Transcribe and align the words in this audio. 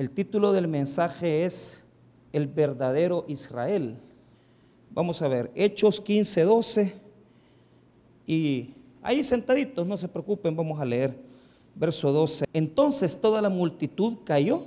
El 0.00 0.12
título 0.12 0.52
del 0.52 0.66
mensaje 0.66 1.44
es 1.44 1.84
El 2.32 2.46
verdadero 2.46 3.26
Israel. 3.28 3.98
Vamos 4.92 5.20
a 5.20 5.28
ver, 5.28 5.50
Hechos 5.54 6.00
15, 6.00 6.42
12. 6.42 6.94
Y 8.26 8.70
ahí 9.02 9.22
sentaditos, 9.22 9.86
no 9.86 9.98
se 9.98 10.08
preocupen, 10.08 10.56
vamos 10.56 10.80
a 10.80 10.86
leer 10.86 11.14
verso 11.74 12.12
12. 12.12 12.46
Entonces 12.54 13.20
toda 13.20 13.42
la 13.42 13.50
multitud 13.50 14.20
cayó 14.24 14.64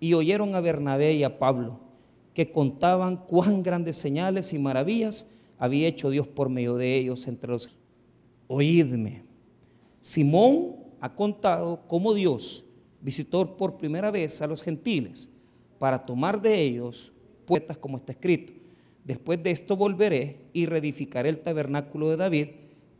y 0.00 0.14
oyeron 0.14 0.54
a 0.54 0.62
Bernabé 0.62 1.12
y 1.12 1.24
a 1.24 1.38
Pablo, 1.38 1.80
que 2.32 2.50
contaban 2.50 3.18
cuán 3.18 3.62
grandes 3.62 3.98
señales 3.98 4.54
y 4.54 4.58
maravillas 4.58 5.26
había 5.58 5.88
hecho 5.88 6.08
Dios 6.08 6.26
por 6.26 6.48
medio 6.48 6.78
de 6.78 6.96
ellos 6.96 7.28
entre 7.28 7.50
los... 7.50 7.68
Oídme, 8.48 9.24
Simón 10.00 10.76
ha 11.02 11.14
contado 11.14 11.82
cómo 11.86 12.14
Dios 12.14 12.64
visitó 13.04 13.56
por 13.56 13.76
primera 13.76 14.10
vez 14.10 14.40
a 14.40 14.46
los 14.46 14.62
gentiles 14.62 15.28
para 15.78 16.06
tomar 16.06 16.40
de 16.40 16.58
ellos 16.58 17.12
puertas 17.44 17.76
como 17.76 17.98
está 17.98 18.12
escrito. 18.12 18.54
Después 19.04 19.42
de 19.42 19.50
esto 19.50 19.76
volveré 19.76 20.46
y 20.54 20.64
reedificaré 20.64 21.28
el 21.28 21.40
tabernáculo 21.40 22.08
de 22.08 22.16
David 22.16 22.48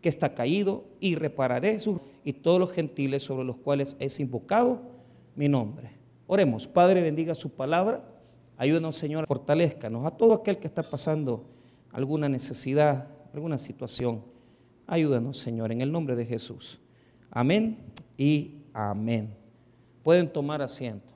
que 0.02 0.10
está 0.10 0.34
caído 0.34 0.84
y 1.01 1.15
repararé 1.15 1.80
su 1.80 2.02
y 2.23 2.34
todos 2.34 2.60
los 2.60 2.70
gentiles 2.73 3.23
sobre 3.23 3.45
los 3.45 3.56
cuales 3.56 3.96
es 3.98 4.20
invocado 4.20 4.82
mi 5.34 5.48
nombre. 5.48 5.93
Oremos, 6.27 6.68
Padre, 6.68 7.01
bendiga 7.01 7.34
su 7.34 7.48
palabra. 7.51 8.05
Ayúdanos, 8.59 8.96
Señor, 8.96 9.27
fortalezcanos 9.27 10.05
a 10.05 10.10
todo 10.10 10.34
aquel 10.34 10.59
que 10.59 10.66
está 10.66 10.82
pasando 10.82 11.46
alguna 11.93 12.29
necesidad, 12.29 13.09
alguna 13.32 13.57
situación. 13.57 14.23
Ayúdanos, 14.87 15.38
Señor, 15.38 15.73
en 15.73 15.80
el 15.80 15.91
nombre 15.91 16.15
de 16.15 16.27
Jesús. 16.27 16.79
Amén 17.30 17.79
y 18.18 18.57
amén. 18.74 19.44
Pueden 20.05 20.33
tomar 20.33 20.63
asiento. 20.63 21.13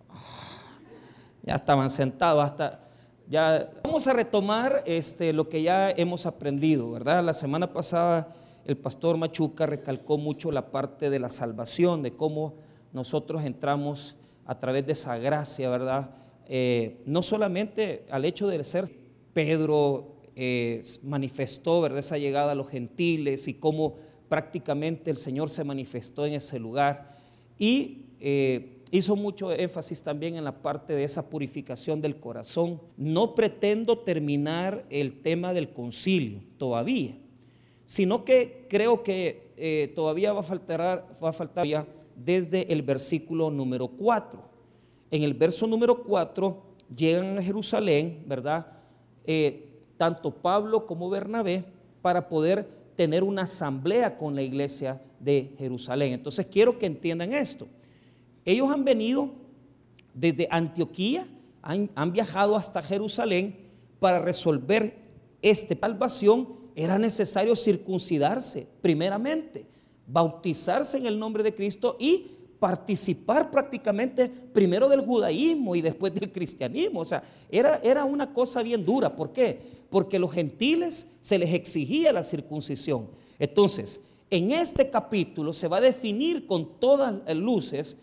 Ya 1.43 1.55
estaban 1.55 1.91
sentados 1.91 2.43
hasta 2.43 2.81
ya 3.29 3.71
vamos 3.85 4.07
a 4.09 4.15
retomar 4.15 4.83
este 4.87 5.35
lo 5.35 5.51
que 5.51 5.63
ya 5.63 5.91
hemos 5.91 6.25
aprendido, 6.25 6.91
¿verdad? 6.91 7.23
La 7.23 7.35
semana 7.35 7.73
pasada 7.73 8.35
el 8.65 8.79
pastor 8.79 9.19
Machuca 9.19 9.67
recalcó 9.67 10.17
mucho 10.17 10.51
la 10.51 10.71
parte 10.71 11.11
de 11.11 11.19
la 11.19 11.29
salvación, 11.29 12.03
de 12.03 12.17
cómo 12.17 12.55
nosotros 12.95 13.45
entramos 13.45 14.17
a 14.47 14.59
través 14.59 14.87
de 14.87 14.93
esa 14.93 15.19
gracia, 15.19 15.69
¿verdad? 15.69 16.11
Eh, 16.47 17.03
no 17.05 17.23
solamente 17.23 18.07
al 18.11 18.25
hecho 18.25 18.49
de 18.49 18.65
ser 18.65 18.87
Pedro 19.35 20.17
eh, 20.35 20.83
manifestó, 21.03 21.83
¿verdad? 21.83 21.99
Esa 21.99 22.17
llegada 22.17 22.53
a 22.53 22.55
los 22.55 22.71
gentiles 22.71 23.49
y 23.49 23.55
cómo 23.55 23.97
prácticamente 24.31 25.11
el 25.11 25.19
Señor 25.19 25.51
se 25.51 25.65
manifestó 25.65 26.25
en 26.25 26.35
ese 26.35 26.59
lugar. 26.59 27.19
Y 27.59 28.07
eh, 28.21 28.78
hizo 28.91 29.17
mucho 29.17 29.53
énfasis 29.53 30.03
también 30.03 30.37
en 30.37 30.45
la 30.45 30.63
parte 30.63 30.95
de 30.95 31.05
esa 31.05 31.29
purificación 31.29 32.01
del 32.01 32.19
corazón. 32.19 32.81
No 32.97 33.35
pretendo 33.35 33.99
terminar 33.99 34.85
el 34.91 35.21
tema 35.21 35.53
del 35.53 35.73
concilio 35.73 36.41
todavía 36.57 37.17
sino 37.89 38.23
que 38.23 38.67
creo 38.69 39.03
que 39.03 39.55
eh, 39.57 39.91
todavía 39.95 40.35
va 40.35 40.41
a, 40.41 40.43
faltar, 40.43 41.07
va 41.25 41.65
ya 41.65 41.87
desde 42.15 42.71
el 42.71 42.83
versículo 42.83 43.51
número 43.51 43.89
4. 43.89 44.43
En 45.11 45.23
el 45.23 45.33
verso 45.33 45.67
número 45.67 46.03
4 46.03 46.63
llegan 46.95 47.39
a 47.39 47.43
Jerusalén, 47.43 48.25
¿verdad? 48.27 48.67
Eh, 49.25 49.71
tanto 49.97 50.31
Pablo 50.31 50.85
como 50.85 51.09
Bernabé 51.09 51.65
para 52.03 52.29
poder 52.29 52.69
tener 52.95 53.25
una 53.25 53.45
asamblea 53.45 54.19
con 54.19 54.35
la 54.35 54.43
iglesia 54.43 55.01
de 55.19 55.55
Jerusalén. 55.57 56.13
Entonces 56.13 56.45
quiero 56.45 56.79
que 56.79 56.85
entiendan 56.85 57.33
esto. 57.33 57.67
Ellos 58.49 58.71
han 58.71 58.83
venido 58.83 59.29
desde 60.15 60.49
Antioquía, 60.51 61.29
han, 61.61 62.13
viajado 62.15 62.57
hasta 62.57 62.81
Jerusalén 62.81 63.55
para 64.01 64.21
resolver 64.21 64.97
esta 65.43 65.77
salvación 65.79 66.49
era 66.75 66.99
necesario 66.99 67.55
circuncidarse 67.55 68.67
primeramente, 68.81 69.67
bautizarse 70.07 70.97
en 70.97 71.05
el 71.05 71.19
nombre 71.19 71.43
de 71.43 71.55
Cristo 71.55 71.99
y 72.01 72.39
participar 72.59 73.51
prácticamente 73.51 74.31
primero 74.31 74.89
del 74.89 75.03
judaísmo 75.03 75.77
y 75.77 75.83
después 75.83 76.15
del 76.15 76.33
cristianismo. 76.33 77.01
O 77.01 77.05
sea, 77.05 77.23
era, 77.51 77.79
era 77.85 78.07
una 78.07 78.33
cosa 78.33 78.63
bien 78.63 78.83
dura. 78.83 79.15
¿Por 79.15 79.31
qué? 79.31 79.61
Porque 79.91 80.19
los 80.19 80.33
gentiles 80.33 81.11
se 81.21 81.39
les 81.39 81.53
exigía 81.53 82.15
la 82.15 82.23
circuncisión. 82.23 83.11
Entonces, 83.39 84.01
en 84.31 84.53
este 84.53 84.89
capítulo 84.89 85.53
se 85.53 85.69
va 85.69 85.77
a 85.77 85.83
definir 85.83 86.47
con 86.47 86.81
todas 86.81 87.15
las 87.27 87.37
luces 87.37 87.99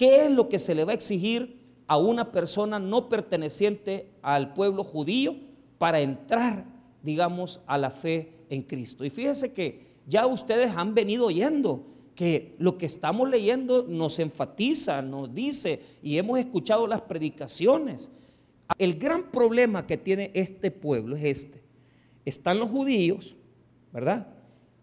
qué 0.00 0.24
es 0.24 0.30
lo 0.30 0.48
que 0.48 0.58
se 0.58 0.74
le 0.74 0.84
va 0.84 0.92
a 0.92 0.94
exigir 0.94 1.60
a 1.86 1.98
una 1.98 2.32
persona 2.32 2.78
no 2.78 3.08
perteneciente 3.08 4.10
al 4.22 4.54
pueblo 4.54 4.82
judío 4.82 5.36
para 5.78 6.00
entrar 6.00 6.64
digamos, 7.02 7.60
a 7.66 7.78
la 7.78 7.90
fe 7.90 8.32
en 8.48 8.62
Cristo. 8.62 9.04
Y 9.04 9.10
fíjense 9.10 9.52
que 9.52 10.00
ya 10.06 10.26
ustedes 10.26 10.72
han 10.76 10.94
venido 10.94 11.26
oyendo 11.26 11.86
que 12.14 12.54
lo 12.58 12.76
que 12.76 12.86
estamos 12.86 13.28
leyendo 13.28 13.86
nos 13.88 14.18
enfatiza, 14.18 15.00
nos 15.02 15.34
dice, 15.34 15.80
y 16.02 16.18
hemos 16.18 16.38
escuchado 16.38 16.86
las 16.86 17.02
predicaciones. 17.02 18.10
El 18.78 18.98
gran 18.98 19.30
problema 19.30 19.86
que 19.86 19.96
tiene 19.96 20.30
este 20.34 20.70
pueblo 20.70 21.16
es 21.16 21.24
este. 21.24 21.62
Están 22.24 22.58
los 22.58 22.68
judíos, 22.68 23.36
¿verdad? 23.92 24.28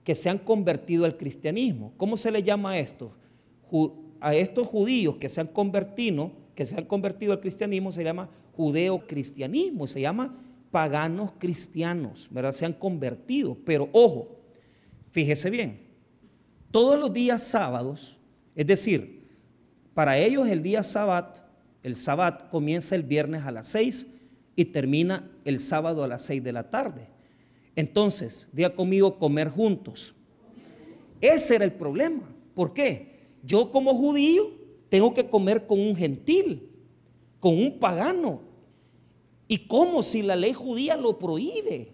Que 0.03 0.15
se 0.15 0.29
han 0.29 0.39
convertido 0.39 1.05
al 1.05 1.17
cristianismo. 1.17 1.93
¿Cómo 1.97 2.17
se 2.17 2.31
le 2.31 2.41
llama 2.41 2.71
a 2.71 2.79
estos? 2.79 3.11
A 4.19 4.35
estos 4.35 4.67
judíos 4.67 5.15
que 5.17 5.29
se 5.29 5.41
han 5.41 5.47
convertido, 5.47 6.31
que 6.55 6.65
se 6.65 6.75
han 6.75 6.85
convertido 6.85 7.33
al 7.33 7.39
cristianismo 7.39 7.91
se 7.91 8.03
llama 8.03 8.29
judeo-cristianismo, 8.55 9.87
se 9.87 10.01
llama 10.01 10.35
paganos 10.71 11.33
cristianos, 11.37 12.27
¿verdad? 12.31 12.51
Se 12.51 12.65
han 12.65 12.73
convertido. 12.73 13.57
Pero 13.63 13.89
ojo, 13.91 14.37
fíjese 15.11 15.49
bien, 15.49 15.87
todos 16.71 16.99
los 16.99 17.13
días 17.13 17.43
sábados, 17.43 18.19
es 18.55 18.65
decir, 18.65 19.27
para 19.93 20.17
ellos 20.17 20.47
el 20.47 20.61
día 20.61 20.83
sábado, 20.83 21.33
el 21.83 21.95
sábado 21.95 22.47
comienza 22.49 22.95
el 22.95 23.03
viernes 23.03 23.43
a 23.43 23.51
las 23.51 23.67
6 23.67 24.07
y 24.55 24.65
termina 24.65 25.31
el 25.45 25.59
sábado 25.59 26.03
a 26.03 26.07
las 26.07 26.23
6 26.23 26.43
de 26.43 26.51
la 26.51 26.69
tarde. 26.69 27.07
Entonces, 27.75 28.47
día 28.51 28.73
conmigo 28.75 29.19
comer 29.19 29.49
juntos. 29.49 30.15
Ese 31.21 31.55
era 31.55 31.65
el 31.65 31.73
problema. 31.73 32.23
¿Por 32.53 32.73
qué? 32.73 33.16
Yo 33.47 33.71
como 33.71 33.95
judío 33.95 34.51
tengo 34.89 35.13
que 35.13 35.29
comer 35.29 35.65
con 35.65 35.79
un 35.79 35.95
gentil, 35.95 36.69
con 37.39 37.57
un 37.57 37.79
pagano. 37.79 38.41
¿Y 39.47 39.59
cómo 39.59 40.03
si 40.03 40.21
la 40.21 40.35
ley 40.35 40.51
judía 40.51 40.97
lo 40.97 41.17
prohíbe? 41.17 41.93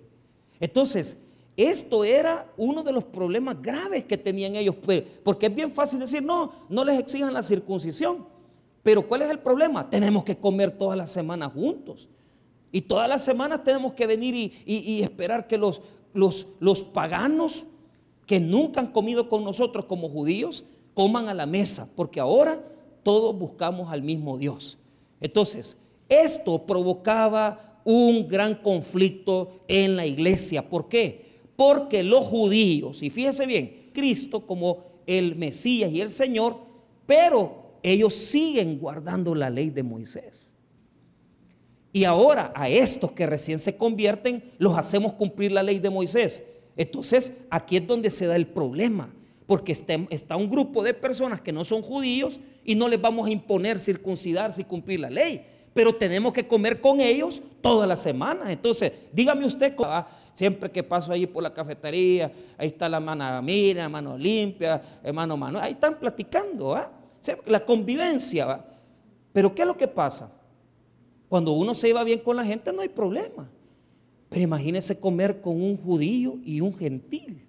Entonces, 0.59 1.21
esto 1.55 2.03
era 2.03 2.51
uno 2.57 2.81
de 2.81 2.91
los 2.91 3.03
problemas 3.03 3.61
graves 3.61 4.03
que 4.05 4.17
tenían 4.17 4.55
ellos, 4.55 4.75
porque 5.23 5.45
es 5.45 5.55
bien 5.55 5.71
fácil 5.71 5.99
decir, 5.99 6.23
no, 6.23 6.51
no 6.69 6.83
les 6.83 6.99
exijan 6.99 7.31
la 7.31 7.43
circuncisión. 7.43 8.25
Pero 8.81 9.07
¿cuál 9.07 9.21
es 9.21 9.29
el 9.29 9.39
problema? 9.39 9.87
Tenemos 9.87 10.23
que 10.23 10.35
comer 10.35 10.75
todas 10.75 10.97
las 10.97 11.11
semanas 11.11 11.53
juntos. 11.53 12.09
Y 12.71 12.81
todas 12.81 13.07
las 13.07 13.23
semanas 13.23 13.63
tenemos 13.63 13.93
que 13.93 14.07
venir 14.07 14.33
y, 14.65 15.03
esperar 15.03 15.45
que 15.45 15.59
los, 15.59 15.79
paganos 16.91 17.65
que 18.25 18.39
nunca 18.39 18.81
han 18.81 18.91
comido 18.91 19.29
con 19.29 19.43
nosotros 19.43 19.85
como 19.85 20.09
judíos 20.09 20.65
coman 20.93 21.29
a 21.29 21.33
la 21.33 21.45
mesa, 21.45 21.89
porque 21.95 22.19
ahora 22.19 22.61
todos 23.03 23.37
buscamos 23.37 23.91
al 23.91 24.01
mismo 24.01 24.37
Dios. 24.37 24.77
Entonces, 25.19 25.77
esto 26.09 26.65
provocaba 26.65 27.81
un 27.83 28.27
gran 28.27 28.55
conflicto 28.55 29.59
en 29.67 29.95
la 29.95 30.05
iglesia. 30.05 30.67
¿Por 30.69 30.87
qué? 30.87 31.41
Porque 31.55 32.03
los 32.03 32.25
judíos, 32.25 33.01
y 33.03 33.09
fíjese 33.09 33.45
bien, 33.45 33.89
Cristo 33.93 34.45
como 34.45 34.85
el 35.05 35.35
Mesías 35.35 35.91
y 35.91 36.01
el 36.01 36.11
Señor, 36.11 36.57
pero 37.05 37.77
ellos 37.83 38.13
siguen 38.13 38.79
guardando 38.79 39.35
la 39.35 39.49
ley 39.49 39.69
de 39.69 39.83
Moisés. 39.83 40.55
Y 41.91 42.05
ahora 42.05 42.51
a 42.55 42.69
estos 42.69 43.11
que 43.11 43.27
recién 43.27 43.59
se 43.59 43.77
convierten, 43.77 44.51
los 44.57 44.77
hacemos 44.77 45.13
cumplir 45.13 45.51
la 45.51 45.61
ley 45.61 45.77
de 45.77 45.91
Moisés. 45.91 46.43
Entonces, 46.75 47.37
aquí 47.51 47.77
es 47.77 47.85
donde 47.85 48.09
se 48.09 48.25
da 48.25 48.35
el 48.35 48.47
problema, 48.47 49.13
porque 49.45 49.71
está, 49.71 50.35
un 50.35 50.49
grupo 50.49 50.83
de 50.83 50.93
personas 50.93 51.41
que 51.41 51.51
no 51.51 51.63
son 51.63 51.81
judíos 51.81 52.39
y 52.63 52.75
no 52.75 52.87
les 52.87 53.01
vamos 53.01 53.27
a 53.27 53.31
imponer 53.31 53.79
circuncidarse 53.79 54.61
y 54.61 54.65
cumplir 54.65 54.99
la 54.99 55.09
ley 55.09 55.45
pero 55.73 55.95
tenemos 55.95 56.33
que 56.33 56.47
comer 56.47 56.79
con 56.79 57.01
ellos 57.01 57.41
todas 57.61 57.87
las 57.87 58.01
semanas. 58.01 58.49
Entonces, 58.49 58.93
dígame 59.11 59.45
usted, 59.45 59.75
siempre 60.33 60.71
que 60.71 60.83
paso 60.83 61.11
ahí 61.11 61.25
por 61.25 61.41
la 61.41 61.53
cafetería, 61.53 62.31
ahí 62.57 62.67
está 62.67 62.87
la 62.87 62.99
mano 62.99 63.41
mira, 63.41 63.89
mano 63.89 64.17
limpia, 64.17 64.81
hermano 65.03 65.35
mano, 65.35 65.59
ahí 65.59 65.71
están 65.71 65.99
platicando, 65.99 66.79
la 67.45 67.65
convivencia. 67.65 68.63
Pero 69.31 69.53
¿qué 69.55 69.63
es 69.63 69.67
lo 69.67 69.75
que 69.75 69.87
pasa? 69.87 70.31
Cuando 71.27 71.53
uno 71.53 71.73
se 71.73 71.87
lleva 71.87 72.03
bien 72.03 72.19
con 72.19 72.35
la 72.35 72.45
gente 72.45 72.71
no 72.71 72.81
hay 72.81 72.89
problema. 72.89 73.49
Pero 74.29 74.43
imagínese 74.43 74.99
comer 74.99 75.41
con 75.41 75.61
un 75.61 75.77
judío 75.77 76.37
y 76.43 76.61
un 76.61 76.75
gentil. 76.75 77.47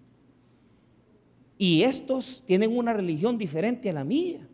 Y 1.57 1.83
estos 1.83 2.43
tienen 2.47 2.77
una 2.77 2.93
religión 2.93 3.39
diferente 3.39 3.91
a 3.91 3.93
la 3.93 4.05
mía. 4.05 4.47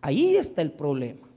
Ahí 0.00 0.36
está 0.36 0.62
el 0.62 0.72
problema. 0.72 1.28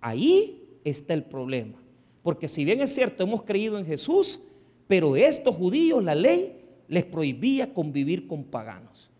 Ahí 0.00 0.78
está 0.84 1.14
el 1.14 1.24
problema. 1.24 1.78
Porque 2.22 2.48
si 2.48 2.64
bien 2.64 2.80
es 2.80 2.94
cierto, 2.94 3.24
hemos 3.24 3.42
creído 3.42 3.78
en 3.78 3.86
Jesús, 3.86 4.40
pero 4.86 5.16
estos 5.16 5.54
judíos, 5.54 6.02
la 6.04 6.14
ley 6.14 6.60
les 6.88 7.04
prohibía 7.04 7.72
convivir 7.72 8.26
con 8.26 8.44
paganos. 8.44 9.10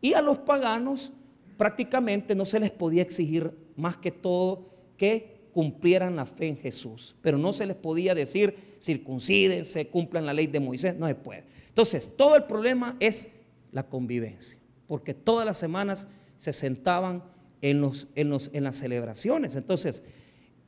Y 0.00 0.14
a 0.14 0.22
los 0.22 0.38
paganos 0.38 1.12
prácticamente 1.56 2.34
no 2.34 2.44
se 2.44 2.60
les 2.60 2.70
podía 2.70 3.02
exigir 3.02 3.52
más 3.76 3.96
que 3.96 4.10
todo 4.10 4.70
que 4.96 5.38
cumplieran 5.52 6.16
la 6.16 6.26
fe 6.26 6.48
en 6.48 6.56
Jesús. 6.56 7.14
Pero 7.20 7.38
no 7.38 7.52
se 7.52 7.66
les 7.66 7.76
podía 7.76 8.14
decir 8.14 8.68
circuncídense, 8.80 9.88
cumplan 9.88 10.26
la 10.26 10.32
ley 10.32 10.46
de 10.46 10.60
Moisés, 10.60 10.96
no 10.96 11.06
se 11.06 11.14
puede. 11.14 11.44
Entonces, 11.68 12.16
todo 12.16 12.36
el 12.36 12.44
problema 12.44 12.96
es 13.00 13.32
la 13.72 13.88
convivencia, 13.88 14.58
porque 14.86 15.14
todas 15.14 15.46
las 15.46 15.58
semanas 15.58 16.08
se 16.36 16.52
sentaban 16.52 17.24
en, 17.60 17.80
los, 17.80 18.08
en, 18.14 18.30
los, 18.30 18.50
en 18.52 18.64
las 18.64 18.76
celebraciones. 18.76 19.56
Entonces, 19.56 20.02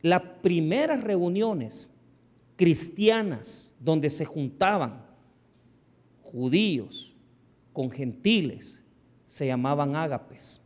las 0.03 0.23
primeras 0.43 1.03
reuniones 1.03 1.89
cristianas 2.57 3.71
donde 3.79 4.11
se 4.11 4.25
juntaban 4.25 5.05
judíos 6.23 7.15
con 7.73 7.91
gentiles 7.91 8.83
se 9.27 9.47
llamaban 9.47 9.97
ágapes. 9.97 10.61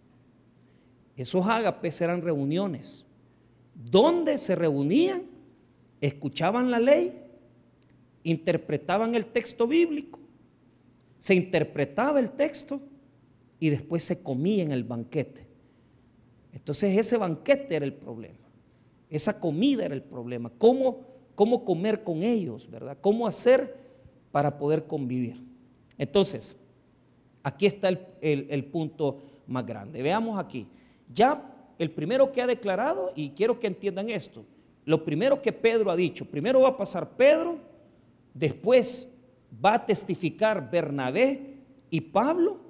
Esos 1.17 1.47
ágapes 1.47 2.01
eran 2.01 2.23
reuniones 2.23 3.07
donde 3.75 4.39
se 4.39 4.55
reunían, 4.55 5.25
escuchaban 6.01 6.71
la 6.71 6.81
ley, 6.81 7.21
interpretaban 8.23 9.15
el 9.15 9.27
texto 9.27 9.67
bíblico, 9.67 10.19
se 11.25 11.35
interpretaba 11.35 12.21
el 12.21 12.33
texto 12.33 12.83
y 13.59 13.71
después 13.71 14.05
se 14.05 14.23
comía 14.23 14.63
en 14.63 14.73
el 14.73 14.85
banquete. 14.85 15.47
Entonces 16.53 16.99
ese 16.99 17.17
banquete 17.17 17.77
era 17.77 17.87
el 17.87 17.95
problema. 17.95 18.47
Esa 19.09 19.41
comida 19.41 19.87
era 19.87 19.95
el 19.95 20.03
problema. 20.03 20.53
¿Cómo, 20.59 21.01
cómo 21.35 21.65
comer 21.65 22.05
con 22.05 22.23
ellos, 22.23 22.71
verdad? 22.71 22.99
¿Cómo 23.01 23.27
hacer 23.27 23.75
para 24.33 24.59
poder 24.59 24.85
convivir? 24.87 25.43
Entonces, 25.97 26.57
aquí 27.43 27.65
está 27.65 27.89
el, 27.89 28.07
el 28.21 28.65
punto 28.67 29.23
más 29.47 29.65
grande. 29.65 30.03
Veamos 30.03 30.39
aquí. 30.39 30.67
Ya 31.11 31.43
el 31.79 31.91
primero 31.91 32.33
que 32.33 32.43
ha 32.43 32.47
declarado, 32.47 33.13
y 33.17 33.31
quiero 33.31 33.59
que 33.59 33.67
entiendan 33.67 34.11
esto, 34.11 34.45
lo 34.85 35.07
primero 35.07 35.41
que 35.41 35.55
Pedro 35.55 35.91
ha 35.91 35.97
dicho, 35.97 36.27
primero 36.27 36.61
va 36.61 36.69
a 36.69 36.77
pasar 36.77 37.17
Pedro, 37.17 37.61
después 38.35 39.14
va 39.63 39.75
a 39.75 39.87
testificar 39.87 40.71
Bernabé 40.71 41.59
y 41.91 42.01
Pablo, 42.01 42.61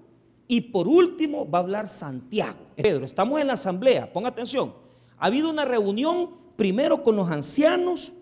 y 0.46 0.60
por 0.60 0.86
último 0.88 1.48
va 1.48 1.58
a 1.58 1.62
hablar 1.62 1.88
Santiago. 1.88 2.58
Pedro, 2.76 3.04
estamos 3.04 3.40
en 3.40 3.46
la 3.46 3.54
asamblea, 3.54 4.12
ponga 4.12 4.28
atención. 4.28 4.74
Ha 5.18 5.26
habido 5.26 5.50
una 5.50 5.64
reunión 5.64 6.30
primero 6.56 7.02
con 7.02 7.16
los 7.16 7.30
ancianos, 7.30 8.12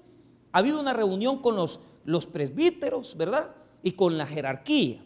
ha 0.53 0.59
habido 0.59 0.81
una 0.81 0.93
reunión 0.93 1.41
con 1.41 1.57
los, 1.57 1.81
los 2.05 2.27
presbíteros, 2.27 3.17
¿verdad? 3.17 3.55
Y 3.83 3.93
con 3.93 4.17
la 4.17 4.27
jerarquía. 4.27 5.05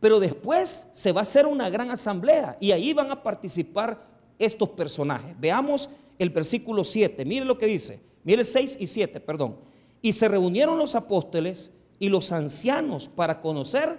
Pero 0.00 0.20
después 0.20 0.88
se 0.92 1.12
va 1.12 1.20
a 1.20 1.22
hacer 1.22 1.46
una 1.46 1.70
gran 1.70 1.90
asamblea 1.90 2.56
y 2.60 2.72
ahí 2.72 2.92
van 2.92 3.10
a 3.10 3.22
participar 3.22 4.06
estos 4.38 4.68
personajes. 4.70 5.38
Veamos 5.40 5.88
el 6.18 6.30
versículo 6.30 6.84
7, 6.84 7.24
mire 7.24 7.44
lo 7.44 7.58
que 7.58 7.66
dice, 7.66 8.00
mire 8.22 8.44
6 8.44 8.76
y 8.80 8.86
7, 8.86 9.20
perdón. 9.20 9.56
Y 10.02 10.12
se 10.12 10.28
reunieron 10.28 10.78
los 10.78 10.94
apóstoles 10.94 11.70
y 11.98 12.08
los 12.08 12.32
ancianos 12.32 13.08
para 13.08 13.40
conocer 13.40 13.98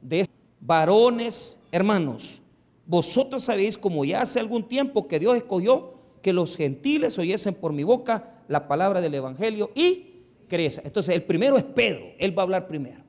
de 0.00 0.20
estos 0.20 0.36
varones, 0.60 1.60
hermanos. 1.72 2.40
Vosotros 2.86 3.44
sabéis 3.44 3.76
como 3.76 4.04
ya 4.04 4.22
hace 4.22 4.40
algún 4.40 4.68
tiempo 4.68 5.08
que 5.08 5.18
Dios 5.18 5.36
escogió 5.36 5.94
que 6.22 6.32
los 6.32 6.56
gentiles 6.56 7.18
oyesen 7.18 7.54
por 7.54 7.72
mi 7.72 7.84
boca 7.84 8.42
la 8.48 8.68
palabra 8.68 9.00
del 9.00 9.14
Evangelio 9.14 9.70
y 9.74 10.24
creyesen. 10.48 10.86
Entonces 10.86 11.14
el 11.14 11.22
primero 11.24 11.56
es 11.56 11.64
Pedro, 11.64 12.06
él 12.18 12.36
va 12.36 12.42
a 12.42 12.44
hablar 12.44 12.66
primero. 12.66 13.02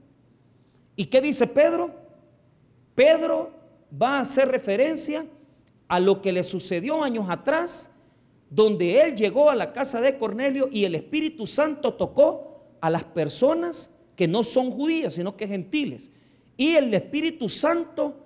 ¿Y 0.96 1.06
qué 1.06 1.22
dice 1.22 1.46
Pedro? 1.48 1.92
Pedro 2.96 3.52
va 4.02 4.18
a 4.18 4.22
hacer 4.22 4.48
referencia 4.48 5.26
a 5.88 6.00
lo 6.00 6.22
que 6.22 6.32
le 6.32 6.44
sucedió 6.44 7.04
años 7.04 7.30
atrás, 7.30 7.92
donde 8.50 9.02
él 9.02 9.16
llegó 9.16 9.50
a 9.50 9.56
la 9.56 9.74
casa 9.74 10.02
de 10.02 10.18
Cornelio 10.18 10.70
y 10.72 10.86
el 10.86 10.96
Espíritu 10.96 11.46
Santo 11.46 11.94
tocó 11.94 12.64
a 12.82 12.90
las 12.90 13.04
personas 13.04 13.94
que 14.18 14.28
no 14.28 14.44
son 14.44 14.72
judías, 14.72 15.14
sino 15.14 15.38
que 15.38 15.48
gentiles. 15.48 16.12
Y 16.58 16.74
el 16.74 16.92
Espíritu 16.94 17.48
Santo 17.48 18.18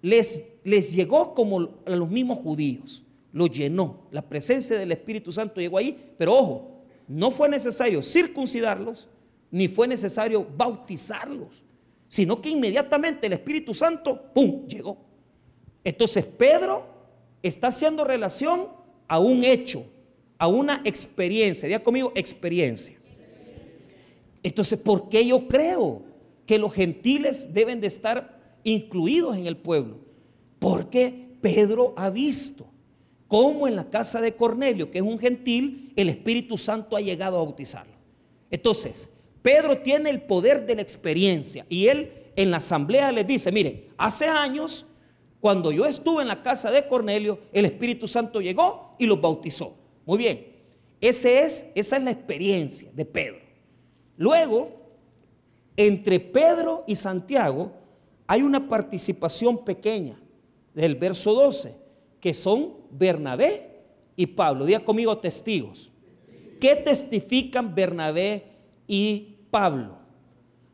les, 0.00 0.44
les 0.62 0.94
llegó 0.94 1.34
como 1.34 1.68
a 1.84 1.90
los 1.90 2.08
mismos 2.08 2.38
judíos, 2.38 3.02
lo 3.32 3.48
llenó. 3.48 4.06
La 4.12 4.22
presencia 4.22 4.78
del 4.78 4.92
Espíritu 4.92 5.32
Santo 5.32 5.60
llegó 5.60 5.76
ahí, 5.76 6.14
pero 6.16 6.34
ojo, 6.34 6.84
no 7.08 7.32
fue 7.32 7.48
necesario 7.48 8.00
circuncidarlos, 8.00 9.08
ni 9.50 9.66
fue 9.66 9.88
necesario 9.88 10.46
bautizarlos, 10.56 11.64
sino 12.06 12.40
que 12.40 12.50
inmediatamente 12.50 13.26
el 13.26 13.32
Espíritu 13.32 13.74
Santo, 13.74 14.30
¡pum!, 14.32 14.66
llegó. 14.68 14.98
Entonces 15.82 16.24
Pedro 16.24 16.86
está 17.42 17.66
haciendo 17.66 18.04
relación 18.04 18.68
a 19.08 19.18
un 19.18 19.42
hecho, 19.42 19.84
a 20.38 20.46
una 20.46 20.80
experiencia. 20.84 21.66
Diga 21.66 21.82
conmigo, 21.82 22.12
experiencia. 22.14 22.96
Entonces, 24.44 24.78
¿por 24.78 25.08
qué 25.08 25.26
yo 25.26 25.48
creo 25.48 26.02
que 26.46 26.58
los 26.58 26.72
gentiles 26.72 27.52
deben 27.54 27.80
de 27.80 27.86
estar 27.86 28.58
incluidos 28.62 29.36
en 29.36 29.46
el 29.46 29.56
pueblo? 29.56 29.96
Porque 30.58 31.38
Pedro 31.40 31.94
ha 31.96 32.10
visto 32.10 32.66
cómo 33.26 33.66
en 33.66 33.74
la 33.74 33.88
casa 33.88 34.20
de 34.20 34.36
Cornelio, 34.36 34.90
que 34.90 34.98
es 34.98 35.04
un 35.04 35.18
gentil, 35.18 35.92
el 35.96 36.10
Espíritu 36.10 36.58
Santo 36.58 36.94
ha 36.94 37.00
llegado 37.00 37.38
a 37.38 37.42
bautizarlo. 37.42 37.94
Entonces, 38.50 39.08
Pedro 39.40 39.78
tiene 39.78 40.10
el 40.10 40.22
poder 40.22 40.66
de 40.66 40.74
la 40.74 40.82
experiencia 40.82 41.64
y 41.70 41.86
él 41.86 42.12
en 42.36 42.50
la 42.50 42.58
asamblea 42.58 43.12
les 43.12 43.26
dice, 43.26 43.50
mire, 43.50 43.88
hace 43.96 44.26
años 44.26 44.86
cuando 45.40 45.72
yo 45.72 45.86
estuve 45.86 46.20
en 46.20 46.28
la 46.28 46.42
casa 46.42 46.70
de 46.70 46.86
Cornelio, 46.86 47.38
el 47.52 47.64
Espíritu 47.64 48.06
Santo 48.06 48.42
llegó 48.42 48.94
y 48.98 49.06
los 49.06 49.20
bautizó. 49.20 49.74
Muy 50.04 50.18
bien, 50.18 50.46
Ese 51.00 51.40
es, 51.40 51.70
esa 51.74 51.96
es 51.96 52.02
la 52.02 52.10
experiencia 52.10 52.90
de 52.92 53.04
Pedro. 53.06 53.43
Luego, 54.16 54.70
entre 55.76 56.20
Pedro 56.20 56.84
y 56.86 56.96
Santiago 56.96 57.72
hay 58.26 58.42
una 58.42 58.68
participación 58.68 59.64
pequeña 59.64 60.18
del 60.74 60.94
verso 60.94 61.34
12, 61.34 61.74
que 62.20 62.34
son 62.34 62.74
Bernabé 62.90 63.82
y 64.16 64.26
Pablo. 64.26 64.66
Diga 64.66 64.80
conmigo 64.80 65.18
testigos. 65.18 65.90
¿Qué 66.60 66.76
testifican 66.76 67.74
Bernabé 67.74 68.44
y 68.86 69.36
Pablo? 69.50 69.98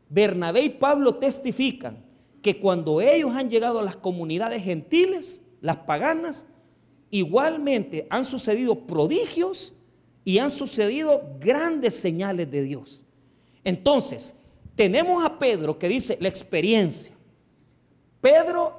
Bernabé 0.09 0.61
y 0.61 0.69
Pablo 0.69 1.15
testifican 1.15 2.03
que 2.41 2.59
cuando 2.59 3.01
ellos 3.01 3.31
han 3.35 3.49
llegado 3.49 3.79
a 3.79 3.83
las 3.83 3.95
comunidades 3.95 4.63
gentiles, 4.63 5.41
las 5.61 5.77
paganas, 5.77 6.47
igualmente 7.09 8.07
han 8.09 8.25
sucedido 8.25 8.87
prodigios 8.87 9.73
y 10.23 10.39
han 10.39 10.49
sucedido 10.49 11.21
grandes 11.39 11.95
señales 11.95 12.49
de 12.49 12.63
Dios. 12.63 13.00
Entonces, 13.63 14.35
tenemos 14.75 15.23
a 15.23 15.37
Pedro 15.37 15.77
que 15.77 15.87
dice 15.87 16.17
la 16.19 16.27
experiencia. 16.27 17.13
Pedro 18.19 18.73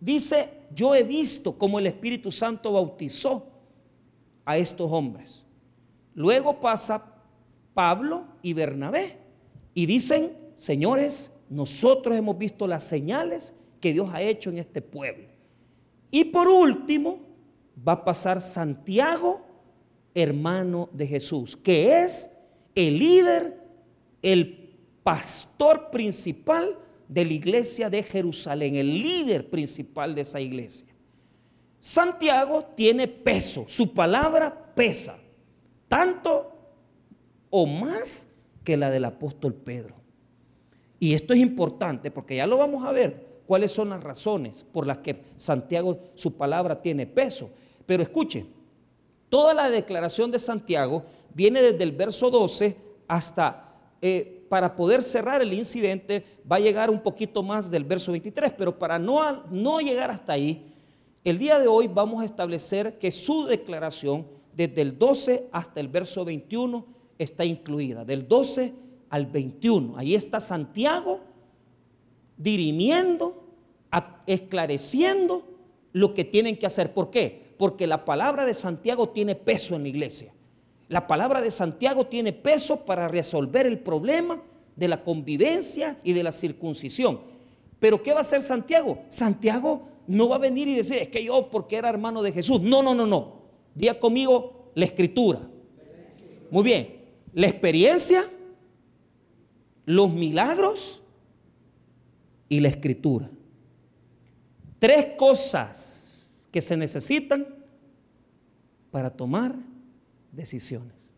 dice, 0.00 0.50
yo 0.74 0.94
he 0.94 1.02
visto 1.02 1.56
cómo 1.56 1.78
el 1.78 1.86
Espíritu 1.86 2.30
Santo 2.30 2.72
bautizó 2.72 3.46
a 4.44 4.58
estos 4.58 4.90
hombres. 4.90 5.44
Luego 6.14 6.60
pasa 6.60 7.14
Pablo 7.74 8.26
y 8.42 8.52
Bernabé 8.52 9.18
y 9.74 9.86
dicen, 9.86 10.36
señores, 10.54 11.32
nosotros 11.48 12.16
hemos 12.16 12.38
visto 12.38 12.66
las 12.66 12.84
señales 12.84 13.54
que 13.80 13.92
Dios 13.92 14.10
ha 14.12 14.22
hecho 14.22 14.50
en 14.50 14.58
este 14.58 14.82
pueblo. 14.82 15.28
Y 16.10 16.24
por 16.24 16.48
último, 16.48 17.20
va 17.86 17.92
a 17.92 18.04
pasar 18.04 18.40
Santiago, 18.40 19.42
hermano 20.14 20.88
de 20.92 21.06
Jesús, 21.06 21.56
que 21.56 22.02
es 22.02 22.30
el 22.74 22.98
líder, 22.98 23.55
el 24.32 24.74
pastor 25.04 25.88
principal 25.90 26.76
de 27.06 27.24
la 27.24 27.32
iglesia 27.32 27.88
de 27.88 28.02
Jerusalén, 28.02 28.74
el 28.74 29.00
líder 29.00 29.48
principal 29.48 30.16
de 30.16 30.22
esa 30.22 30.40
iglesia. 30.40 30.88
Santiago 31.78 32.64
tiene 32.74 33.06
peso, 33.06 33.66
su 33.68 33.94
palabra 33.94 34.74
pesa, 34.74 35.16
tanto 35.86 36.50
o 37.50 37.68
más 37.68 38.32
que 38.64 38.76
la 38.76 38.90
del 38.90 39.04
apóstol 39.04 39.54
Pedro. 39.54 39.94
Y 40.98 41.14
esto 41.14 41.32
es 41.32 41.38
importante 41.38 42.10
porque 42.10 42.34
ya 42.34 42.48
lo 42.48 42.56
vamos 42.56 42.84
a 42.84 42.90
ver 42.90 43.42
cuáles 43.46 43.70
son 43.70 43.90
las 43.90 44.02
razones 44.02 44.66
por 44.72 44.88
las 44.88 44.98
que 44.98 45.22
Santiago, 45.36 46.00
su 46.16 46.36
palabra 46.36 46.82
tiene 46.82 47.06
peso. 47.06 47.50
Pero 47.86 48.02
escuche, 48.02 48.44
toda 49.28 49.54
la 49.54 49.70
declaración 49.70 50.32
de 50.32 50.40
Santiago 50.40 51.04
viene 51.32 51.62
desde 51.62 51.84
el 51.84 51.92
verso 51.92 52.28
12 52.28 52.76
hasta, 53.06 53.65
eh, 54.08 54.46
para 54.48 54.76
poder 54.76 55.02
cerrar 55.02 55.42
el 55.42 55.52
incidente, 55.52 56.24
va 56.50 56.56
a 56.56 56.60
llegar 56.60 56.90
un 56.90 57.02
poquito 57.02 57.42
más 57.42 57.72
del 57.72 57.82
verso 57.82 58.12
23, 58.12 58.52
pero 58.56 58.78
para 58.78 59.00
no, 59.00 59.42
no 59.50 59.80
llegar 59.80 60.12
hasta 60.12 60.34
ahí, 60.34 60.72
el 61.24 61.38
día 61.38 61.58
de 61.58 61.66
hoy 61.66 61.88
vamos 61.88 62.22
a 62.22 62.24
establecer 62.24 63.00
que 63.00 63.10
su 63.10 63.46
declaración 63.46 64.24
desde 64.54 64.80
el 64.82 64.96
12 64.96 65.48
hasta 65.50 65.80
el 65.80 65.88
verso 65.88 66.24
21 66.24 66.86
está 67.18 67.44
incluida, 67.44 68.04
del 68.04 68.28
12 68.28 68.74
al 69.10 69.26
21. 69.26 69.98
Ahí 69.98 70.14
está 70.14 70.38
Santiago 70.38 71.22
dirimiendo, 72.36 73.42
esclareciendo 74.28 75.42
lo 75.92 76.14
que 76.14 76.22
tienen 76.22 76.56
que 76.56 76.66
hacer. 76.66 76.94
¿Por 76.94 77.10
qué? 77.10 77.54
Porque 77.58 77.88
la 77.88 78.04
palabra 78.04 78.46
de 78.46 78.54
Santiago 78.54 79.08
tiene 79.08 79.34
peso 79.34 79.74
en 79.74 79.82
la 79.82 79.88
iglesia. 79.88 80.32
La 80.88 81.06
palabra 81.06 81.40
de 81.40 81.50
Santiago 81.50 82.06
tiene 82.06 82.32
peso 82.32 82.84
para 82.84 83.08
resolver 83.08 83.66
el 83.66 83.80
problema 83.80 84.40
de 84.76 84.88
la 84.88 85.02
convivencia 85.02 85.98
y 86.04 86.12
de 86.12 86.22
la 86.22 86.32
circuncisión. 86.32 87.20
Pero 87.80 88.02
¿qué 88.02 88.12
va 88.12 88.18
a 88.18 88.20
hacer 88.20 88.42
Santiago? 88.42 89.02
Santiago 89.08 89.88
no 90.06 90.28
va 90.28 90.36
a 90.36 90.40
venir 90.40 90.68
y 90.68 90.74
decir, 90.74 90.98
es 90.98 91.08
que 91.08 91.24
yo 91.24 91.50
porque 91.50 91.76
era 91.76 91.88
hermano 91.88 92.22
de 92.22 92.32
Jesús. 92.32 92.60
No, 92.60 92.82
no, 92.82 92.94
no, 92.94 93.06
no. 93.06 93.42
Día 93.74 93.98
conmigo 93.98 94.70
la 94.74 94.84
escritura. 94.84 95.40
Muy 96.50 96.62
bien. 96.62 96.96
La 97.34 97.48
experiencia, 97.48 98.24
los 99.84 100.12
milagros 100.12 101.02
y 102.48 102.60
la 102.60 102.68
escritura. 102.68 103.28
Tres 104.78 105.06
cosas 105.16 106.48
que 106.50 106.60
se 106.60 106.76
necesitan 106.76 107.46
para 108.90 109.10
tomar 109.10 109.56
decisiones. 110.36 111.14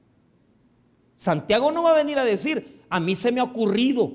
Santiago 1.17 1.73
no 1.73 1.83
va 1.83 1.91
a 1.91 1.97
venir 1.97 2.19
a 2.19 2.25
decir, 2.25 2.83
a 2.89 3.01
mí 3.01 3.17
se 3.17 3.33
me 3.33 3.41
ha 3.41 3.45
ocurrido, 3.45 4.13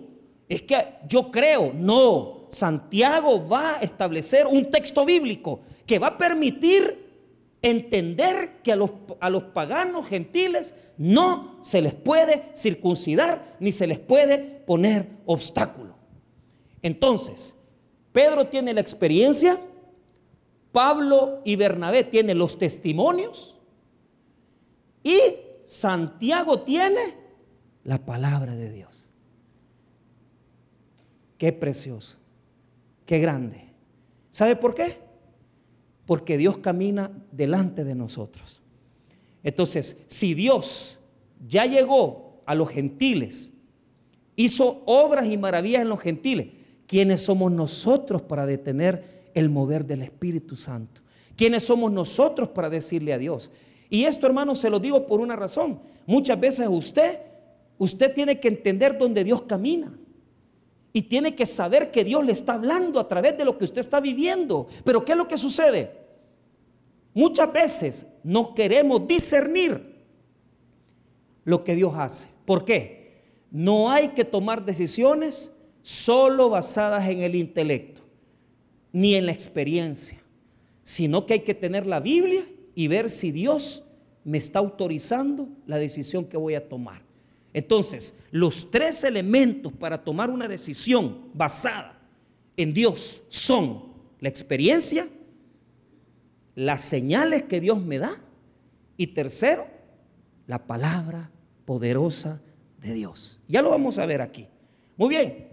es 0.47 0.61
que 0.61 0.95
yo 1.07 1.29
creo, 1.29 1.73
no, 1.73 2.47
Santiago 2.49 3.47
va 3.47 3.77
a 3.77 3.81
establecer 3.81 4.47
un 4.47 4.71
texto 4.71 5.05
bíblico 5.05 5.59
que 5.85 5.99
va 5.99 6.07
a 6.07 6.17
permitir 6.17 7.03
entender 7.61 8.61
que 8.63 8.71
a 8.71 8.75
los, 8.75 8.91
a 9.19 9.29
los 9.29 9.43
paganos 9.43 10.07
gentiles 10.07 10.73
no 10.97 11.57
se 11.61 11.81
les 11.81 11.93
puede 11.93 12.51
circuncidar 12.55 13.57
ni 13.59 13.71
se 13.71 13.87
les 13.87 13.99
puede 13.99 14.37
poner 14.37 15.09
obstáculo. 15.25 15.95
Entonces, 16.81 17.55
Pedro 18.11 18.47
tiene 18.47 18.73
la 18.73 18.81
experiencia, 18.81 19.59
Pablo 20.71 21.41
y 21.43 21.55
Bernabé 21.55 22.03
tienen 22.03 22.37
los 22.37 22.57
testimonios 22.57 23.52
y 25.03 25.19
Santiago 25.65 26.61
tiene 26.61 27.15
la 27.83 28.05
palabra 28.05 28.55
de 28.55 28.71
Dios. 28.71 29.09
Qué 31.37 31.51
precioso, 31.51 32.17
qué 33.05 33.19
grande. 33.19 33.73
¿Sabe 34.31 34.55
por 34.55 34.73
qué? 34.73 34.97
Porque 36.05 36.37
Dios 36.37 36.57
camina 36.57 37.11
delante 37.31 37.83
de 37.83 37.95
nosotros. 37.95 38.61
Entonces, 39.43 39.97
si 40.07 40.33
Dios 40.33 40.99
ya 41.45 41.65
llegó 41.65 42.41
a 42.45 42.55
los 42.55 42.69
gentiles, 42.69 43.51
hizo 44.35 44.83
obras 44.85 45.25
y 45.27 45.37
maravillas 45.37 45.81
en 45.81 45.89
los 45.89 45.99
gentiles, 45.99 46.47
¿quiénes 46.87 47.21
somos 47.21 47.51
nosotros 47.51 48.21
para 48.21 48.45
detener 48.45 49.29
el 49.33 49.49
mover 49.49 49.85
del 49.85 50.01
Espíritu 50.01 50.55
Santo? 50.55 51.01
¿Quiénes 51.35 51.63
somos 51.63 51.91
nosotros 51.91 52.49
para 52.49 52.69
decirle 52.69 53.13
a 53.13 53.17
Dios? 53.17 53.51
Y 53.89 54.05
esto, 54.05 54.27
hermano, 54.27 54.55
se 54.55 54.69
lo 54.69 54.79
digo 54.79 55.05
por 55.05 55.19
una 55.19 55.35
razón. 55.35 55.79
Muchas 56.05 56.39
veces 56.39 56.67
usted, 56.69 57.19
usted 57.77 58.13
tiene 58.13 58.39
que 58.39 58.47
entender 58.47 58.97
dónde 58.97 59.23
Dios 59.23 59.43
camina. 59.43 59.97
Y 60.91 61.03
tiene 61.03 61.35
que 61.35 61.45
saber 61.45 61.91
que 61.91 62.03
Dios 62.03 62.23
le 62.23 62.31
está 62.31 62.53
hablando 62.53 62.99
a 62.99 63.07
través 63.07 63.37
de 63.37 63.45
lo 63.45 63.57
que 63.57 63.65
usted 63.65 63.79
está 63.79 63.99
viviendo. 63.99 64.67
Pero 64.83 65.03
¿qué 65.03 65.13
es 65.13 65.17
lo 65.17 65.27
que 65.27 65.37
sucede? 65.37 65.91
Muchas 67.13 67.51
veces 67.51 68.07
no 68.23 68.53
queremos 68.53 69.07
discernir 69.07 69.93
lo 71.43 71.63
que 71.63 71.75
Dios 71.75 71.93
hace. 71.95 72.27
¿Por 72.45 72.65
qué? 72.65 73.21
No 73.51 73.91
hay 73.91 74.09
que 74.09 74.25
tomar 74.25 74.65
decisiones 74.65 75.51
solo 75.81 76.49
basadas 76.49 77.07
en 77.09 77.19
el 77.19 77.35
intelecto, 77.35 78.01
ni 78.91 79.15
en 79.15 79.25
la 79.25 79.31
experiencia, 79.31 80.21
sino 80.81 81.25
que 81.25 81.33
hay 81.33 81.39
que 81.41 81.53
tener 81.53 81.85
la 81.85 81.99
Biblia 81.99 82.43
y 82.75 82.87
ver 82.87 83.09
si 83.09 83.31
Dios 83.31 83.83
me 84.23 84.37
está 84.37 84.59
autorizando 84.59 85.49
la 85.67 85.77
decisión 85.77 86.25
que 86.25 86.37
voy 86.37 86.55
a 86.55 86.67
tomar. 86.67 87.01
Entonces, 87.53 88.17
los 88.31 88.71
tres 88.71 89.03
elementos 89.03 89.71
para 89.73 90.03
tomar 90.03 90.29
una 90.29 90.47
decisión 90.47 91.29
basada 91.33 91.99
en 92.57 92.73
Dios 92.73 93.23
son 93.29 93.93
la 94.19 94.29
experiencia, 94.29 95.07
las 96.55 96.81
señales 96.81 97.43
que 97.43 97.59
Dios 97.59 97.81
me 97.81 97.99
da 97.99 98.11
y 98.97 99.07
tercero, 99.07 99.67
la 100.47 100.65
palabra 100.65 101.31
poderosa 101.65 102.41
de 102.81 102.93
Dios. 102.93 103.39
Ya 103.47 103.61
lo 103.61 103.69
vamos 103.69 103.97
a 103.97 104.05
ver 104.05 104.21
aquí. 104.21 104.47
Muy 104.97 105.09
bien, 105.09 105.52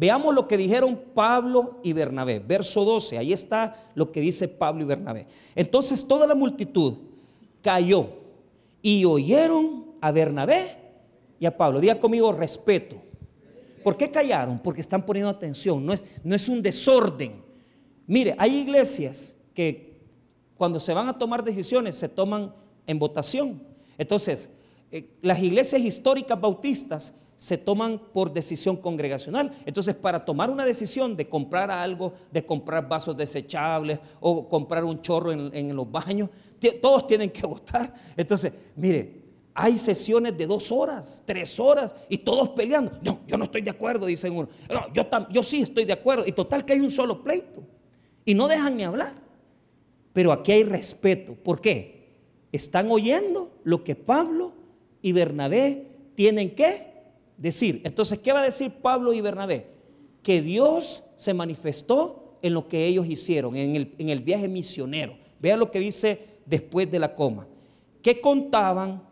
Veamos 0.00 0.34
lo 0.34 0.48
que 0.48 0.56
dijeron 0.56 0.98
Pablo 1.12 1.78
y 1.82 1.92
Bernabé. 1.92 2.38
Verso 2.38 2.86
12, 2.86 3.18
ahí 3.18 3.34
está 3.34 3.90
lo 3.94 4.10
que 4.10 4.22
dice 4.22 4.48
Pablo 4.48 4.82
y 4.82 4.86
Bernabé. 4.86 5.26
Entonces 5.54 6.08
toda 6.08 6.26
la 6.26 6.34
multitud 6.34 6.94
cayó 7.60 8.08
y 8.80 9.04
oyeron 9.04 9.84
a 10.00 10.10
Bernabé 10.10 10.74
y 11.38 11.44
a 11.44 11.54
Pablo. 11.54 11.80
Diga 11.80 12.00
conmigo 12.00 12.32
respeto. 12.32 12.96
¿Por 13.84 13.98
qué 13.98 14.10
callaron? 14.10 14.58
Porque 14.60 14.80
están 14.80 15.04
poniendo 15.04 15.28
atención. 15.28 15.84
No 15.84 15.92
es, 15.92 16.02
no 16.24 16.34
es 16.34 16.48
un 16.48 16.62
desorden. 16.62 17.34
Mire, 18.06 18.34
hay 18.38 18.56
iglesias 18.56 19.36
que 19.52 20.00
cuando 20.56 20.80
se 20.80 20.94
van 20.94 21.08
a 21.08 21.18
tomar 21.18 21.44
decisiones 21.44 21.96
se 21.96 22.08
toman 22.08 22.54
en 22.86 22.98
votación. 22.98 23.62
Entonces, 23.98 24.48
eh, 24.90 25.10
las 25.20 25.42
iglesias 25.42 25.82
históricas 25.82 26.40
bautistas 26.40 27.12
se 27.40 27.56
toman 27.56 27.98
por 28.12 28.34
decisión 28.34 28.76
congregacional. 28.76 29.50
Entonces, 29.64 29.96
para 29.96 30.22
tomar 30.26 30.50
una 30.50 30.66
decisión 30.66 31.16
de 31.16 31.26
comprar 31.26 31.70
algo, 31.70 32.12
de 32.30 32.44
comprar 32.44 32.86
vasos 32.86 33.16
desechables 33.16 33.98
o 34.20 34.46
comprar 34.46 34.84
un 34.84 35.00
chorro 35.00 35.32
en, 35.32 35.74
los 35.74 35.90
baños, 35.90 36.28
todos 36.82 37.06
tienen 37.06 37.30
que 37.30 37.40
votar. 37.46 37.94
Entonces, 38.14 38.52
mire, 38.76 39.22
hay 39.54 39.78
sesiones 39.78 40.36
de 40.36 40.46
dos 40.46 40.70
horas, 40.70 41.22
tres 41.24 41.58
horas 41.58 41.94
y 42.10 42.18
todos 42.18 42.50
peleando. 42.50 42.92
No, 43.00 43.20
yo 43.26 43.38
no 43.38 43.44
estoy 43.44 43.62
de 43.62 43.70
acuerdo, 43.70 44.04
dicen 44.04 44.36
uno. 44.36 44.50
yo, 44.92 45.06
yo 45.30 45.42
sí 45.42 45.62
estoy 45.62 45.86
de 45.86 45.94
acuerdo. 45.94 46.26
Y 46.26 46.32
total 46.32 46.66
que 46.66 46.74
hay 46.74 46.80
un 46.80 46.90
solo 46.90 47.22
pleito. 47.22 47.62
Y 48.26 48.34
no 48.34 48.48
dejan 48.48 48.76
ni 48.76 48.84
hablar. 48.84 49.14
Pero 50.12 50.30
aquí 50.30 50.52
hay 50.52 50.64
respeto. 50.64 51.32
¿Por 51.36 51.62
qué? 51.62 52.18
Están 52.52 52.90
oyendo 52.90 53.50
lo 53.64 53.82
que 53.82 53.94
Pablo 53.94 54.52
y 55.00 55.12
Bernabé 55.12 55.86
tienen 56.14 56.54
que 56.54 56.89
decir. 57.40 57.80
Entonces, 57.84 58.20
¿qué 58.20 58.32
va 58.32 58.42
a 58.42 58.44
decir 58.44 58.70
Pablo 58.82 59.12
y 59.12 59.20
Bernabé? 59.20 59.66
Que 60.22 60.42
Dios 60.42 61.02
se 61.16 61.34
manifestó 61.34 62.36
en 62.42 62.54
lo 62.54 62.68
que 62.68 62.86
ellos 62.86 63.06
hicieron, 63.06 63.56
en 63.56 63.74
el, 63.98 64.20
viaje 64.20 64.46
misionero. 64.46 65.16
Vea 65.40 65.56
lo 65.56 65.70
que 65.70 65.80
dice 65.80 66.26
después 66.46 66.90
de 66.90 66.98
la 66.98 67.14
coma. 67.14 67.48
Que 68.02 68.20
contaban 68.20 69.02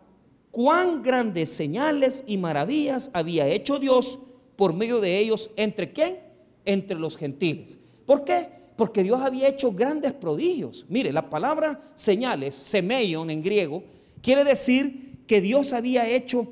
cuán 0.51 1.03
grandes 1.03 1.51
señales 1.51 2.23
y 2.27 2.37
maravillas 2.37 3.11
había 3.13 3.49
hecho 3.49 3.79
Dios 3.79 4.21
por 4.57 4.73
medio 4.73 5.01
de 5.01 5.19
ellos. 5.19 5.51
¿Entre 5.57 5.93
quién? 5.93 6.19
Entre 6.65 6.99
los 6.99 7.17
gentiles. 7.17 7.79
¿Por 8.07 8.25
qué? 8.25 8.49
Porque 8.77 9.03
Dios 9.03 9.21
había 9.21 9.49
hecho 9.49 9.73
grandes 9.73 10.13
prodigios. 10.13 10.85
Mire, 10.89 11.13
la 11.13 11.29
palabra 11.29 11.81
señales, 11.95 12.55
semeion 12.55 13.31
en 13.31 13.43
griego, 13.43 13.83
quiere 14.23 14.45
decir 14.45 15.25
que 15.27 15.41
Dios 15.41 15.73
había 15.73 16.09
hecho 16.09 16.49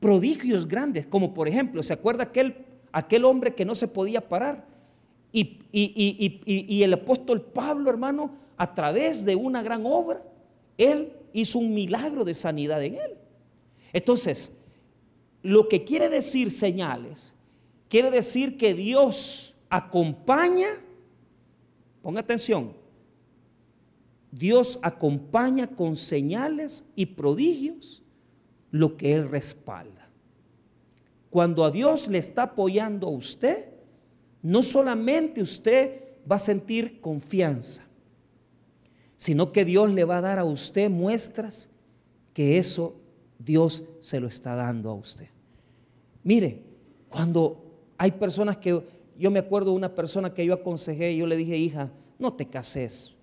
prodigios 0.00 0.66
grandes, 0.66 1.06
como 1.06 1.32
por 1.32 1.48
ejemplo, 1.48 1.82
¿se 1.82 1.92
acuerda 1.92 2.24
aquel, 2.24 2.56
aquel 2.92 3.24
hombre 3.24 3.54
que 3.54 3.64
no 3.64 3.74
se 3.74 3.88
podía 3.88 4.26
parar? 4.28 4.66
Y, 5.32 5.58
y, 5.72 6.82
el 6.82 6.94
apóstol 6.94 7.42
Pablo, 7.42 7.90
hermano, 7.90 8.36
a 8.56 8.74
través 8.74 9.24
de 9.24 9.36
una 9.36 9.62
gran 9.62 9.84
obra, 9.84 10.22
él 10.78 11.12
hizo 11.32 11.58
un 11.58 11.74
milagro 11.74 12.24
de 12.24 12.32
sanidad 12.32 12.82
en 12.82 12.94
él. 12.94 13.14
Entonces, 13.92 14.52
lo 15.42 15.68
que 15.68 15.84
quiere 15.84 16.08
decir 16.08 16.50
señales, 16.50 17.34
quiere 17.88 18.10
decir 18.10 18.56
que 18.56 18.72
Dios 18.72 19.54
acompaña, 19.68 20.68
ponga 22.00 22.20
atención, 22.20 22.72
Dios 24.30 24.78
acompaña 24.82 25.66
con 25.66 25.96
señales 25.96 26.84
y 26.94 27.06
prodigios 27.06 28.02
lo 28.70 28.96
que 28.96 29.14
Él 29.14 29.28
respalda. 29.28 30.08
Cuando 31.30 31.64
a 31.64 31.70
Dios 31.70 32.08
le 32.08 32.18
está 32.18 32.44
apoyando 32.44 33.06
a 33.06 33.10
usted, 33.10 33.68
no 34.42 34.62
solamente 34.62 35.42
usted 35.42 36.02
va 36.30 36.36
a 36.36 36.40
sentir 36.40 37.00
confianza, 37.00 37.82
sino 39.16 39.52
que 39.52 39.64
Dios 39.64 39.90
le 39.92 40.04
va 40.04 40.18
a 40.18 40.22
dar 40.22 40.38
a 40.38 40.44
usted 40.44 40.90
muestras 40.90 41.70
que 42.32 42.58
eso 42.58 42.96
Dios 43.38 43.84
se 44.00 44.20
lo 44.20 44.28
está 44.28 44.54
dando 44.54 44.90
a 44.90 44.94
usted. 44.94 45.28
Mire, 46.22 46.62
cuando 47.08 47.64
hay 47.98 48.12
personas 48.12 48.56
que, 48.56 48.82
yo 49.18 49.30
me 49.30 49.38
acuerdo 49.38 49.70
de 49.70 49.76
una 49.76 49.94
persona 49.94 50.32
que 50.34 50.44
yo 50.44 50.54
aconsejé, 50.54 51.16
yo 51.16 51.26
le 51.26 51.36
dije, 51.36 51.56
hija, 51.56 51.90
no 52.18 52.32
te 52.34 52.46
cases. 52.46 53.14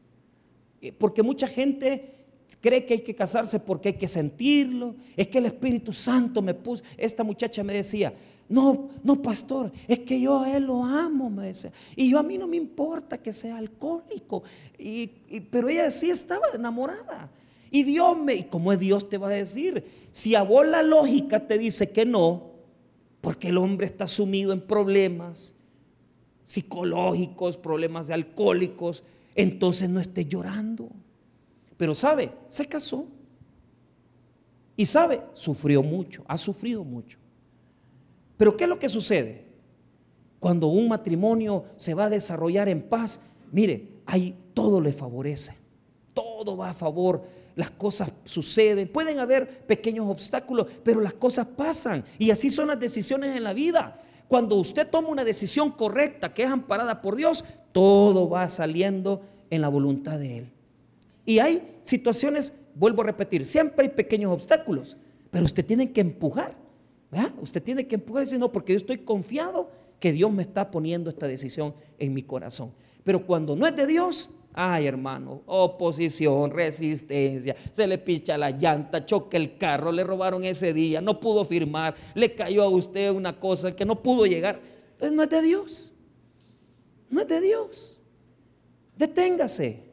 Eh, 0.82 0.92
porque 0.92 1.24
mucha 1.24 1.48
gente 1.48 2.23
cree 2.62 2.86
que 2.86 2.96
hay 2.96 3.00
que 3.02 3.16
casarse 3.16 3.60
porque 3.60 3.90
hay 3.90 3.96
que 3.96 4.08
sentirlo. 4.08 4.96
Es 5.16 5.28
que 5.28 5.38
el 5.38 5.48
Espíritu 5.48 5.94
Santo 5.94 6.42
me 6.42 6.54
puso. 6.54 6.84
Esta 6.98 7.24
muchacha 7.24 7.64
me 7.64 7.74
decía, 7.74 8.14
no, 8.50 8.90
no, 9.04 9.22
pastor, 9.22 9.72
es 9.88 10.00
que 10.00 10.20
yo 10.20 10.42
a 10.42 10.56
él 10.56 10.66
lo 10.66 10.84
amo, 10.84 11.30
me 11.30 11.48
decía. 11.48 11.72
Y 11.96 12.12
yo 12.12 12.20
a 12.20 12.24
mí 12.24 12.38
no 12.38 12.48
me 12.48 12.58
importa 12.58 13.18
que 13.18 13.34
sea 13.34 13.58
alcohólico. 13.58 14.44
Y, 14.78 15.08
pero 15.50 15.70
ella 15.70 15.90
sí 15.90 16.10
estaba 16.10 16.48
enamorada. 16.54 17.30
Y 17.72 17.84
Dios 17.84 18.18
me, 18.18 18.36
¿y 18.36 18.44
cómo 18.44 18.72
es 18.72 18.80
Dios 18.80 19.10
te 19.10 19.18
va 19.18 19.28
a 19.30 19.32
decir? 19.32 19.84
Si 20.12 20.36
a 20.36 20.44
vos 20.44 20.68
la 20.68 20.84
lógica 20.84 21.48
te 21.48 21.58
dice 21.58 21.92
que 21.92 22.06
no, 22.06 22.52
porque 23.22 23.50
el 23.50 23.58
hombre 23.58 23.88
está 23.88 24.08
sumido 24.08 24.54
en 24.54 24.62
problemas 24.62 25.56
psicológicos, 26.44 27.58
problemas 27.58 28.08
de 28.08 28.14
alcohólicos, 28.14 29.04
entonces 29.34 29.90
no 29.90 30.00
esté 30.00 30.26
llorando. 30.26 30.90
Pero 31.84 31.94
sabe, 31.94 32.32
se 32.48 32.66
casó. 32.66 33.08
Y 34.78 34.86
sabe, 34.86 35.22
sufrió 35.34 35.84
mucho, 35.84 36.24
ha 36.30 36.38
sufrido 36.38 36.86
mucho. 36.86 37.18
Pero 38.38 38.56
¿qué 38.56 38.64
es 38.64 38.70
lo 38.70 38.80
que 38.80 38.88
sucede? 38.88 39.44
Cuando 40.40 40.68
un 40.68 40.88
matrimonio 40.88 41.66
se 41.76 41.94
va 41.94 42.06
a 42.06 42.10
desarrollar 42.10 42.70
en 42.70 42.84
paz, 42.84 43.20
mire, 43.52 44.00
ahí 44.06 44.34
todo 44.54 44.80
le 44.80 44.94
favorece. 44.94 45.56
Todo 46.14 46.56
va 46.56 46.70
a 46.70 46.74
favor. 46.74 47.24
Las 47.54 47.72
cosas 47.72 48.14
suceden. 48.24 48.88
Pueden 48.88 49.20
haber 49.20 49.66
pequeños 49.66 50.08
obstáculos, 50.10 50.68
pero 50.86 51.02
las 51.02 51.16
cosas 51.16 51.48
pasan. 51.48 52.06
Y 52.18 52.32
así 52.32 52.50
son 52.50 52.70
las 52.70 52.80
decisiones 52.80 53.36
en 53.36 53.44
la 53.44 53.52
vida. 53.52 54.02
Cuando 54.30 54.56
usted 54.56 54.90
toma 54.90 55.10
una 55.10 55.26
decisión 55.26 55.70
correcta 55.70 56.34
que 56.34 56.44
es 56.44 56.50
amparada 56.50 57.02
por 57.02 57.18
Dios, 57.18 57.44
todo 57.74 58.30
va 58.30 58.48
saliendo 58.48 59.22
en 59.50 59.60
la 59.60 59.68
voluntad 59.68 60.18
de 60.18 60.38
Él. 60.38 60.54
Y 61.26 61.40
hay 61.40 61.78
situaciones, 61.82 62.54
vuelvo 62.76 63.02
a 63.02 63.06
repetir, 63.06 63.46
siempre 63.46 63.86
hay 63.86 63.92
pequeños 63.92 64.32
obstáculos, 64.32 64.98
pero 65.32 65.46
usted 65.46 65.66
tiene 65.66 65.92
que 65.92 66.02
empujar. 66.02 66.62
Usted 67.42 67.62
tiene 67.62 67.86
que 67.86 67.96
empujar 67.96 68.24
y 68.24 68.26
decir, 68.26 68.40
no, 68.40 68.52
porque 68.52 68.74
yo 68.74 68.78
estoy 68.78 68.98
confiado 68.98 69.70
que 70.00 70.12
Dios 70.12 70.32
me 70.32 70.42
está 70.42 70.72
poniendo 70.72 71.10
esta 71.10 71.28
decisión 71.28 71.76
en 72.00 72.14
mi 72.14 72.24
corazón. 72.24 72.74
Pero 73.04 73.26
cuando 73.26 73.56
no 73.56 73.68
es 73.68 73.76
de 73.76 73.86
Dios, 73.86 74.32
ay 74.54 74.88
hermano, 74.88 75.44
oposición, 75.46 76.50
resistencia, 76.50 77.56
se 77.72 77.86
le 77.86 78.00
picha 78.00 78.38
la 78.38 78.50
llanta, 78.50 79.06
choca 79.06 79.38
el 79.38 79.58
carro, 79.58 79.92
le 79.92 80.04
robaron 80.04 80.44
ese 80.44 80.74
día, 80.74 81.02
no 81.02 81.20
pudo 81.20 81.46
firmar, 81.46 81.94
le 82.16 82.34
cayó 82.34 82.64
a 82.64 82.70
usted 82.70 83.12
una 83.12 83.40
cosa 83.40 83.76
que 83.76 83.86
no 83.86 84.02
pudo 84.02 84.26
llegar. 84.26 84.60
Entonces 84.94 85.16
no 85.16 85.24
es 85.24 85.30
de 85.30 85.42
Dios. 85.42 85.94
No 87.10 87.22
es 87.22 87.28
de 87.28 87.42
Dios. 87.42 88.00
Deténgase. 88.98 89.93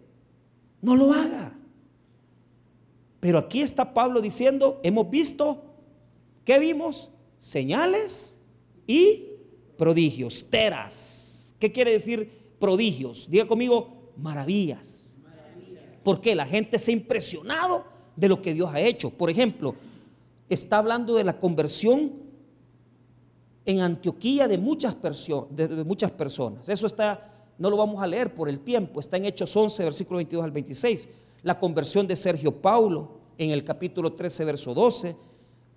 No 0.81 0.97
lo 0.97 1.13
haga. 1.13 1.57
Pero 3.21 3.39
aquí 3.39 3.61
está 3.61 3.93
Pablo 3.93 4.21
diciendo, 4.21 4.81
hemos 4.83 5.11
visto 5.11 5.71
¿Qué 6.51 6.59
vimos? 6.59 7.11
Señales 7.39 8.41
y 8.87 9.27
prodigios, 9.77 10.51
teras. 10.51 11.55
¿Qué 11.61 11.71
quiere 11.71 11.93
decir 11.93 12.29
prodigios? 12.59 13.31
Diga 13.31 13.47
conmigo, 13.47 14.11
maravillas. 14.17 15.17
Porque 16.03 16.35
la 16.35 16.47
gente 16.47 16.77
se 16.79 16.91
ha 16.91 16.95
impresionado 16.95 17.85
de 18.17 18.29
lo 18.29 18.43
que 18.43 18.53
Dios 18.53 18.69
ha 18.73 18.81
hecho. 18.81 19.11
Por 19.11 19.31
ejemplo, 19.31 19.75
está 20.49 20.79
hablando 20.79 21.15
de 21.15 21.23
la 21.23 21.39
conversión 21.39 22.15
en 23.65 23.81
Antioquía 23.81 24.49
de 24.49 24.59
muchas, 24.59 24.97
de 25.51 25.85
muchas 25.85 26.11
personas. 26.11 26.69
Eso 26.69 26.89
está, 26.89 27.30
no 27.61 27.71
lo 27.71 27.77
vamos 27.77 28.03
a 28.03 28.09
leer 28.09 28.35
por 28.35 28.49
el 28.49 28.59
tiempo, 28.59 28.99
está 28.99 29.17
en 29.17 29.27
Hechos 29.27 29.55
11, 29.55 29.85
versículo 29.85 30.17
22 30.17 30.45
al 30.45 30.51
26. 30.51 31.09
La 31.45 31.57
conversión 31.59 32.09
de 32.09 32.17
Sergio 32.17 32.51
Paulo 32.51 33.21
en 33.39 33.51
el 33.51 33.63
capítulo 33.63 34.13
13, 34.13 34.45
verso 34.45 34.75
12 34.75 35.31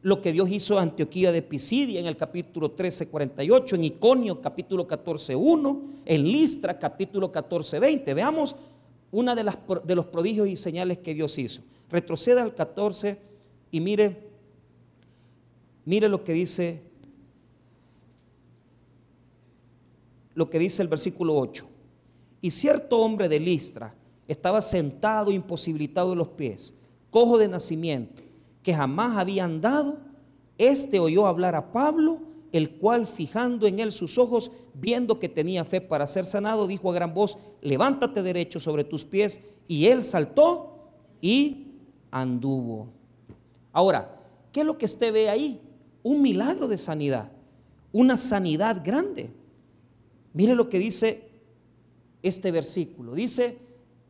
lo 0.04 0.22
que 0.22 0.34
Dios 0.34 0.50
hizo 0.50 0.74
en 0.74 0.90
Antioquía 0.90 1.32
de 1.32 1.42
Pisidia 1.42 2.00
en 2.00 2.06
el 2.06 2.18
capítulo 2.18 2.72
13, 2.72 3.08
48, 3.08 3.76
en 3.78 3.84
Iconio 3.86 4.42
capítulo 4.42 4.86
14, 4.86 5.34
1, 5.34 5.82
en 6.06 6.24
Listra 6.24 6.78
capítulo 6.78 7.32
14, 7.32 7.80
20. 7.80 8.14
Veamos 8.14 8.58
una 9.12 9.34
de, 9.34 9.50
de 9.86 9.96
los 9.96 10.06
prodigios 10.08 10.50
y 10.50 10.58
señales 10.58 10.98
que 10.98 11.14
Dios 11.14 11.38
hizo. 11.38 11.62
Retroceda 11.90 12.44
al 12.44 12.54
14 12.54 13.18
y 13.72 13.80
mire, 13.80 14.18
mire 15.86 16.10
lo 16.10 16.22
que 16.26 16.34
dice, 16.34 16.82
lo 20.36 20.50
que 20.50 20.60
dice 20.60 20.82
el 20.82 20.90
versículo 20.90 21.38
8. 21.38 21.66
Y 22.44 22.52
cierto 22.52 23.00
hombre 23.00 23.30
de 23.30 23.40
Listra 23.40 23.96
estaba 24.28 24.62
sentado 24.62 25.32
imposibilitado 25.32 26.10
de 26.10 26.18
los 26.18 26.28
pies, 26.28 26.74
cojo 27.10 27.38
de 27.38 27.48
nacimiento 27.48 28.22
que 28.64 28.74
jamás 28.74 29.18
había 29.18 29.44
andado, 29.44 29.98
este 30.58 31.00
oyó 31.00 31.28
hablar 31.28 31.56
a 31.56 31.72
Pablo, 31.72 32.20
el 32.52 32.78
cual 32.78 33.08
fijando 33.08 33.68
en 33.68 33.80
él 33.80 33.92
sus 33.92 34.18
ojos, 34.18 34.52
viendo 34.74 35.20
que 35.20 35.30
tenía 35.30 35.66
fe 35.66 35.82
para 35.82 36.08
ser 36.08 36.26
sanado, 36.26 36.66
dijo 36.68 36.90
a 36.90 36.94
gran 36.94 37.14
voz, 37.14 37.38
levántate 37.62 38.24
derecho 38.24 38.60
sobre 38.60 38.84
tus 38.84 39.06
pies. 39.06 39.42
Y 39.68 39.88
él 39.88 40.04
saltó 40.04 40.92
y 41.22 41.68
anduvo. 42.12 42.90
Ahora, 43.72 44.22
¿qué 44.52 44.62
es 44.62 44.66
lo 44.66 44.78
que 44.78 44.86
usted 44.86 45.12
ve 45.12 45.30
ahí? 45.30 45.62
Un 46.04 46.22
milagro 46.22 46.68
de 46.68 46.78
sanidad, 46.78 47.32
una 47.92 48.18
sanidad 48.18 48.82
grande. 48.84 49.32
Mire 50.34 50.56
lo 50.56 50.70
que 50.70 50.80
dice 50.80 51.33
este 52.24 52.52
versículo. 52.52 53.14
Dice 53.14 53.58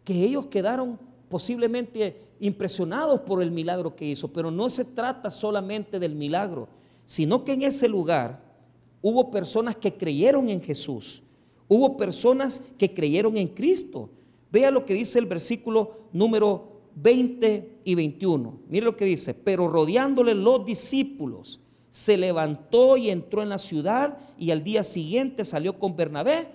que 0.06 0.24
ellos 0.24 0.46
quedaron 0.46 1.00
posiblemente 1.28 2.22
impresionados 2.40 3.22
por 3.22 3.42
el 3.42 3.52
milagro 3.52 3.96
que 3.96 4.06
hizo, 4.06 4.32
pero 4.32 4.52
no 4.52 4.70
se 4.70 4.86
trata 4.86 5.30
solamente 5.30 6.00
del 6.00 6.16
milagro, 6.16 6.68
sino 7.06 7.44
que 7.44 7.54
en 7.54 7.64
ese 7.64 7.90
lugar 7.90 8.42
hubo 9.02 9.32
personas 9.32 9.76
que 9.76 9.94
creyeron 9.94 10.48
en 10.50 10.62
Jesús, 10.62 11.24
hubo 11.68 11.98
personas 11.98 12.62
que 12.78 12.94
creyeron 12.94 13.36
en 13.38 13.48
Cristo. 13.48 14.10
Vea 14.52 14.70
lo 14.70 14.86
que 14.86 14.94
dice 14.94 15.18
el 15.18 15.26
versículo 15.26 16.04
número 16.14 16.74
20 16.96 17.80
y 17.84 17.96
21. 17.96 18.60
Mire 18.70 18.86
lo 18.86 18.96
que 18.96 19.06
dice, 19.06 19.34
pero 19.34 19.68
rodeándole 19.68 20.36
los 20.36 20.66
discípulos, 20.66 21.60
se 21.90 22.18
levantó 22.18 22.98
y 22.98 23.10
entró 23.10 23.42
en 23.42 23.50
la 23.50 23.58
ciudad 23.58 24.18
y 24.38 24.52
al 24.52 24.64
día 24.64 24.84
siguiente 24.84 25.46
salió 25.46 25.80
con 25.80 25.96
Bernabé 25.96 26.48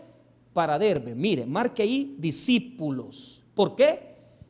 para. 0.59 1.15
Mire, 1.15 1.47
marque 1.47 1.85
ahí 1.85 2.17
discípulos. 2.19 3.45
¿Por 3.55 3.77
qué? 3.77 4.01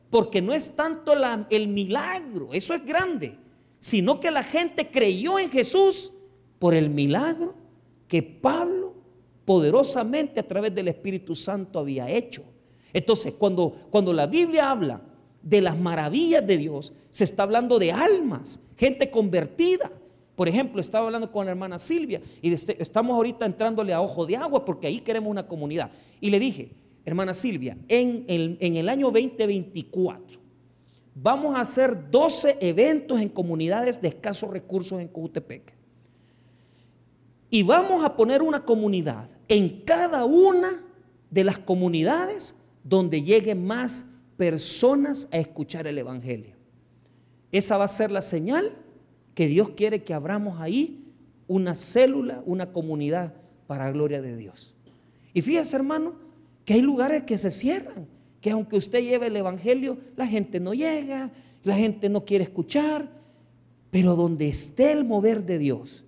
Porque 0.09 0.41
no 0.41 0.53
es 0.53 0.75
tanto 0.75 1.13
el 1.51 1.67
milagro, 1.67 2.49
eso 2.51 2.73
es 2.73 2.83
grande, 2.83 3.37
sino 3.77 4.19
que 4.19 4.31
la 4.31 4.41
gente 4.41 4.89
creyó 4.89 5.37
en 5.37 5.51
Jesús 5.51 6.11
por 6.57 6.73
el 6.73 6.89
milagro 6.89 7.53
que 8.07 8.23
Pablo 8.23 8.95
poderosamente 9.45 10.39
a 10.39 10.47
través 10.47 10.73
del 10.73 10.87
Espíritu 10.87 11.35
Santo 11.35 11.77
había 11.77 12.09
hecho. 12.09 12.43
Entonces, 12.91 13.35
cuando, 13.37 13.71
cuando 13.91 14.11
la 14.11 14.25
Biblia 14.25 14.71
habla 14.71 15.01
de 15.43 15.61
las 15.61 15.77
maravillas 15.77 16.43
de 16.47 16.57
Dios, 16.57 16.91
se 17.11 17.23
está 17.23 17.43
hablando 17.43 17.77
de 17.77 17.91
almas, 17.91 18.59
gente 18.75 19.11
convertida. 19.11 19.91
Por 20.39 20.47
ejemplo, 20.47 20.79
estaba 20.79 21.05
hablando 21.05 21.29
con 21.33 21.43
la 21.43 21.51
hermana 21.51 21.77
Silvia 21.77 22.21
y 22.41 22.53
este, 22.53 22.81
estamos 22.81 23.13
ahorita 23.13 23.45
entrándole 23.45 23.91
a 23.91 23.99
ojo 23.99 24.25
de 24.25 24.37
agua 24.37 24.63
porque 24.63 24.87
ahí 24.87 25.01
queremos 25.01 25.29
una 25.29 25.45
comunidad. 25.45 25.91
Y 26.21 26.29
le 26.29 26.39
dije, 26.39 26.71
hermana 27.03 27.33
Silvia, 27.33 27.77
en 27.89 28.23
el, 28.29 28.87
año 28.87 29.07
2024 29.07 30.39
vamos 31.13 31.57
a 31.57 31.59
hacer 31.59 32.09
12 32.09 32.57
eventos 32.61 33.19
en 33.19 33.27
comunidades 33.27 34.01
de 34.01 34.07
escasos 34.07 34.49
recursos 34.49 35.01
en 35.01 35.09
Cojutepec. 35.09 35.73
Y 37.49 37.63
vamos 37.63 38.05
a 38.05 38.15
poner 38.15 38.41
una 38.41 38.63
comunidad 38.63 39.29
en 39.49 39.81
cada 39.81 40.23
una 40.23 40.85
de 41.29 41.43
las 41.43 41.59
comunidades 41.59 42.55
donde 42.85 43.23
lleguen 43.23 43.67
más 43.67 44.05
personas 44.37 45.27
a 45.33 45.37
escuchar 45.37 45.85
el 45.85 45.97
Evangelio. 45.97 46.55
Esa 47.51 47.77
va 47.77 47.83
a 47.83 47.89
ser 47.89 48.09
la 48.09 48.21
señal 48.21 48.71
que 49.33 49.47
Dios 49.47 49.71
quiere 49.71 50.03
que 50.03 50.13
abramos 50.13 50.59
ahí 50.59 51.05
una 51.47 51.75
célula, 51.75 52.43
una 52.45 52.71
comunidad 52.71 53.33
para 53.67 53.91
gloria 53.91 54.21
de 54.21 54.35
Dios. 54.35 54.75
Y 55.33 55.41
fíjese, 55.41 55.75
hermano, 55.75 56.15
que 56.65 56.73
hay 56.75 56.81
lugares 56.81 57.23
que 57.23 57.37
se 57.37 57.51
cierran, 57.51 58.07
que 58.41 58.51
aunque 58.51 58.77
usted 58.77 59.01
lleve 59.01 59.27
el 59.27 59.35
Evangelio, 59.35 59.97
la 60.15 60.27
gente 60.27 60.59
no 60.59 60.73
llega, 60.73 61.31
la 61.63 61.75
gente 61.75 62.09
no 62.09 62.25
quiere 62.25 62.43
escuchar, 62.43 63.09
pero 63.91 64.15
donde 64.15 64.47
esté 64.47 64.91
el 64.91 65.03
mover 65.03 65.45
de 65.45 65.57
Dios 65.57 66.05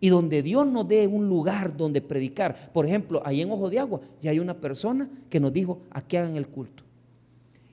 y 0.00 0.08
donde 0.08 0.42
Dios 0.42 0.66
nos 0.66 0.86
dé 0.88 1.06
un 1.06 1.28
lugar 1.28 1.76
donde 1.76 2.00
predicar, 2.00 2.72
por 2.72 2.86
ejemplo, 2.86 3.22
ahí 3.24 3.40
en 3.40 3.50
Ojo 3.50 3.70
de 3.70 3.78
Agua, 3.78 4.00
ya 4.20 4.32
hay 4.32 4.40
una 4.40 4.60
persona 4.60 5.08
que 5.30 5.40
nos 5.40 5.52
dijo, 5.52 5.80
aquí 5.90 6.16
hagan 6.16 6.36
el 6.36 6.48
culto. 6.48 6.82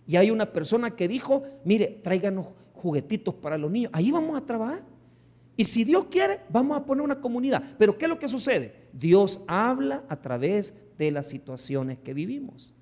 Y 0.08 0.16
hay 0.16 0.32
una 0.32 0.52
persona 0.52 0.92
que 0.92 1.08
dijo, 1.08 1.44
mire, 1.66 2.00
tráiganos 2.04 2.54
juguetitos 2.80 3.36
para 3.36 3.58
los 3.58 3.70
niños, 3.70 3.92
ahí 3.94 4.12
vamos 4.12 4.38
a 4.38 4.46
trabajar. 4.46 4.84
Y 5.56 5.66
si 5.66 5.84
Dios 5.84 6.06
quiere, 6.06 6.40
vamos 6.50 6.78
a 6.78 6.86
poner 6.86 7.04
una 7.04 7.20
comunidad. 7.20 7.62
Pero 7.78 7.98
¿qué 7.98 8.06
es 8.06 8.10
lo 8.10 8.18
que 8.18 8.28
sucede? 8.28 8.88
Dios 8.94 9.44
habla 9.48 10.04
a 10.08 10.22
través 10.22 10.74
de 10.98 11.12
las 11.12 11.28
situaciones 11.28 12.00
que 12.00 12.14
vivimos. 12.14 12.74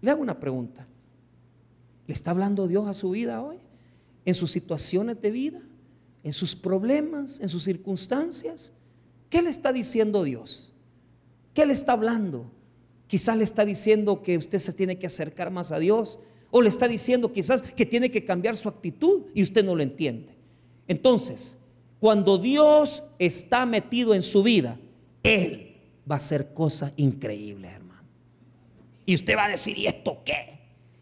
Le 0.00 0.10
hago 0.10 0.20
una 0.20 0.38
pregunta. 0.38 0.86
¿Le 2.06 2.12
está 2.12 2.32
hablando 2.32 2.68
Dios 2.68 2.86
a 2.86 2.94
su 2.94 3.10
vida 3.10 3.42
hoy? 3.42 3.58
en 4.24 4.34
sus 4.34 4.50
situaciones 4.50 5.20
de 5.20 5.30
vida, 5.30 5.60
en 6.22 6.32
sus 6.32 6.54
problemas, 6.54 7.40
en 7.40 7.48
sus 7.48 7.64
circunstancias. 7.64 8.72
¿Qué 9.28 9.42
le 9.42 9.50
está 9.50 9.72
diciendo 9.72 10.22
Dios? 10.22 10.72
¿Qué 11.54 11.66
le 11.66 11.72
está 11.72 11.92
hablando? 11.92 12.50
Quizás 13.06 13.36
le 13.36 13.44
está 13.44 13.64
diciendo 13.64 14.22
que 14.22 14.38
usted 14.38 14.58
se 14.58 14.72
tiene 14.72 14.98
que 14.98 15.06
acercar 15.06 15.50
más 15.50 15.72
a 15.72 15.78
Dios. 15.78 16.18
O 16.52 16.62
le 16.62 16.68
está 16.68 16.86
diciendo 16.86 17.32
quizás 17.32 17.62
que 17.62 17.86
tiene 17.86 18.10
que 18.10 18.24
cambiar 18.24 18.54
su 18.56 18.68
actitud 18.68 19.22
y 19.34 19.42
usted 19.42 19.64
no 19.64 19.74
lo 19.74 19.82
entiende. 19.82 20.36
Entonces, 20.86 21.56
cuando 21.98 22.36
Dios 22.36 23.04
está 23.18 23.64
metido 23.64 24.14
en 24.14 24.22
su 24.22 24.42
vida, 24.42 24.78
Él 25.22 25.76
va 26.08 26.16
a 26.16 26.18
hacer 26.18 26.52
cosas 26.52 26.92
increíbles, 26.96 27.72
hermano. 27.72 28.06
Y 29.06 29.14
usted 29.14 29.34
va 29.34 29.46
a 29.46 29.48
decir, 29.48 29.78
¿y 29.78 29.86
esto 29.86 30.18
qué? 30.24 30.58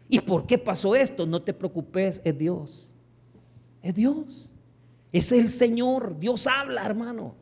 ¿Y 0.07 0.19
por 0.21 0.47
qué 0.47 0.57
pasó 0.57 0.95
esto? 0.95 1.25
No 1.25 1.41
te 1.41 1.53
preocupes, 1.53 2.21
es 2.23 2.37
Dios. 2.37 2.93
Es 3.83 3.93
Dios. 3.93 4.53
Es 5.11 5.33
el 5.33 5.49
Señor. 5.49 6.17
Dios 6.17 6.47
habla, 6.47 6.85
hermano. 6.85 7.35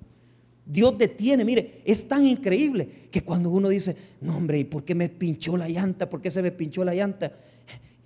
Dios 0.65 0.97
detiene. 0.97 1.45
Mire, 1.45 1.81
es 1.85 2.07
tan 2.07 2.25
increíble 2.25 3.07
que 3.11 3.21
cuando 3.21 3.49
uno 3.49 3.69
dice, 3.69 3.95
no 4.21 4.37
hombre, 4.37 4.59
¿y 4.59 4.63
por 4.63 4.83
qué 4.83 4.95
me 4.95 5.09
pinchó 5.09 5.57
la 5.57 5.67
llanta? 5.67 6.09
¿Por 6.09 6.21
qué 6.21 6.31
se 6.31 6.41
me 6.41 6.51
pinchó 6.51 6.83
la 6.83 6.93
llanta? 6.93 7.33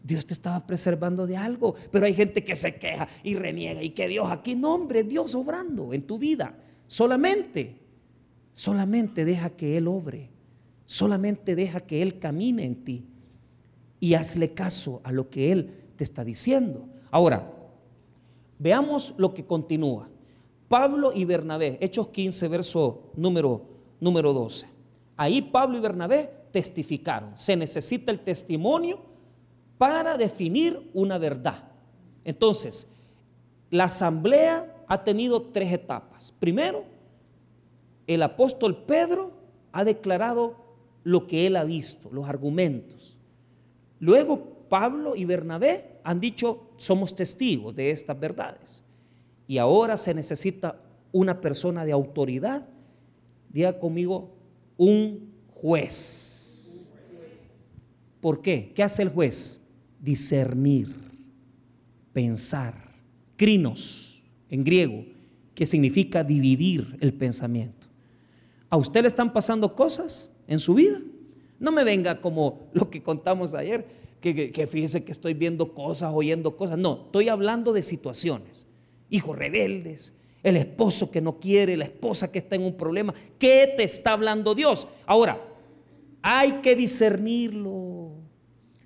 Dios 0.04 0.26
te 0.26 0.34
estaba 0.34 0.68
preservando 0.68 1.26
de 1.26 1.38
algo. 1.38 1.76
Pero 1.92 2.06
hay 2.06 2.14
gente 2.14 2.44
que 2.44 2.56
se 2.56 2.76
queja 2.76 3.08
y 3.24 3.36
reniega 3.36 3.82
y 3.82 3.92
que 3.92 4.08
Dios 4.08 4.32
aquí, 4.32 4.56
no 4.56 4.76
hombre, 4.76 5.04
Dios 5.04 5.34
obrando 5.34 5.94
en 5.94 6.04
tu 6.04 6.20
vida. 6.20 6.56
Solamente, 6.86 7.80
solamente 8.52 9.26
deja 9.26 9.50
que 9.50 9.78
Él 9.78 9.88
obre. 9.88 10.30
Solamente 10.86 11.56
deja 11.56 11.80
que 11.80 12.02
Él 12.02 12.20
camine 12.20 12.64
en 12.66 12.84
ti. 12.84 13.08
Y 14.00 14.16
hazle 14.16 14.54
caso 14.54 15.02
a 15.04 15.12
lo 15.12 15.30
que 15.30 15.52
Él 15.52 15.74
te 15.96 16.04
está 16.04 16.24
diciendo. 16.24 16.88
Ahora, 17.10 17.54
Veamos 18.64 19.14
lo 19.18 19.34
que 19.34 19.46
continúa. 19.46 20.08
Pablo 20.70 21.12
y 21.14 21.26
Bernabé, 21.26 21.78
Hechos 21.82 22.08
15, 22.08 22.48
verso 22.48 23.12
número, 23.18 23.62
número 24.00 24.32
12. 24.32 24.68
Ahí 25.18 25.42
Pablo 25.42 25.78
y 25.78 25.82
Bernabé 25.82 26.32
testificaron. 26.54 27.38
Se 27.38 27.58
necesita 27.58 28.10
el 28.10 28.22
testimonio 28.22 29.02
para 29.84 30.18
definir 30.18 30.90
una 30.94 31.18
verdad. 31.18 31.62
Entonces, 32.24 32.88
la 33.70 33.84
asamblea 33.84 34.74
ha 34.88 35.04
tenido 35.04 35.42
tres 35.42 35.74
etapas. 35.74 36.34
Primero, 36.40 36.86
el 38.08 38.24
apóstol 38.24 38.86
Pedro 38.86 39.34
ha 39.74 39.84
declarado 39.84 40.56
lo 41.04 41.28
que 41.28 41.48
él 41.48 41.58
ha 41.58 41.66
visto, 41.66 42.10
los 42.14 42.30
argumentos. 42.30 43.18
Luego, 44.00 44.68
Pablo 44.70 45.18
y 45.18 45.26
Bernabé 45.26 46.00
han 46.06 46.22
dicho, 46.22 46.70
somos 46.78 47.14
testigos 47.14 47.76
de 47.76 47.92
estas 47.92 48.18
verdades. 48.18 48.86
Y 49.50 49.58
ahora 49.58 49.98
se 49.98 50.14
necesita 50.14 50.80
una 51.12 51.42
persona 51.42 51.84
de 51.84 51.92
autoridad, 51.92 52.66
diga 53.50 53.78
conmigo, 53.78 54.32
un 54.78 55.34
juez. 55.52 56.94
¿Por 58.22 58.42
qué? 58.42 58.72
¿Qué 58.74 58.82
hace 58.82 59.02
el 59.02 59.10
juez? 59.10 59.60
Discernir, 60.04 60.94
pensar, 62.12 62.76
crinos 63.38 64.22
en 64.50 64.66
griego, 64.66 65.06
que 65.56 65.66
significa 65.66 66.24
dividir 66.24 66.98
el 67.00 67.14
pensamiento. 67.14 67.88
¿A 68.70 68.76
usted 68.76 69.04
le 69.04 69.08
están 69.08 69.32
pasando 69.32 69.74
cosas 69.76 70.30
en 70.46 70.60
su 70.60 70.74
vida? 70.74 71.00
No 71.58 71.72
me 71.72 71.86
venga 71.86 72.20
como 72.20 72.68
lo 72.74 72.90
que 72.90 73.02
contamos 73.02 73.56
ayer 73.56 73.88
que, 74.20 74.68
fíjese 74.68 75.04
que 75.04 75.12
estoy 75.12 75.34
viendo 75.34 75.74
cosas, 75.74 76.12
oyendo 76.14 76.56
cosas. 76.56 76.78
No, 76.78 77.04
estoy 77.06 77.30
hablando 77.30 77.74
de 77.74 77.82
situaciones. 77.82 78.66
Hijos 79.10 79.38
rebeldes, 79.38 80.14
el 80.44 80.58
esposo 80.58 81.12
que 81.12 81.22
no 81.22 81.40
quiere, 81.40 81.76
la 81.76 81.86
esposa 81.86 82.32
que 82.32 82.40
está 82.40 82.56
en 82.56 82.64
un 82.64 82.76
problema. 82.76 83.14
¿Qué 83.38 83.74
te 83.76 83.84
está 83.84 84.14
hablando 84.14 84.56
Dios? 84.56 84.88
Ahora, 85.06 85.42
hay 86.22 86.54
que 86.62 86.76
discernirlo. 86.76 88.03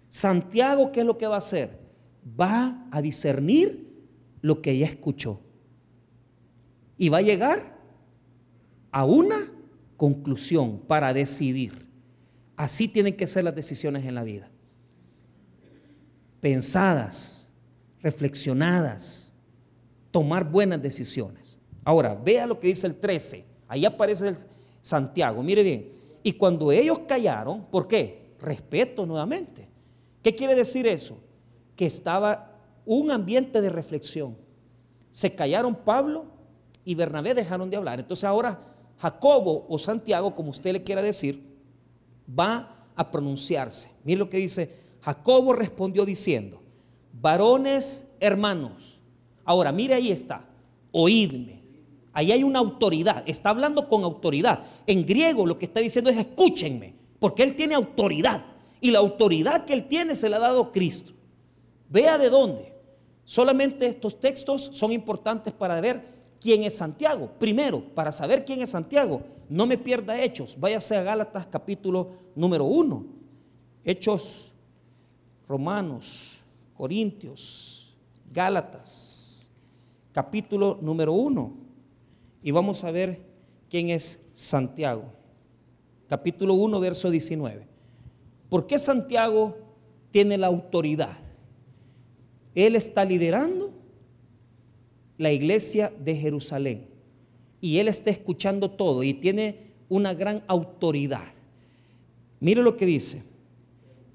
Santiago, 0.10 0.92
¿qué 0.92 1.02
es 1.02 1.06
lo 1.06 1.18
que 1.18 1.28
va 1.28 1.36
a 1.36 1.40
hacer? 1.40 1.80
Va 2.40 2.88
a 2.92 3.02
discernir 3.02 3.88
lo 4.42 4.62
que 4.62 4.78
ya 4.78 4.86
escuchó. 4.86 5.42
Y 6.98 7.10
va 7.10 7.20
a 7.20 7.22
llegar 7.22 7.78
a 8.92 9.06
una 9.06 9.52
conclusión 9.98 10.80
para 10.80 11.14
decidir. 11.14 11.88
Así 12.56 12.88
tienen 12.88 13.16
que 13.16 13.28
ser 13.28 13.44
las 13.44 13.56
decisiones 13.56 14.06
en 14.06 14.16
la 14.16 14.24
vida 14.24 14.50
pensadas, 16.40 17.52
reflexionadas, 18.02 19.34
tomar 20.12 20.50
buenas 20.50 20.82
decisiones. 20.82 21.60
Ahora, 21.84 22.16
vea 22.16 22.46
lo 22.46 22.60
que 22.60 22.68
dice 22.68 22.88
el 22.88 22.96
13. 22.96 23.46
Ahí 23.68 23.86
aparece 23.86 24.28
el 24.28 24.36
Santiago. 24.82 25.42
Mire 25.44 25.64
bien. 25.64 25.92
Y 26.24 26.34
cuando 26.34 26.72
ellos 26.72 27.00
callaron, 27.08 27.66
¿por 27.66 27.88
qué? 27.88 28.36
Respeto 28.40 29.06
nuevamente. 29.06 29.68
¿Qué 30.22 30.36
quiere 30.36 30.56
decir 30.56 30.88
eso? 30.88 31.18
Que 31.76 31.86
estaba 31.86 32.52
un 32.86 33.12
ambiente 33.12 33.62
de 33.62 33.70
reflexión. 33.70 34.38
Se 35.12 35.36
callaron 35.36 35.76
Pablo 35.76 36.26
y 36.86 36.96
Bernabé 36.96 37.34
dejaron 37.34 37.70
de 37.70 37.78
hablar. 37.78 38.00
Entonces 38.00 38.24
ahora 38.24 38.60
Jacobo 39.00 39.66
o 39.70 39.78
Santiago, 39.78 40.34
como 40.34 40.52
usted 40.52 40.74
le 40.74 40.84
quiera 40.84 41.02
decir, 41.02 41.44
va 42.28 42.88
a 42.96 43.12
pronunciarse. 43.12 43.92
Mire 44.04 44.20
lo 44.20 44.30
que 44.30 44.38
dice 44.38 44.88
Jacobo 45.02 45.54
respondió 45.54 46.06
diciendo, 46.06 46.62
varones 47.14 48.12
hermanos. 48.20 49.00
Ahora, 49.46 49.72
mire 49.72 49.94
ahí 49.94 50.12
está, 50.12 50.46
oídme. 50.92 51.62
Ahí 52.12 52.32
hay 52.32 52.44
una 52.44 52.60
autoridad, 52.60 53.24
está 53.28 53.52
hablando 53.52 53.88
con 53.88 54.04
autoridad. 54.04 54.64
En 54.88 55.06
griego 55.06 55.46
lo 55.46 55.60
que 55.60 55.66
está 55.66 55.80
diciendo 55.80 56.10
es 56.10 56.18
escúchenme, 56.18 56.96
porque 57.20 57.44
él 57.44 57.56
tiene 57.56 57.76
autoridad. 57.76 58.44
Y 58.80 58.92
la 58.92 59.00
autoridad 59.00 59.66
que 59.66 59.74
él 59.74 59.88
tiene 59.88 60.16
se 60.16 60.30
la 60.30 60.38
ha 60.38 60.42
dado 60.42 60.72
Cristo. 60.72 61.14
Vea 61.90 62.18
de 62.18 62.30
dónde. 62.30 62.74
Solamente 63.24 63.88
estos 63.88 64.20
textos 64.20 64.70
son 64.74 64.92
importantes 64.92 65.54
para 65.54 65.82
ver 65.82 66.04
quién 66.40 66.64
es 66.64 66.78
Santiago. 66.78 67.32
Primero, 67.40 67.82
para 67.94 68.12
saber 68.12 68.46
quién 68.46 68.62
es 68.62 68.70
Santiago, 68.70 69.22
no 69.50 69.66
me 69.66 69.78
pierda 69.78 70.22
Hechos. 70.22 70.58
Váyase 70.60 70.96
a 70.96 71.04
Gálatas 71.04 71.48
capítulo 71.48 72.12
número 72.36 72.66
1. 72.66 73.06
Hechos 73.84 74.54
Romanos, 75.48 76.40
Corintios, 76.74 77.96
Gálatas, 78.32 79.52
capítulo 80.12 80.78
número 80.82 81.14
uno. 81.14 81.54
Y 82.44 82.52
vamos 82.52 82.84
a 82.84 82.92
ver 82.92 83.22
quién 83.70 83.90
es 83.90 84.28
Santiago. 84.34 85.06
Capítulo 86.08 86.54
1, 86.54 86.80
verso 86.80 87.10
19. 87.10 87.67
¿Por 88.50 88.68
qué 88.68 88.80
Santiago 88.80 89.58
tiene 90.12 90.38
la 90.38 90.48
autoridad? 90.48 91.18
Él 92.56 92.76
está 92.76 93.06
liderando 93.06 93.72
la 95.18 95.32
iglesia 95.32 95.92
de 96.00 96.16
Jerusalén 96.16 96.88
y 97.60 97.80
él 97.80 97.88
está 97.88 98.10
escuchando 98.10 98.72
todo 98.72 99.04
y 99.04 99.14
tiene 99.14 99.74
una 99.90 100.14
gran 100.14 100.44
autoridad. 100.48 101.26
Mire 102.40 102.62
lo 102.62 102.78
que 102.78 102.86
dice. 102.86 103.24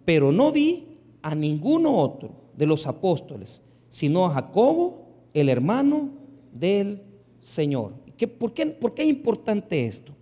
Pero 0.04 0.32
no 0.32 0.50
vi 0.50 0.98
a 1.22 1.34
ninguno 1.34 1.96
otro 1.96 2.34
de 2.56 2.66
los 2.66 2.86
apóstoles, 2.86 3.62
sino 3.88 4.26
a 4.26 4.34
Jacobo, 4.34 5.06
el 5.34 5.48
hermano 5.48 6.10
del 6.52 7.02
Señor. 7.40 7.94
por, 8.38 8.52
qué, 8.52 8.66
¿Por 8.66 8.94
qué 8.94 9.02
es 9.02 9.08
importante 9.08 9.86
esto? 9.86 10.12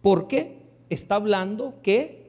Porque 0.00 0.62
está 0.88 1.16
hablando 1.16 1.74
que 1.82 2.23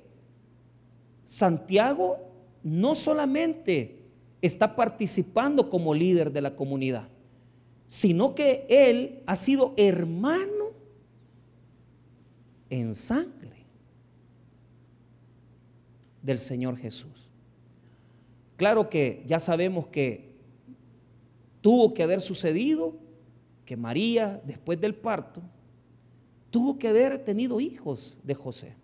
Santiago 1.26 2.18
no 2.64 2.96
solamente 2.96 4.04
está 4.42 4.76
participando 4.76 5.70
como 5.70 5.94
líder 5.94 6.32
de 6.32 6.42
la 6.42 6.56
comunidad, 6.56 7.08
sino 7.88 8.36
que 8.36 8.66
él 8.70 9.24
ha 9.26 9.36
sido 9.36 9.74
hermano 9.78 10.72
en 12.70 12.96
sangre 12.96 13.66
del 16.22 16.40
Señor 16.40 16.78
Jesús. 16.78 17.30
Claro 18.58 18.90
que 18.90 19.24
ya 19.28 19.40
sabemos 19.40 19.88
que 19.88 20.36
tuvo 21.62 21.94
que 21.94 22.04
haber 22.04 22.22
sucedido 22.22 22.96
que 23.66 23.76
María, 23.76 24.42
después 24.46 24.80
del 24.80 24.96
parto, 24.96 25.42
tuvo 26.52 26.78
que 26.78 26.88
haber 26.88 27.24
tenido 27.24 27.60
hijos 27.60 28.18
de 28.24 28.36
José. 28.36 28.76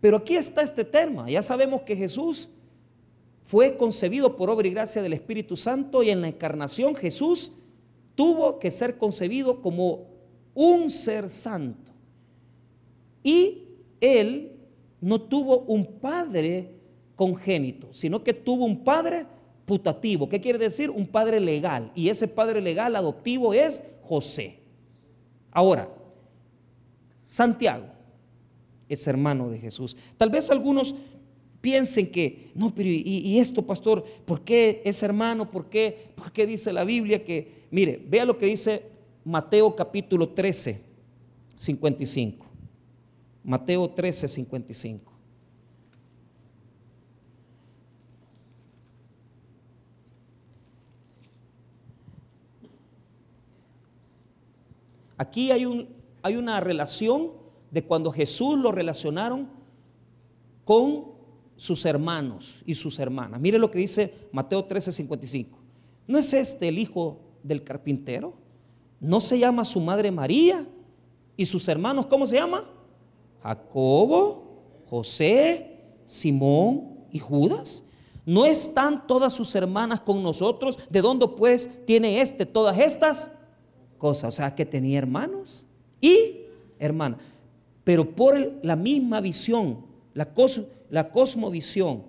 Pero 0.00 0.18
aquí 0.18 0.36
está 0.36 0.62
este 0.62 0.84
tema. 0.84 1.30
Ya 1.30 1.42
sabemos 1.42 1.82
que 1.82 1.94
Jesús 1.94 2.48
fue 3.44 3.76
concebido 3.76 4.36
por 4.36 4.48
obra 4.48 4.66
y 4.66 4.70
gracia 4.70 5.02
del 5.02 5.12
Espíritu 5.12 5.56
Santo 5.56 6.02
y 6.02 6.10
en 6.10 6.20
la 6.20 6.28
encarnación 6.28 6.94
Jesús 6.94 7.52
tuvo 8.14 8.58
que 8.58 8.70
ser 8.70 8.96
concebido 8.96 9.60
como 9.60 10.06
un 10.54 10.90
ser 10.90 11.28
santo. 11.28 11.92
Y 13.22 13.64
él 14.00 14.52
no 15.00 15.20
tuvo 15.20 15.60
un 15.60 15.84
padre 15.84 16.74
congénito, 17.16 17.92
sino 17.92 18.22
que 18.22 18.32
tuvo 18.32 18.64
un 18.64 18.82
padre 18.82 19.26
putativo. 19.66 20.28
¿Qué 20.28 20.40
quiere 20.40 20.58
decir? 20.58 20.90
Un 20.90 21.06
padre 21.06 21.40
legal. 21.40 21.92
Y 21.94 22.08
ese 22.08 22.28
padre 22.28 22.60
legal 22.60 22.96
adoptivo 22.96 23.52
es 23.52 23.82
José. 24.02 24.58
Ahora, 25.50 25.88
Santiago 27.22 27.99
es 28.94 29.06
hermano 29.06 29.48
de 29.48 29.58
Jesús. 29.58 29.96
Tal 30.16 30.30
vez 30.30 30.50
algunos 30.50 30.94
piensen 31.60 32.10
que, 32.10 32.50
no, 32.54 32.74
pero 32.74 32.88
¿y, 32.88 33.38
esto, 33.38 33.62
pastor? 33.62 34.04
¿Por 34.24 34.42
qué 34.42 34.82
es 34.84 35.02
hermano? 35.02 35.50
¿Por 35.50 35.68
qué? 35.68 36.12
¿Por 36.14 36.32
qué 36.32 36.46
dice 36.46 36.72
la 36.72 36.84
Biblia 36.84 37.24
que, 37.24 37.66
mire, 37.70 38.02
vea 38.08 38.24
lo 38.24 38.36
que 38.36 38.46
dice 38.46 38.82
Mateo 39.24 39.76
capítulo 39.76 40.30
13, 40.30 40.82
55. 41.56 42.46
Mateo 43.44 43.88
13, 43.90 44.28
55. 44.28 45.12
Aquí 55.16 55.50
hay, 55.50 55.66
un, 55.66 55.86
hay 56.22 56.36
una 56.36 56.60
relación 56.60 57.32
de 57.70 57.84
cuando 57.84 58.10
Jesús 58.10 58.58
lo 58.58 58.72
relacionaron 58.72 59.48
con 60.64 61.06
sus 61.56 61.84
hermanos 61.84 62.62
y 62.64 62.74
sus 62.74 62.98
hermanas. 62.98 63.40
Mire 63.40 63.58
lo 63.58 63.70
que 63.70 63.78
dice 63.78 64.28
Mateo 64.32 64.64
13, 64.64 64.92
55. 64.92 65.58
¿No 66.06 66.18
es 66.18 66.32
este 66.32 66.68
el 66.68 66.78
hijo 66.78 67.20
del 67.42 67.62
carpintero? 67.62 68.34
¿No 68.98 69.20
se 69.20 69.38
llama 69.38 69.64
su 69.64 69.80
madre 69.80 70.10
María? 70.10 70.66
¿Y 71.36 71.46
sus 71.46 71.68
hermanos 71.68 72.06
cómo 72.06 72.26
se 72.26 72.36
llama? 72.36 72.64
Jacobo, 73.42 74.84
José, 74.88 75.80
Simón 76.04 77.06
y 77.12 77.18
Judas. 77.18 77.84
¿No 78.26 78.44
están 78.44 79.06
todas 79.06 79.32
sus 79.32 79.54
hermanas 79.54 80.00
con 80.00 80.22
nosotros? 80.22 80.78
¿De 80.90 81.00
dónde 81.00 81.26
pues 81.28 81.70
tiene 81.86 82.20
este 82.20 82.46
todas 82.46 82.78
estas 82.78 83.32
cosas? 83.98 84.34
O 84.34 84.36
sea, 84.36 84.54
que 84.54 84.66
tenía 84.66 84.98
hermanos 84.98 85.66
y 86.00 86.42
hermanas. 86.78 87.20
Pero 87.90 88.08
por 88.14 88.38
la 88.62 88.76
misma 88.76 89.20
visión, 89.20 89.78
la, 90.14 90.32
cosmovisión 91.10 92.04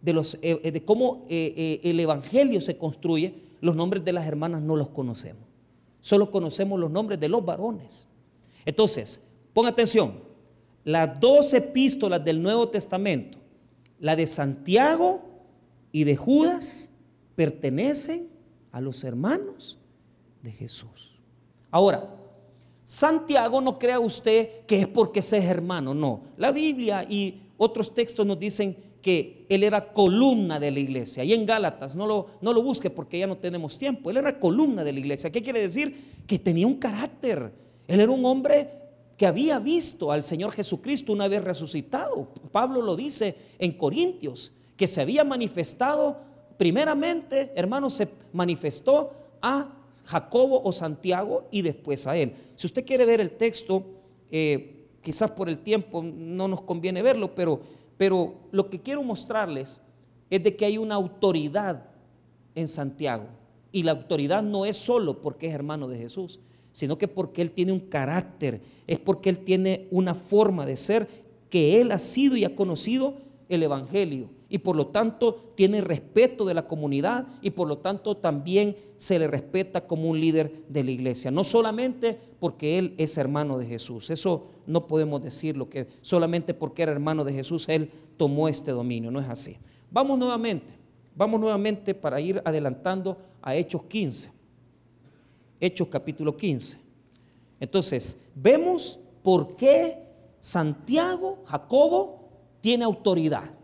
de, 0.00 0.12
eh, 0.40 0.60
eh, 0.64 0.84
cómo 0.86 1.26
eh, 1.28 1.82
el 1.84 2.00
Evangelio 2.00 2.62
se 2.62 2.78
construye, 2.78 3.34
los 3.60 3.76
nombres 3.76 4.02
de 4.06 4.14
las 4.14 4.26
hermanas 4.26 4.62
no 4.62 4.74
los 4.74 4.88
conocemos. 4.88 5.42
Solo 6.00 6.30
conocemos 6.30 6.80
los 6.80 6.90
nombres 6.90 7.20
de 7.20 7.28
los 7.28 7.44
varones. 7.44 8.06
Entonces, 8.64 9.22
ponga 9.52 9.68
atención, 9.68 10.14
las 10.82 11.20
dos 11.20 11.52
epístolas 11.52 12.24
del 12.24 12.40
Nuevo 12.40 12.70
Testamento, 12.70 13.36
la 14.00 14.16
de 14.16 14.26
Santiago 14.26 15.20
y 15.92 16.04
de 16.04 16.16
Judas, 16.16 16.90
pertenecen 17.36 18.30
a 18.72 18.80
los 18.80 19.04
hermanos 19.04 19.76
de 20.42 20.52
Jesús. 20.52 21.20
Ahora, 21.70 22.17
Santiago 22.88 23.60
no 23.60 23.78
crea 23.78 24.00
usted 24.00 24.64
que 24.64 24.80
es 24.80 24.88
porque 24.88 25.18
es 25.20 25.30
hermano, 25.34 25.92
no. 25.92 26.22
La 26.38 26.52
Biblia 26.52 27.04
y 27.06 27.38
otros 27.58 27.94
textos 27.94 28.24
nos 28.24 28.40
dicen 28.40 28.74
que 29.02 29.44
él 29.50 29.62
era 29.62 29.92
columna 29.92 30.58
de 30.58 30.70
la 30.70 30.80
iglesia. 30.80 31.22
Y 31.22 31.34
en 31.34 31.44
Gálatas, 31.44 31.94
no 31.94 32.06
lo, 32.06 32.28
no 32.40 32.54
lo 32.54 32.62
busque 32.62 32.88
porque 32.88 33.18
ya 33.18 33.26
no 33.26 33.36
tenemos 33.36 33.76
tiempo, 33.76 34.10
él 34.10 34.16
era 34.16 34.40
columna 34.40 34.84
de 34.84 34.94
la 34.94 35.00
iglesia. 35.00 35.30
¿Qué 35.30 35.42
quiere 35.42 35.60
decir? 35.60 36.14
Que 36.26 36.38
tenía 36.38 36.66
un 36.66 36.76
carácter. 36.76 37.52
Él 37.86 38.00
era 38.00 38.10
un 38.10 38.24
hombre 38.24 38.70
que 39.18 39.26
había 39.26 39.58
visto 39.58 40.10
al 40.10 40.22
Señor 40.22 40.52
Jesucristo 40.52 41.12
una 41.12 41.28
vez 41.28 41.44
resucitado. 41.44 42.28
Pablo 42.50 42.80
lo 42.80 42.96
dice 42.96 43.36
en 43.58 43.72
Corintios, 43.72 44.52
que 44.78 44.86
se 44.86 45.02
había 45.02 45.24
manifestado, 45.24 46.22
primeramente, 46.56 47.52
hermano, 47.54 47.90
se 47.90 48.08
manifestó 48.32 49.12
a 49.42 49.77
Jacobo 50.04 50.62
o 50.62 50.72
Santiago 50.72 51.48
y 51.50 51.62
después 51.62 52.06
a 52.06 52.16
él. 52.16 52.34
Si 52.56 52.66
usted 52.66 52.84
quiere 52.84 53.04
ver 53.04 53.20
el 53.20 53.32
texto, 53.32 53.84
eh, 54.30 54.86
quizás 55.02 55.30
por 55.30 55.48
el 55.48 55.58
tiempo 55.58 56.02
no 56.02 56.48
nos 56.48 56.62
conviene 56.62 57.02
verlo, 57.02 57.34
pero, 57.34 57.60
pero 57.96 58.34
lo 58.50 58.70
que 58.70 58.80
quiero 58.80 59.02
mostrarles 59.02 59.80
es 60.30 60.42
de 60.42 60.56
que 60.56 60.64
hay 60.64 60.78
una 60.78 60.94
autoridad 60.94 61.90
en 62.54 62.68
Santiago. 62.68 63.26
Y 63.70 63.82
la 63.82 63.92
autoridad 63.92 64.42
no 64.42 64.64
es 64.64 64.76
solo 64.76 65.20
porque 65.20 65.48
es 65.48 65.54
hermano 65.54 65.88
de 65.88 65.98
Jesús, 65.98 66.40
sino 66.72 66.96
que 66.96 67.08
porque 67.08 67.42
Él 67.42 67.50
tiene 67.50 67.72
un 67.72 67.80
carácter, 67.80 68.62
es 68.86 68.98
porque 68.98 69.28
Él 69.30 69.38
tiene 69.40 69.88
una 69.90 70.14
forma 70.14 70.64
de 70.64 70.76
ser 70.76 71.08
que 71.50 71.80
Él 71.80 71.92
ha 71.92 71.98
sido 71.98 72.36
y 72.36 72.44
ha 72.44 72.54
conocido 72.54 73.16
el 73.48 73.62
Evangelio 73.62 74.37
y 74.48 74.58
por 74.58 74.76
lo 74.76 74.86
tanto 74.86 75.52
tiene 75.54 75.80
respeto 75.80 76.44
de 76.44 76.54
la 76.54 76.66
comunidad 76.66 77.26
y 77.42 77.50
por 77.50 77.68
lo 77.68 77.78
tanto 77.78 78.16
también 78.16 78.76
se 78.96 79.18
le 79.18 79.26
respeta 79.26 79.86
como 79.86 80.08
un 80.08 80.20
líder 80.20 80.64
de 80.68 80.84
la 80.84 80.90
iglesia. 80.90 81.30
No 81.30 81.44
solamente 81.44 82.18
porque 82.40 82.78
él 82.78 82.94
es 82.96 83.18
hermano 83.18 83.58
de 83.58 83.66
Jesús, 83.66 84.10
eso 84.10 84.46
no 84.66 84.86
podemos 84.86 85.22
decirlo, 85.22 85.68
que 85.68 85.86
solamente 86.00 86.54
porque 86.54 86.82
era 86.82 86.92
hermano 86.92 87.24
de 87.24 87.32
Jesús 87.34 87.68
él 87.68 87.90
tomó 88.16 88.48
este 88.48 88.70
dominio, 88.70 89.10
no 89.10 89.20
es 89.20 89.28
así. 89.28 89.56
Vamos 89.90 90.18
nuevamente, 90.18 90.74
vamos 91.14 91.40
nuevamente 91.40 91.94
para 91.94 92.20
ir 92.20 92.40
adelantando 92.44 93.18
a 93.42 93.54
Hechos 93.54 93.82
15, 93.84 94.30
Hechos 95.60 95.88
capítulo 95.88 96.36
15. 96.36 96.78
Entonces, 97.60 98.18
vemos 98.34 98.98
por 99.22 99.56
qué 99.56 100.08
Santiago, 100.38 101.40
Jacobo, 101.44 102.30
tiene 102.60 102.84
autoridad. 102.84 103.57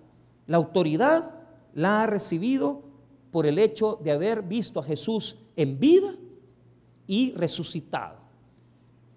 La 0.46 0.56
autoridad 0.56 1.34
la 1.74 2.02
ha 2.02 2.06
recibido 2.06 2.82
por 3.30 3.46
el 3.46 3.58
hecho 3.58 3.98
de 4.02 4.12
haber 4.12 4.42
visto 4.42 4.78
a 4.78 4.84
Jesús 4.84 5.36
en 5.56 5.78
vida 5.78 6.14
y 7.06 7.32
resucitado. 7.32 8.18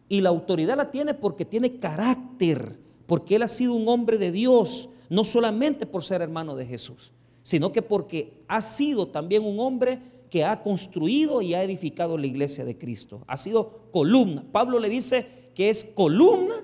Y 0.09 0.21
la 0.21 0.29
autoridad 0.29 0.77
la 0.77 0.89
tiene 0.89 1.13
porque 1.13 1.45
tiene 1.45 1.79
carácter, 1.79 2.79
porque 3.05 3.35
él 3.35 3.43
ha 3.43 3.47
sido 3.47 3.73
un 3.73 3.87
hombre 3.87 4.17
de 4.17 4.31
Dios, 4.31 4.89
no 5.09 5.23
solamente 5.23 5.85
por 5.85 6.03
ser 6.03 6.21
hermano 6.21 6.55
de 6.55 6.65
Jesús, 6.65 7.11
sino 7.43 7.71
que 7.71 7.81
porque 7.81 8.43
ha 8.47 8.61
sido 8.61 9.07
también 9.07 9.43
un 9.43 9.59
hombre 9.59 10.01
que 10.29 10.43
ha 10.43 10.61
construido 10.61 11.41
y 11.41 11.53
ha 11.53 11.63
edificado 11.63 12.17
la 12.17 12.27
iglesia 12.27 12.65
de 12.65 12.77
Cristo. 12.77 13.23
Ha 13.27 13.37
sido 13.37 13.89
columna. 13.91 14.43
Pablo 14.51 14.79
le 14.79 14.89
dice 14.89 15.51
que 15.53 15.69
es 15.69 15.85
columna, 15.85 16.55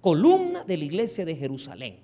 columna 0.00 0.64
de 0.64 0.76
la 0.76 0.84
iglesia 0.84 1.24
de 1.24 1.36
Jerusalén. 1.36 2.00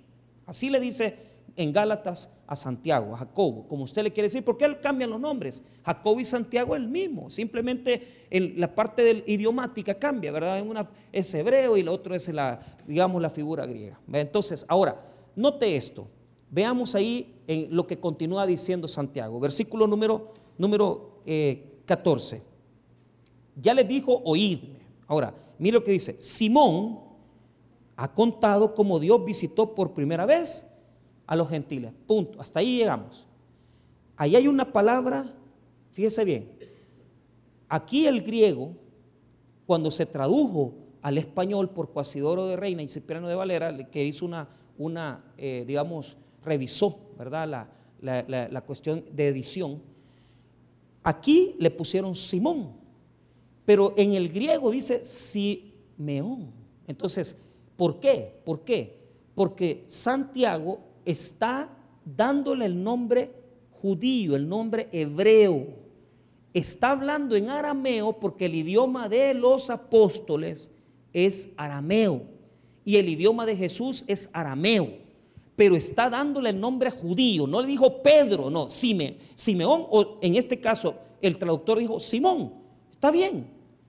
Así 0.46 0.70
le 0.70 0.80
dice 0.80 1.25
en 1.56 1.72
Gálatas 1.72 2.32
a 2.46 2.54
Santiago, 2.54 3.14
a 3.14 3.18
Jacobo, 3.18 3.66
como 3.66 3.84
usted 3.84 4.02
le 4.02 4.12
quiere 4.12 4.26
decir, 4.26 4.44
porque 4.44 4.64
él 4.64 4.78
cambian 4.80 5.10
los 5.10 5.18
nombres. 5.18 5.62
Jacobo 5.84 6.20
y 6.20 6.24
Santiago 6.24 6.76
es 6.76 6.82
el 6.82 6.88
mismo, 6.88 7.30
simplemente 7.30 8.26
en 8.30 8.60
la 8.60 8.74
parte 8.74 9.02
del 9.02 9.24
idiomática 9.26 9.94
cambia, 9.94 10.30
¿verdad? 10.30 10.62
Una 10.62 10.88
es 11.12 11.32
hebreo 11.34 11.76
y 11.76 11.82
la 11.82 11.92
otra 11.92 12.16
es 12.16 12.28
la, 12.28 12.60
digamos, 12.86 13.20
la 13.22 13.30
figura 13.30 13.66
griega. 13.66 13.98
Entonces, 14.12 14.64
ahora, 14.68 15.00
note 15.34 15.76
esto. 15.76 16.08
Veamos 16.50 16.94
ahí 16.94 17.34
lo 17.70 17.86
que 17.86 17.98
continúa 17.98 18.46
diciendo 18.46 18.86
Santiago, 18.86 19.40
versículo 19.40 19.86
número, 19.86 20.32
número 20.58 21.22
14. 21.84 22.36
Eh, 22.36 22.42
ya 23.56 23.74
les 23.74 23.88
dijo, 23.88 24.22
oídme. 24.24 24.80
Ahora, 25.08 25.34
mire 25.58 25.74
lo 25.74 25.84
que 25.84 25.92
dice, 25.92 26.20
Simón 26.20 27.00
ha 27.96 28.12
contado 28.12 28.74
cómo 28.74 29.00
Dios 29.00 29.24
visitó 29.24 29.74
por 29.74 29.92
primera 29.92 30.26
vez 30.26 30.66
a 31.26 31.36
los 31.36 31.48
gentiles. 31.48 31.92
Punto. 32.06 32.40
Hasta 32.40 32.60
ahí 32.60 32.78
llegamos. 32.78 33.26
Ahí 34.16 34.36
hay 34.36 34.48
una 34.48 34.72
palabra, 34.72 35.32
fíjese 35.92 36.24
bien. 36.24 36.50
Aquí 37.68 38.06
el 38.06 38.22
griego, 38.22 38.72
cuando 39.66 39.90
se 39.90 40.06
tradujo 40.06 40.74
al 41.02 41.18
español 41.18 41.70
por 41.70 41.90
Cuasidoro 41.90 42.46
de 42.46 42.56
Reina 42.56 42.82
y 42.82 42.88
Cipriano 42.88 43.28
de 43.28 43.34
Valera, 43.34 43.90
que 43.90 44.04
hizo 44.04 44.24
una, 44.24 44.48
una 44.78 45.24
eh, 45.36 45.64
digamos, 45.66 46.16
revisó, 46.44 47.12
¿verdad? 47.18 47.68
La, 48.00 48.48
la 48.48 48.60
cuestión 48.62 49.04
de 49.12 49.28
edición. 49.28 49.82
Aquí 51.02 51.56
le 51.58 51.70
pusieron 51.70 52.14
Simón, 52.14 52.72
pero 53.64 53.94
en 53.96 54.14
el 54.14 54.28
griego 54.28 54.70
dice 54.70 55.04
Simeón. 55.04 56.52
Entonces, 56.86 57.38
¿por 57.76 58.00
qué? 58.00 58.40
¿Por 58.44 58.60
qué? 58.60 58.96
Porque 59.34 59.84
Santiago 59.86 60.85
está 61.06 61.70
dándole 62.04 62.66
el 62.66 62.82
nombre 62.82 63.32
judío, 63.70 64.36
el 64.36 64.48
nombre 64.48 64.88
hebreo. 64.92 65.66
Está 66.52 66.90
hablando 66.90 67.36
en 67.36 67.48
arameo 67.48 68.18
porque 68.18 68.46
el 68.46 68.54
idioma 68.54 69.08
de 69.08 69.32
los 69.34 69.70
apóstoles 69.70 70.70
es 71.12 71.50
arameo 71.56 72.22
y 72.84 72.96
el 72.96 73.08
idioma 73.08 73.46
de 73.46 73.56
Jesús 73.56 74.04
es 74.06 74.28
arameo. 74.32 75.06
Pero 75.56 75.74
está 75.74 76.10
dándole 76.10 76.50
el 76.50 76.60
nombre 76.60 76.90
judío. 76.90 77.46
No 77.46 77.62
le 77.62 77.68
dijo 77.68 78.02
Pedro, 78.02 78.50
no, 78.50 78.68
Simeón, 78.68 79.16
o 79.90 80.18
en 80.20 80.36
este 80.36 80.60
caso 80.60 80.96
el 81.22 81.38
traductor 81.38 81.78
dijo 81.78 81.98
Simón. 81.98 82.52
Está 82.90 83.10
bien, 83.10 83.46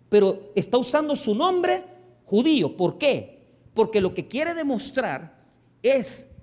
pero 0.10 0.52
está 0.56 0.78
usando 0.78 1.16
su 1.16 1.36
nombre 1.36 1.84
judío. 2.26 2.76
¿Por 2.76 2.98
qué? 2.98 3.46
Porque 3.74 4.02
lo 4.02 4.14
que 4.14 4.28
quiere 4.28 4.54
demostrar 4.54 5.38
es 5.84 6.37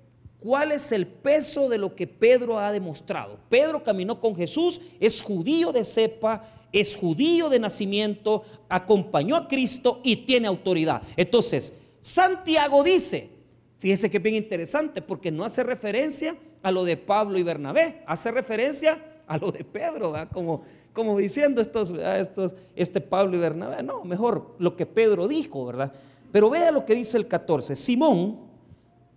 cuál 0.45 0.71
es 0.73 0.91
el 0.91 1.07
peso 1.07 1.67
de 1.69 1.79
lo 1.79 1.95
que 1.95 2.05
Pedro 2.05 2.59
ha 2.59 2.71
demostrado. 2.71 3.39
Pedro 3.49 3.83
caminó 3.83 4.21
con 4.21 4.35
Jesús, 4.35 4.79
es 4.99 5.23
judío 5.23 5.71
de 5.71 5.83
cepa, 5.83 6.47
es 6.71 6.95
judío 6.95 7.49
de 7.49 7.57
nacimiento, 7.57 8.43
acompañó 8.69 9.37
a 9.37 9.47
Cristo 9.47 10.01
y 10.03 10.17
tiene 10.17 10.47
autoridad. 10.47 11.01
Entonces, 11.17 11.73
Santiago 11.99 12.83
dice, 12.83 13.31
fíjese 13.79 14.11
que 14.11 14.17
es 14.17 14.23
bien 14.23 14.35
interesante 14.35 15.01
porque 15.01 15.31
no 15.31 15.45
hace 15.45 15.63
referencia 15.63 16.37
a 16.61 16.69
lo 16.69 16.85
de 16.85 16.95
Pablo 16.95 17.39
y 17.39 17.43
Bernabé, 17.43 18.03
hace 18.05 18.29
referencia 18.29 19.03
a 19.25 19.37
lo 19.39 19.51
de 19.51 19.63
Pedro, 19.63 20.13
como 20.31 20.61
como 20.93 21.17
diciendo 21.17 21.59
estos, 21.59 21.91
estos, 21.91 22.53
este 22.75 23.01
Pablo 23.01 23.35
y 23.35 23.39
Bernabé. 23.39 23.81
No, 23.81 24.05
mejor 24.05 24.55
lo 24.59 24.77
que 24.77 24.85
Pedro 24.85 25.27
dijo, 25.27 25.65
¿verdad? 25.65 25.91
Pero 26.31 26.51
vea 26.51 26.71
lo 26.71 26.85
que 26.85 26.93
dice 26.93 27.17
el 27.17 27.27
14. 27.27 27.75
Simón 27.75 28.39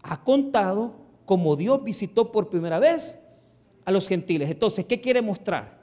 ha 0.03 0.25
contado 0.25 1.08
como 1.29 1.57
Dios 1.57 1.85
visitó 1.85 2.33
por 2.33 2.49
primera 2.49 2.79
vez 2.79 3.19
a 3.85 3.93
los 3.93 4.09
gentiles. 4.09 4.49
Entonces, 4.49 4.87
¿qué 4.87 4.99
quiere 4.99 5.21
mostrar? 5.21 5.79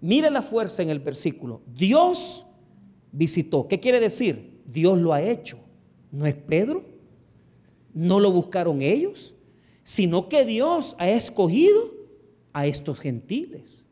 Mire 0.00 0.28
la 0.32 0.42
fuerza 0.42 0.82
en 0.82 0.90
el 0.90 0.98
versículo. 0.98 1.60
Dios 1.72 2.44
visitó. 3.12 3.68
¿Qué 3.68 3.78
quiere 3.78 4.00
decir? 4.00 4.62
Dios 4.66 4.98
lo 4.98 5.12
ha 5.12 5.22
hecho. 5.22 5.60
¿No 6.10 6.26
es 6.26 6.34
Pedro? 6.34 6.84
¿No 7.94 8.18
lo 8.18 8.32
buscaron 8.32 8.82
ellos? 8.82 9.32
Sino 9.84 10.28
que 10.28 10.44
Dios 10.44 10.96
ha 10.98 11.08
escogido 11.08 11.94
a 12.52 12.66
estos 12.66 12.98
gentiles. 12.98 13.84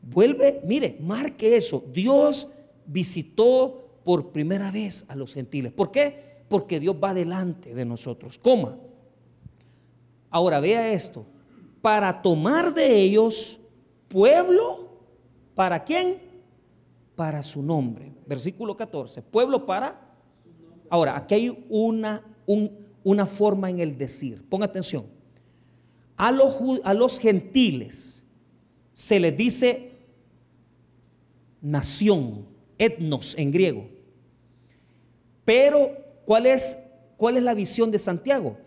Vuelve, 0.00 0.62
mire, 0.64 0.96
marque 0.98 1.58
eso. 1.58 1.84
Dios 1.92 2.48
visitó 2.86 4.00
por 4.02 4.32
primera 4.32 4.70
vez 4.70 5.04
a 5.08 5.14
los 5.14 5.34
gentiles. 5.34 5.74
¿Por 5.74 5.90
qué? 5.90 6.38
Porque 6.48 6.80
Dios 6.80 6.96
va 6.96 7.12
delante 7.12 7.74
de 7.74 7.84
nosotros. 7.84 8.38
Coma. 8.38 8.78
Ahora 10.30 10.60
vea 10.60 10.92
esto. 10.92 11.26
Para 11.80 12.22
tomar 12.22 12.74
de 12.74 12.96
ellos 12.96 13.60
pueblo, 14.08 14.88
¿para 15.54 15.84
quién? 15.84 16.20
Para 17.14 17.42
su 17.42 17.62
nombre. 17.62 18.12
Versículo 18.26 18.76
14. 18.76 19.22
Pueblo 19.22 19.64
para. 19.64 20.00
Ahora, 20.90 21.16
aquí 21.16 21.34
hay 21.34 21.66
una, 21.68 22.22
una 23.04 23.26
forma 23.26 23.70
en 23.70 23.78
el 23.78 23.96
decir. 23.96 24.44
Ponga 24.48 24.66
atención. 24.66 25.06
A 26.16 26.32
los, 26.32 26.56
a 26.82 26.94
los 26.94 27.18
gentiles 27.18 28.24
se 28.92 29.20
les 29.20 29.36
dice 29.36 29.92
nación, 31.60 32.46
etnos 32.78 33.36
en 33.38 33.50
griego. 33.50 33.88
Pero, 35.44 35.92
¿cuál 36.24 36.46
es, 36.46 36.78
cuál 37.16 37.36
es 37.36 37.42
la 37.42 37.54
visión 37.54 37.90
de 37.90 37.98
Santiago? 37.98 38.58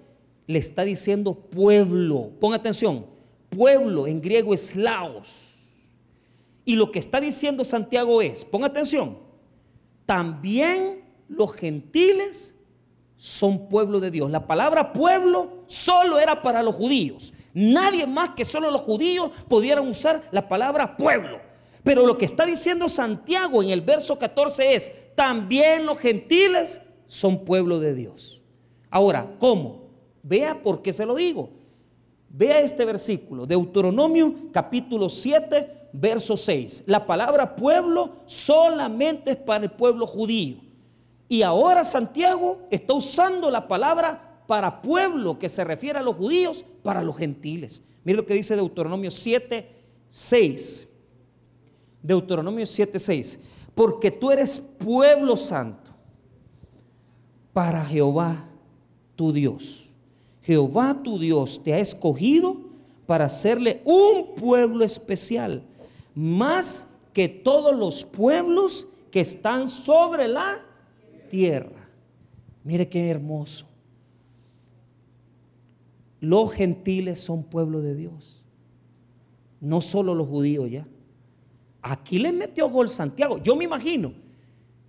Le 0.48 0.60
está 0.60 0.84
diciendo 0.84 1.34
pueblo. 1.34 2.32
Ponga 2.40 2.58
atención, 2.58 3.06
pueblo 3.50 4.08
en 4.08 4.22
griego 4.22 4.54
es 4.54 4.76
laos. 4.76 5.52
Y 6.66 6.76
lo 6.76 6.92
que 6.92 7.00
está 7.00 7.20
diciendo 7.20 7.66
Santiago 7.66 8.22
es, 8.22 8.46
ponga 8.46 8.68
atención, 8.68 9.18
también 10.06 11.04
los 11.28 11.54
gentiles 11.54 12.56
son 13.18 13.70
pueblo 13.70 14.00
de 14.00 14.12
Dios. 14.12 14.30
La 14.30 14.48
palabra 14.48 14.94
pueblo 14.94 15.64
solo 15.68 16.20
era 16.20 16.42
para 16.42 16.64
los 16.64 16.76
judíos. 16.76 17.34
Nadie 17.54 18.08
más 18.08 18.32
que 18.32 18.46
solo 18.46 18.72
los 18.72 18.82
judíos 18.82 19.32
pudieran 19.48 19.88
usar 19.88 20.28
la 20.32 20.48
palabra 20.48 20.98
pueblo. 20.98 21.40
Pero 21.84 22.06
lo 22.06 22.18
que 22.18 22.26
está 22.26 22.46
diciendo 22.46 22.90
Santiago 22.90 23.64
en 23.64 23.70
el 23.70 23.82
verso 23.82 24.18
14 24.18 24.76
es, 24.76 24.92
también 25.16 25.86
los 25.86 25.98
gentiles 25.98 26.82
son 27.08 27.44
pueblo 27.44 27.80
de 27.80 27.94
Dios. 27.94 28.42
Ahora, 28.90 29.36
¿cómo? 29.40 29.81
Vea 30.24 30.62
por 30.62 30.82
qué 30.82 30.94
se 30.94 31.06
lo 31.06 31.16
digo. 31.16 31.50
Vea 32.30 32.62
este 32.62 32.86
versículo, 32.86 33.46
Deuteronomio 33.46 34.34
capítulo 34.52 35.10
7, 35.10 35.90
verso 35.94 36.38
6. 36.38 36.84
La 36.86 37.06
palabra 37.06 37.56
pueblo 37.56 38.18
solamente 38.26 39.32
es 39.32 39.38
para 39.38 39.66
el 39.66 39.72
pueblo 39.72 40.08
judío. 40.08 40.58
Y 41.28 41.42
ahora 41.42 41.84
Santiago 41.84 42.60
está 42.70 42.94
usando 42.94 43.52
la 43.52 43.68
palabra 43.68 44.44
para 44.48 44.82
pueblo 44.82 45.40
que 45.40 45.50
se 45.50 45.64
refiere 45.64 46.00
a 46.00 46.04
los 46.04 46.16
judíos, 46.16 46.66
para 46.84 47.04
los 47.04 47.18
gentiles. 47.18 47.82
Mire 48.04 48.18
lo 48.18 48.26
que 48.26 48.34
dice 48.34 48.56
Deuteronomio 48.56 49.12
7, 49.12 49.70
6. 50.10 50.88
Deuteronomio 52.02 52.66
7:6, 52.66 53.40
porque 53.76 54.12
tú 54.12 54.32
eres 54.32 54.60
pueblo 54.60 55.38
santo 55.38 55.92
para 57.54 57.86
Jehová 57.86 58.46
tu 59.16 59.32
Dios. 59.32 59.91
Jehová 60.44 61.02
tu 61.04 61.20
Dios 61.20 61.62
te 61.64 61.74
ha 61.74 61.80
escogido 61.80 62.58
para 63.06 63.26
hacerle 63.26 63.82
un 63.86 64.36
pueblo 64.36 64.84
especial, 64.84 65.64
más 66.16 66.94
que 67.14 67.28
todos 67.28 67.76
los 67.76 68.04
pueblos 68.04 68.88
que 69.12 69.20
están 69.20 69.68
sobre 69.68 70.28
la 70.28 70.60
tierra. 71.30 71.90
Mire 72.64 72.88
qué 72.88 73.10
hermoso. 73.10 73.66
Los 76.20 76.52
gentiles 76.54 77.20
son 77.20 77.44
pueblo 77.44 77.82
de 77.82 77.96
Dios, 77.96 78.44
no 79.60 79.82
solo 79.82 80.14
los 80.14 80.28
judíos 80.28 80.70
ya. 80.70 80.88
Aquí 81.82 82.20
le 82.20 82.32
metió 82.32 82.70
gol 82.70 82.90
Santiago. 82.90 83.40
Yo 83.40 83.56
me 83.56 83.64
imagino 83.64 84.14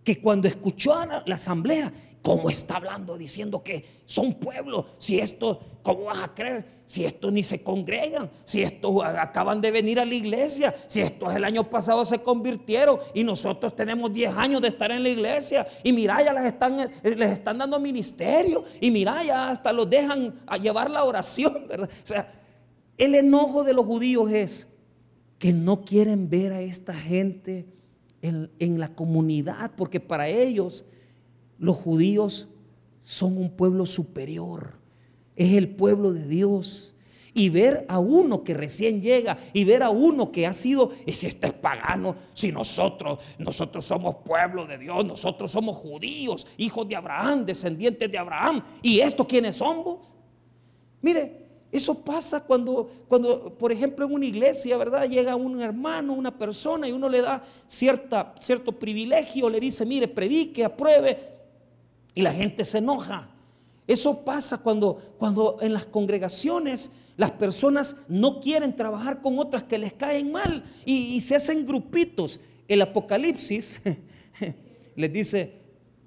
que 0.05 0.21
cuando 0.21 0.47
escuchó 0.47 0.95
a 0.95 1.23
la 1.25 1.35
asamblea, 1.35 1.93
¿cómo 2.23 2.49
está 2.49 2.77
hablando 2.77 3.19
diciendo 3.19 3.63
que 3.63 4.03
son 4.07 4.35
pueblos? 4.35 4.87
Si 4.99 5.19
esto, 5.19 5.61
¿cómo 5.83 6.05
vas 6.05 6.23
a 6.23 6.35
creer? 6.35 6.83
Si 6.87 7.05
estos 7.05 7.33
ni 7.33 7.43
se 7.43 7.63
congregan, 7.63 8.31
si 8.45 8.63
estos 8.63 9.05
acaban 9.05 9.61
de 9.61 9.71
venir 9.71 10.01
a 10.01 10.05
la 10.05 10.15
iglesia, 10.15 10.75
si 10.87 11.01
estos 11.01 11.35
el 11.35 11.45
año 11.45 11.69
pasado 11.69 12.05
se 12.05 12.23
convirtieron 12.23 12.99
y 13.13 13.25
nosotros 13.25 13.75
tenemos 13.77 14.13
10 14.13 14.35
años 14.37 14.63
de 14.63 14.69
estar 14.69 14.91
en 14.91 15.03
la 15.03 15.09
iglesia 15.09 15.67
y 15.83 15.93
mira, 15.93 16.23
ya 16.23 16.33
les 16.33 16.45
están, 16.45 16.91
les 17.03 17.31
están 17.31 17.59
dando 17.59 17.79
ministerio 17.79 18.65
y 18.81 18.91
mira, 18.91 19.23
ya 19.23 19.51
hasta 19.51 19.73
los 19.73 19.89
dejan 19.91 20.41
a 20.47 20.57
llevar 20.57 20.91
la 20.91 21.05
oración, 21.05 21.67
¿verdad? 21.69 21.91
O 21.91 22.07
sea, 22.07 22.33
el 22.97 23.15
enojo 23.15 23.65
de 23.65 23.75
los 23.75 23.87
judíos 23.87 24.31
es, 24.31 24.69
que 25.43 25.53
no 25.53 25.85
quieren 25.85 26.31
ver 26.31 26.53
a 26.53 26.61
esta 26.61 26.95
gente 26.95 27.67
en, 28.21 28.79
la 28.79 28.95
comunidad, 28.95 29.73
porque 29.77 29.99
para 29.99 30.29
ellos 30.29 30.85
los 31.63 31.77
judíos 31.77 32.49
son 33.05 33.39
un 33.39 33.49
pueblo 33.49 33.87
superior, 33.87 34.73
es 35.37 35.53
el 35.53 35.69
pueblo 35.69 36.13
de 36.13 36.27
Dios. 36.27 36.97
Y 37.35 37.49
ver 37.49 37.87
a 37.89 37.99
uno 37.99 38.45
que 38.45 38.53
recién 38.53 39.01
llega 39.01 39.39
y 39.55 39.65
ver 39.65 39.83
a 39.83 39.89
uno 39.89 40.31
que 40.31 40.47
ha 40.47 40.53
sido, 40.53 40.93
y 41.07 41.13
si 41.13 41.27
este 41.29 41.47
es 41.47 41.55
pagano, 41.55 42.15
si 42.35 42.53
nosotros, 42.53 43.21
nosotros 43.39 43.87
somos 43.87 44.17
pueblo 44.17 44.67
de 44.67 44.77
Dios, 44.77 45.03
nosotros 45.07 45.51
somos 45.51 45.79
judíos, 45.79 46.47
hijos 46.59 46.87
de 46.87 46.97
Abraham, 46.97 47.47
descendientes 47.47 48.11
de 48.11 48.19
Abraham, 48.19 48.63
¿y 48.83 49.01
estos 49.01 49.27
quiénes 49.27 49.57
somos? 49.57 50.13
Mire, 51.01 51.47
eso 51.71 52.05
pasa 52.05 52.45
cuando, 52.45 52.91
cuando, 53.09 53.55
por 53.57 53.73
ejemplo, 53.73 54.05
en 54.05 54.13
una 54.13 54.27
iglesia, 54.27 54.77
¿verdad? 54.77 55.09
Llega 55.09 55.35
un 55.35 55.59
hermano, 55.63 56.13
una 56.13 56.37
persona 56.37 56.87
y 56.87 56.93
uno 56.93 57.09
le 57.09 57.23
da 57.23 57.43
cierta, 57.67 58.35
cierto 58.41 58.73
privilegio, 58.73 59.49
le 59.49 59.59
dice, 59.59 59.87
mire, 59.87 60.07
predique, 60.07 60.67
apruebe, 60.67 61.33
y 62.15 62.23
la 62.23 62.33
gente 62.33 62.65
se 62.65 62.79
enoja. 62.79 63.29
Eso 63.87 64.25
pasa 64.25 64.59
cuando, 64.59 65.15
cuando 65.19 65.59
en 65.61 65.73
las 65.73 65.87
congregaciones 65.87 66.91
las 67.17 67.33
personas 67.33 67.97
no 68.09 68.41
quieren 68.41 68.75
trabajar 68.75 69.21
con 69.21 69.39
otras 69.39 69.65
que 69.65 69.79
les 69.79 69.93
caen 69.93 70.33
mal 70.33 70.65
y, 70.85 71.21
se 71.21 71.35
hacen 71.35 71.67
grupitos. 71.67 72.41
El 72.69 72.83
Apocalipsis 72.83 73.83
les 74.97 75.13
dice, 75.13 75.53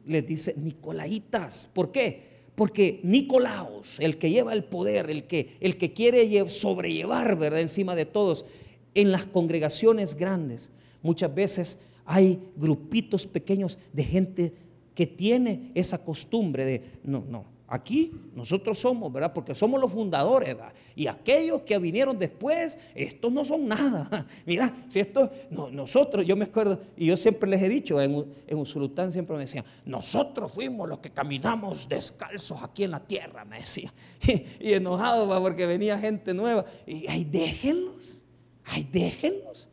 les 0.06 0.26
dice, 0.26 0.56
Nicolaitas, 0.58 1.70
¿por 1.74 1.92
qué? 1.92 2.36
Porque 2.56 3.02
Nicolaos, 3.04 4.00
el 4.00 4.18
que 4.18 4.32
lleva 4.32 4.54
el 4.54 4.64
poder, 4.64 5.10
el 5.10 5.28
que, 5.28 5.58
el 5.60 5.78
que 5.78 5.94
quiere 5.94 6.50
sobrellevar 6.50 7.38
¿verdad? 7.38 7.60
encima 7.60 7.96
de 7.96 8.06
todos, 8.06 8.46
en 8.94 9.12
las 9.12 9.26
congregaciones 9.26 10.16
grandes, 10.16 10.72
muchas 11.04 11.36
veces 11.36 11.80
hay 12.06 12.40
grupitos 12.56 13.28
pequeños 13.28 13.78
de 13.92 14.04
gente 14.04 14.54
que 14.96 15.06
tiene 15.06 15.72
esa 15.76 16.04
costumbre 16.04 16.66
de, 16.66 17.00
no, 17.04 17.24
no, 17.28 17.56
Aquí 17.68 18.12
nosotros 18.36 18.78
somos, 18.78 19.12
¿verdad? 19.12 19.34
Porque 19.34 19.56
somos 19.56 19.82
los 19.82 19.92
fundadores, 19.92 20.56
¿verdad? 20.56 20.72
Y 20.96 21.08
aquellos 21.08 21.62
que 21.64 21.76
vinieron 21.80 22.16
después, 22.16 22.78
estos 22.94 23.32
no 23.32 23.44
son 23.44 23.68
nada. 23.68 24.28
Mira, 24.46 24.72
si 24.88 25.00
esto, 25.00 25.32
nosotros, 25.50 26.28
yo 26.28 26.36
me 26.36 26.46
acuerdo, 26.46 26.80
y 26.96 27.08
yo 27.08 27.18
siempre 27.18 27.50
les 27.50 27.64
he 27.64 27.70
dicho, 27.70 28.00
en, 28.00 28.24
en 28.46 28.58
Usulután 28.60 29.12
siempre 29.12 29.36
me 29.36 29.42
decían, 29.42 29.66
nosotros 29.84 30.52
fuimos 30.54 30.88
los 30.88 31.00
que 31.00 31.10
caminamos 31.10 31.90
descalzos 31.90 32.62
aquí 32.62 32.84
en 32.84 32.92
la 32.92 33.00
tierra, 33.00 33.46
me 33.46 33.60
decía. 33.60 33.92
Y, 34.60 34.74
enojado, 34.74 35.28
porque 35.42 35.66
venía 35.66 35.98
gente 35.98 36.34
nueva. 36.34 36.66
Y 36.86 37.08
ay, 37.08 37.24
déjenlos, 37.24 38.26
ay, 38.64 38.88
déjenlos. 38.92 39.70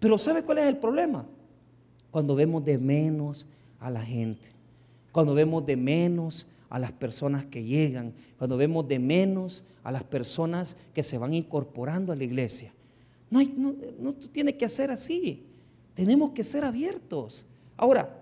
Pero 0.00 0.18
¿sabe 0.18 0.42
cuál 0.42 0.58
es 0.58 0.66
el 0.66 0.78
problema? 0.78 1.26
Cuando 2.10 2.34
vemos 2.34 2.64
de 2.64 2.78
menos 2.78 3.46
a 3.78 3.90
la 3.90 4.02
gente, 4.02 4.55
cuando 5.16 5.32
vemos 5.32 5.64
de 5.64 5.78
menos 5.78 6.46
a 6.68 6.78
las 6.78 6.92
personas 6.92 7.46
que 7.46 7.64
llegan, 7.64 8.12
cuando 8.36 8.58
vemos 8.58 8.86
de 8.86 8.98
menos 8.98 9.64
a 9.82 9.90
las 9.90 10.04
personas 10.04 10.76
que 10.92 11.02
se 11.02 11.16
van 11.16 11.32
incorporando 11.32 12.12
a 12.12 12.16
la 12.16 12.22
iglesia. 12.22 12.74
No, 13.30 13.38
hay, 13.38 13.50
no, 13.56 13.74
no 13.98 14.12
tiene 14.12 14.58
que 14.58 14.68
ser 14.68 14.90
así. 14.90 15.46
Tenemos 15.94 16.32
que 16.32 16.44
ser 16.44 16.66
abiertos. 16.66 17.46
Ahora, 17.78 18.14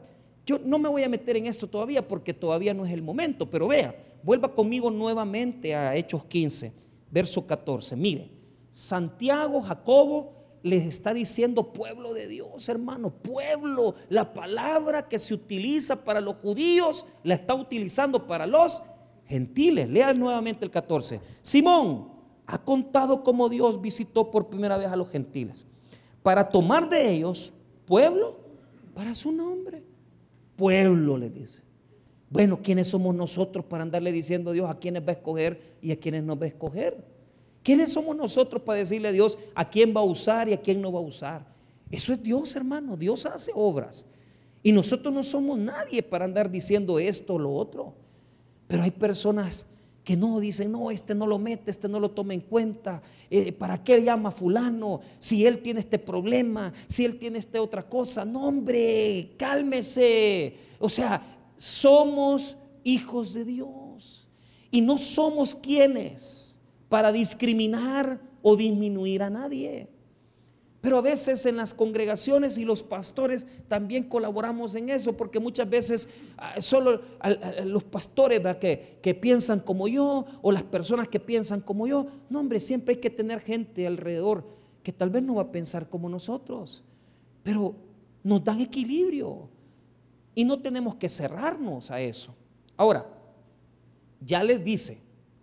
yo 0.47 0.61
no 0.65 0.79
me 0.79 0.89
voy 0.89 1.03
a 1.03 1.09
meter 1.09 1.37
en 1.37 1.47
esto 1.47 1.67
todavía 1.67 2.07
porque 2.07 2.33
todavía 2.33 2.73
no 2.73 2.87
es 2.87 2.93
el 2.93 3.03
momento, 3.03 3.51
pero 3.51 3.67
vea, 3.67 3.93
vuelva 4.23 4.55
conmigo 4.55 4.89
nuevamente 4.89 5.75
a 5.75 5.97
Hechos 5.97 6.25
15, 6.27 6.73
verso 7.11 7.45
14. 7.45 7.97
Mire, 7.97 8.31
Santiago, 8.71 9.61
Jacobo 9.63 10.44
les 10.65 10.87
está 10.87 11.13
diciendo 11.13 11.75
pueblo 11.75 12.15
de 12.15 12.27
Dios, 12.27 12.71
hermano, 12.71 13.11
pueblo. 13.11 13.97
La 14.09 14.33
palabra 14.33 15.07
que 15.07 15.19
se 15.19 15.35
utiliza 15.35 16.05
para 16.05 16.23
los 16.23 16.37
judíos 16.37 17.05
la 17.23 17.35
está 17.35 17.55
utilizando 17.55 18.27
para 18.27 18.47
los 18.47 18.83
gentiles. 19.27 19.91
Lea 19.91 20.15
nuevamente 20.15 20.65
el 20.65 20.71
14. 20.71 21.21
Simón 21.43 22.09
ha 22.47 22.57
contado 22.57 23.23
cómo 23.23 23.51
Dios 23.51 23.79
visitó 23.79 24.31
por 24.31 24.49
primera 24.49 24.79
vez 24.79 24.89
a 24.89 24.97
los 24.97 25.11
gentiles 25.11 25.67
para 26.23 26.49
tomar 26.49 26.89
de 26.89 27.13
ellos 27.13 27.53
pueblo 27.85 28.39
para 28.95 29.15
su 29.15 29.33
nombre. 29.33 29.85
Pueblo, 30.57 31.19
le 31.19 31.29
dice. 31.29 31.61
Bueno, 32.31 32.61
¿quiénes 32.63 32.89
somos 32.89 33.15
nosotros 33.15 33.67
para 33.67 33.83
andarle 33.83 34.13
diciendo 34.13 34.49
a 34.49 34.55
Dios 34.55 34.71
a 34.71 34.79
quiénes 34.79 35.03
va 35.03 35.11
a 35.11 35.13
escoger 35.17 35.77
y 35.83 35.93
a 35.93 36.01
quiénes 36.01 36.25
no 36.25 36.39
va 36.39 36.47
a 36.47 36.49
escoger? 36.49 37.14
¿Quiénes 37.65 37.95
somos 37.95 38.15
nosotros 38.15 38.63
para 38.63 38.81
decirle 38.81 39.09
a 39.09 39.13
Dios 39.13 39.39
a 39.55 39.69
quién 39.69 39.97
va 39.97 40.03
a 40.03 40.05
usar 40.05 40.51
y 40.51 40.53
a 40.53 40.61
quién 40.61 40.83
no 40.83 40.93
va 40.93 41.01
a 41.01 41.03
usar? 41.03 41.47
Eso 41.91 42.13
es 42.13 42.23
Dios, 42.23 42.55
hermano. 42.57 42.95
Dios 42.95 43.25
hace 43.25 43.53
obras. 43.55 44.07
Y 44.63 44.71
nosotros 44.71 45.13
no 45.15 45.23
somos 45.23 45.59
nadie 45.59 46.03
para 46.03 46.27
andar 46.27 46.51
diciendo 46.51 46.99
esto 46.99 47.35
o 47.35 47.39
lo 47.39 47.55
otro. 47.55 47.95
Pero 48.69 48.83
hay 48.83 48.91
personas 48.91 49.65
que 50.05 50.15
no 50.15 50.41
dicen, 50.41 50.73
no, 50.73 50.91
este 50.91 51.15
no 51.15 51.27
lo 51.27 51.39
mete, 51.39 51.71
este 51.71 51.89
no 51.89 52.01
lo 52.01 52.11
toma 52.11 52.35
en 52.35 52.43
cuenta. 52.43 53.01
Eh, 53.31 53.51
¿Para 53.53 53.83
qué 53.83 54.03
llama 54.03 54.31
fulano? 54.31 55.01
Si 55.19 55.47
él 55.47 55.61
tiene 55.61 55.81
este 55.81 55.99
problema, 55.99 56.71
si 56.87 57.07
él 57.07 57.19
tiene 57.19 57.39
esta 57.39 57.63
otra 57.63 57.89
cosa. 57.89 58.27
No, 58.27 58.47
hombre, 58.47 59.31
cálmese. 59.39 60.55
O 60.79 60.91
sea, 60.91 61.23
somos 61.57 62.59
hijos 62.83 63.33
de 63.33 63.47
Dios. 63.47 64.29
Y 64.71 64.83
no 64.83 64.99
somos 64.99 65.55
quienes 65.55 66.44
para 66.95 67.11
discriminar 67.11 68.21
o 68.41 68.55
disminuir 68.55 69.25
a 69.25 69.29
nadie. 69.29 69.89
Pero 70.81 70.99
a 70.99 71.01
veces 71.01 71.45
en 71.45 71.57
las 71.57 71.75
congregaciones 71.75 72.57
y 72.57 72.65
los 72.65 72.85
pastores 72.85 73.45
también 73.67 74.05
colaboramos 74.05 74.77
en 74.77 74.91
eso, 74.91 75.17
porque 75.17 75.41
muchas 75.41 75.69
veces 75.69 76.09
ah, 76.39 76.61
solo 76.61 77.01
los 77.65 77.83
pastores 77.83 78.41
Que, 78.59 79.01
que 79.03 79.13
piensan 79.13 79.59
como 79.59 79.89
yo 79.89 80.25
o 80.41 80.53
las 80.53 80.63
personas 80.63 81.09
que 81.09 81.19
piensan 81.19 81.61
como 81.63 81.89
yo, 81.89 82.07
no 82.31 82.39
hombre, 82.39 82.61
siempre 82.61 82.95
hay 82.95 83.01
que 83.01 83.11
tener 83.11 83.41
gente 83.41 83.89
alrededor 83.89 84.47
que 84.85 84.93
tal 84.93 85.11
vez 85.11 85.25
no 85.25 85.35
va 85.35 85.43
a 85.43 85.51
pensar 85.51 85.89
como 85.89 86.09
nosotros, 86.09 86.85
pero 87.43 87.75
nos 88.23 88.45
dan 88.45 88.61
equilibrio 88.61 89.49
y 90.33 90.45
no 90.45 90.61
tenemos 90.61 90.95
que 90.95 91.09
cerrarnos 91.09 91.91
a 91.91 92.01
eso. 92.01 92.37
Ahora, 92.77 93.05
ya 94.21 94.45
les 94.45 94.63
dice, 94.63 95.01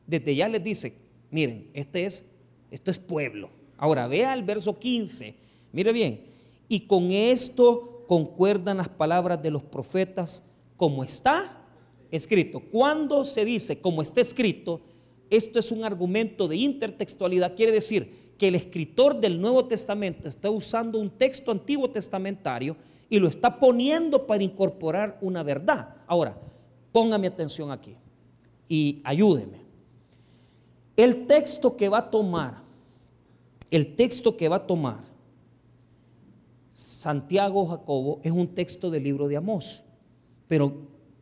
desde 0.08 0.34
ya 0.34 0.47
les 0.47 0.64
dice 0.64 1.01
Miren, 1.32 1.69
este 1.73 2.05
es, 2.05 2.29
esto 2.69 2.91
es 2.91 2.99
pueblo. 2.99 3.49
Ahora 3.77 4.07
vea 4.07 4.34
el 4.34 4.43
verso 4.43 4.77
15. 4.77 5.34
Mire 5.71 5.91
bien. 5.91 6.25
Y 6.67 6.82
con 6.82 7.09
esto 7.11 8.03
concuerdan 8.07 8.77
las 8.77 8.89
palabras 8.89 9.41
de 9.41 9.51
los 9.51 9.63
profetas 9.63 10.43
como 10.77 11.03
está 11.03 11.65
escrito. 12.11 12.59
Cuando 12.59 13.23
se 13.23 13.45
dice 13.45 13.79
como 13.79 14.01
está 14.01 14.21
escrito, 14.21 14.82
esto 15.29 15.59
es 15.59 15.71
un 15.71 15.84
argumento 15.86 16.47
de 16.47 16.57
intertextualidad. 16.57 17.55
Quiere 17.55 17.71
decir 17.71 18.34
que 18.38 18.49
el 18.49 18.55
escritor 18.55 19.19
del 19.19 19.39
Nuevo 19.39 19.65
Testamento 19.65 20.27
está 20.27 20.49
usando 20.49 20.99
un 20.99 21.09
texto 21.09 21.51
antiguo 21.51 21.89
testamentario 21.89 22.75
y 23.09 23.19
lo 23.19 23.27
está 23.27 23.59
poniendo 23.59 24.27
para 24.27 24.43
incorporar 24.43 25.17
una 25.21 25.43
verdad. 25.43 25.95
Ahora, 26.07 26.38
póngame 26.91 27.27
atención 27.27 27.71
aquí 27.71 27.95
y 28.67 29.01
ayúdeme. 29.03 29.61
El 31.02 31.26
texto 31.26 31.76
que 31.76 31.89
va 31.89 31.97
a 31.97 32.12
tomar, 32.12 32.62
el 33.72 33.95
texto 33.95 34.38
que 34.38 34.47
va 34.47 34.58
a 34.58 34.68
tomar 34.68 35.04
Santiago 36.70 37.66
Jacobo 37.66 38.20
es 38.22 38.32
un 38.32 38.47
texto 38.49 38.91
del 38.91 39.06
libro 39.06 39.28
de 39.28 39.36
Amós. 39.36 39.84
Pero 40.47 40.74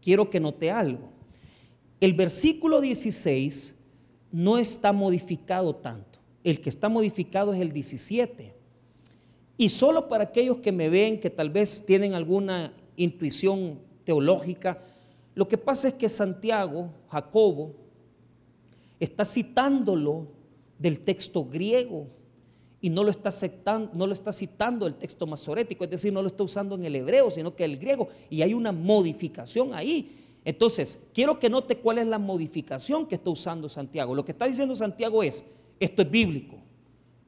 quiero 0.01 0.29
que 0.29 0.41
note 0.41 0.69
algo. 0.69 1.07
El 2.01 2.13
versículo 2.13 2.81
16 2.81 3.73
no 4.33 4.57
está 4.57 4.91
modificado 4.91 5.73
tanto. 5.73 6.19
El 6.43 6.59
que 6.59 6.69
está 6.69 6.89
modificado 6.89 7.53
es 7.53 7.61
el 7.61 7.71
17. 7.71 8.53
Y 9.55 9.69
solo 9.69 10.09
para 10.09 10.25
aquellos 10.25 10.57
que 10.57 10.73
me 10.73 10.89
ven, 10.89 11.21
que 11.21 11.29
tal 11.29 11.51
vez 11.51 11.85
tienen 11.85 12.15
alguna 12.15 12.73
intuición 12.97 13.79
teológica, 14.03 14.83
lo 15.35 15.47
que 15.47 15.57
pasa 15.57 15.87
es 15.87 15.93
que 15.93 16.09
Santiago, 16.09 16.89
Jacobo, 17.07 17.88
está 18.99 19.25
citándolo 19.25 20.27
del 20.77 21.01
texto 21.01 21.45
griego 21.45 22.07
y 22.81 22.89
no 22.89 23.03
lo 23.03 23.11
está, 23.11 23.29
no 23.93 24.07
lo 24.07 24.15
citando 24.15 24.87
el 24.87 24.95
texto 24.95 25.27
masorético, 25.27 25.83
es 25.83 25.89
decir, 25.89 26.13
no 26.13 26.21
lo 26.21 26.29
está 26.29 26.43
usando 26.43 26.75
en 26.75 26.85
el 26.85 26.95
hebreo, 26.95 27.29
sino 27.29 27.55
que 27.55 27.65
el 27.65 27.77
griego, 27.77 28.07
y 28.29 28.41
hay 28.41 28.53
una 28.53 28.71
modificación 28.71 29.73
ahí. 29.73 30.15
Entonces, 30.45 31.07
quiero 31.13 31.37
que 31.37 31.49
note 31.49 31.77
cuál 31.77 31.97
es 31.97 32.07
la 32.07 32.17
modificación 32.17 33.05
que 33.05 33.15
está 33.15 33.29
usando 33.29 33.67
Santiago. 33.67 34.15
Lo 34.15 34.23
que 34.23 34.31
está 34.31 34.45
diciendo 34.45 34.75
Santiago 34.75 35.21
es, 35.21 35.43
esto 35.79 36.01
es 36.01 36.09
bíblico, 36.09 36.55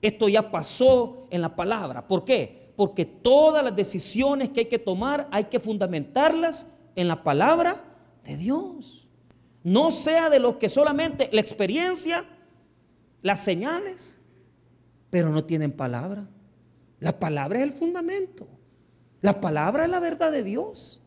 esto 0.01 0.29
ya 0.29 0.49
pasó 0.49 1.27
en 1.29 1.41
la 1.41 1.53
palabra. 1.53 2.07
¿Por 2.07 2.23
qué? 2.23 2.71
Porque 2.77 3.05
todas 3.05 3.63
las 3.63 3.75
decisiones 3.75 4.49
que 4.49 4.61
hay 4.61 4.65
que 4.67 4.79
tomar 4.79 5.27
hay 5.31 5.45
que 5.45 5.59
fundamentarlas 5.59 6.65
en 6.95 7.09
la 7.09 7.21
palabra 7.21 7.83
de 8.23 8.37
Dios. 8.37 9.00
No 9.63 9.91
sea 9.91 10.29
de 10.29 10.39
los 10.39 10.55
que 10.55 10.69
solamente 10.69 11.29
la 11.31 11.41
experiencia, 11.41 12.25
las 13.21 13.43
señales, 13.43 14.19
pero 15.09 15.29
no 15.29 15.43
tienen 15.43 15.71
palabra. 15.71 16.27
La 16.99 17.19
palabra 17.19 17.59
es 17.59 17.63
el 17.63 17.73
fundamento. 17.73 18.47
La 19.21 19.39
palabra 19.39 19.83
es 19.83 19.89
la 19.89 19.99
verdad 19.99 20.31
de 20.31 20.43
Dios. 20.43 21.01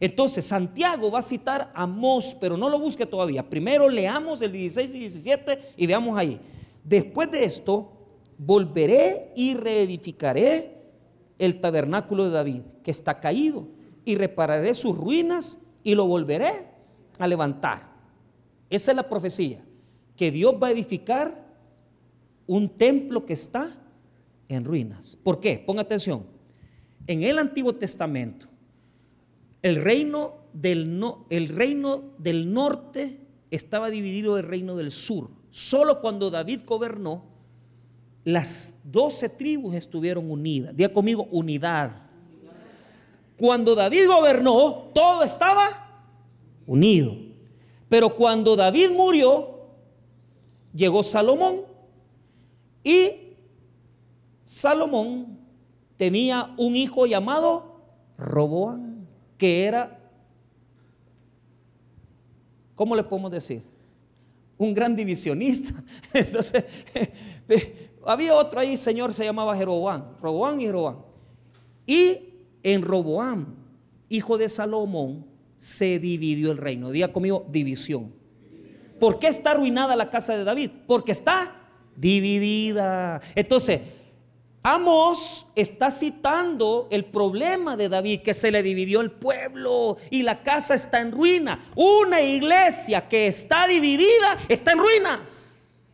Entonces, 0.00 0.44
Santiago 0.44 1.10
va 1.10 1.20
a 1.20 1.22
citar 1.22 1.70
a 1.74 1.86
Mos, 1.86 2.36
pero 2.40 2.56
no 2.56 2.68
lo 2.68 2.78
busque 2.78 3.06
todavía. 3.06 3.48
Primero 3.48 3.88
leamos 3.88 4.42
el 4.42 4.52
16 4.52 4.94
y 4.94 4.98
17 4.98 5.72
y 5.76 5.86
veamos 5.86 6.18
ahí. 6.18 6.40
Después 6.84 7.30
de 7.30 7.44
esto, 7.44 7.92
volveré 8.36 9.32
y 9.34 9.54
reedificaré 9.54 10.76
el 11.38 11.60
tabernáculo 11.60 12.24
de 12.24 12.30
David, 12.30 12.62
que 12.82 12.90
está 12.90 13.20
caído, 13.20 13.68
y 14.04 14.16
repararé 14.16 14.74
sus 14.74 14.96
ruinas 14.96 15.58
y 15.82 15.94
lo 15.94 16.06
volveré 16.06 16.75
a 17.24 17.28
levantar. 17.28 17.88
Esa 18.68 18.92
es 18.92 18.96
la 18.96 19.08
profecía, 19.08 19.64
que 20.16 20.30
Dios 20.30 20.54
va 20.62 20.68
a 20.68 20.70
edificar 20.70 21.46
un 22.46 22.68
templo 22.68 23.26
que 23.26 23.32
está 23.32 23.76
en 24.48 24.64
ruinas. 24.64 25.16
¿Por 25.22 25.40
qué? 25.40 25.62
Ponga 25.64 25.82
atención. 25.82 26.26
En 27.06 27.22
el 27.22 27.38
Antiguo 27.38 27.74
Testamento, 27.74 28.46
el 29.62 29.76
reino 29.76 30.34
del, 30.52 30.98
no, 30.98 31.26
el 31.30 31.48
reino 31.48 32.04
del 32.18 32.52
norte 32.52 33.20
estaba 33.50 33.90
dividido 33.90 34.36
del 34.36 34.46
reino 34.46 34.76
del 34.76 34.92
sur. 34.92 35.30
Solo 35.50 36.00
cuando 36.00 36.30
David 36.30 36.60
gobernó, 36.66 37.24
las 38.24 38.76
doce 38.82 39.28
tribus 39.28 39.74
estuvieron 39.74 40.30
unidas. 40.30 40.76
Diga 40.76 40.92
conmigo, 40.92 41.28
unidad. 41.30 42.02
Cuando 43.36 43.74
David 43.74 44.08
gobernó, 44.08 44.90
todo 44.94 45.22
estaba 45.22 45.85
unido. 46.66 47.16
Pero 47.88 48.14
cuando 48.14 48.56
David 48.56 48.90
murió, 48.90 49.60
llegó 50.74 51.02
Salomón 51.02 51.62
y 52.82 53.34
Salomón 54.44 55.38
tenía 55.96 56.54
un 56.56 56.76
hijo 56.76 57.06
llamado 57.06 57.82
Roboán, 58.18 59.06
que 59.38 59.64
era, 59.64 59.98
¿cómo 62.74 62.94
le 62.94 63.02
podemos 63.02 63.30
decir? 63.30 63.62
Un 64.58 64.72
gran 64.72 64.96
divisionista. 64.96 65.74
Entonces, 66.12 66.64
había 68.06 68.34
otro 68.34 68.60
ahí, 68.60 68.76
señor, 68.76 69.12
se 69.14 69.24
llamaba 69.24 69.56
Jeroboam, 69.56 70.16
Roboán 70.20 70.60
y 70.60 70.66
Jeroboam. 70.66 70.96
Y 71.86 72.18
en 72.62 72.82
Roboán, 72.82 73.54
hijo 74.08 74.38
de 74.38 74.48
Salomón, 74.48 75.26
se 75.56 75.98
dividió 75.98 76.50
el 76.50 76.58
reino. 76.58 76.90
Diga 76.90 77.12
conmigo, 77.12 77.46
división. 77.50 78.12
¿Por 79.00 79.18
qué 79.18 79.28
está 79.28 79.52
arruinada 79.52 79.96
la 79.96 80.10
casa 80.10 80.36
de 80.36 80.44
David? 80.44 80.70
Porque 80.86 81.12
está 81.12 81.54
dividida. 81.96 83.20
Entonces, 83.34 83.80
Amos 84.68 85.46
está 85.54 85.92
citando 85.92 86.88
el 86.90 87.04
problema 87.04 87.76
de 87.76 87.88
David, 87.88 88.22
que 88.22 88.34
se 88.34 88.50
le 88.50 88.64
dividió 88.64 89.00
el 89.00 89.12
pueblo 89.12 89.96
y 90.10 90.24
la 90.24 90.42
casa 90.42 90.74
está 90.74 90.98
en 91.00 91.12
ruina. 91.12 91.70
Una 91.76 92.20
iglesia 92.20 93.08
que 93.08 93.28
está 93.28 93.68
dividida 93.68 94.36
está 94.48 94.72
en 94.72 94.78
ruinas. 94.80 95.86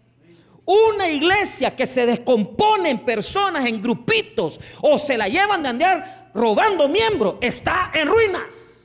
Una 0.65 1.11
iglesia 1.11 1.77
que 1.77 1.85
se 1.85 2.07
descompone 2.07 2.89
en 2.89 3.05
personas, 3.05 3.67
en 3.67 3.83
grupitos, 3.83 4.59
o 4.81 4.97
se 4.97 5.19
la 5.19 5.29
llevan 5.29 5.63
de 5.63 5.69
andar 5.69 6.31
robando 6.33 6.89
miembros, 6.89 7.35
está 7.43 7.91
en 7.93 8.09
ruinas. 8.09 8.82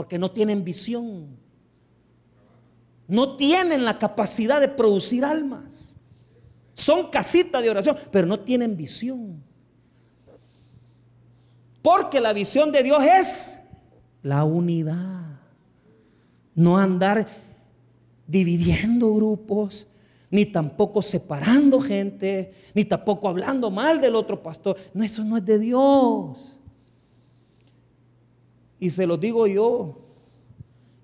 Porque 0.00 0.18
no 0.18 0.30
tienen 0.30 0.64
visión. 0.64 1.36
No 3.06 3.36
tienen 3.36 3.84
la 3.84 3.98
capacidad 3.98 4.58
de 4.58 4.68
producir 4.68 5.26
almas. 5.26 5.94
Son 6.72 7.10
casitas 7.10 7.62
de 7.62 7.68
oración, 7.68 7.98
pero 8.10 8.26
no 8.26 8.40
tienen 8.40 8.78
visión. 8.78 9.44
Porque 11.82 12.18
la 12.18 12.32
visión 12.32 12.72
de 12.72 12.82
Dios 12.82 13.04
es 13.04 13.60
la 14.22 14.42
unidad. 14.44 15.38
No 16.54 16.78
andar 16.78 17.26
dividiendo 18.26 19.14
grupos, 19.16 19.86
ni 20.30 20.46
tampoco 20.46 21.02
separando 21.02 21.78
gente, 21.78 22.54
ni 22.72 22.86
tampoco 22.86 23.28
hablando 23.28 23.70
mal 23.70 24.00
del 24.00 24.14
otro 24.14 24.42
pastor. 24.42 24.78
No, 24.94 25.04
eso 25.04 25.22
no 25.24 25.36
es 25.36 25.44
de 25.44 25.58
Dios. 25.58 26.58
Y 28.80 28.90
se 28.90 29.06
lo 29.06 29.18
digo 29.18 29.46
yo, 29.46 30.00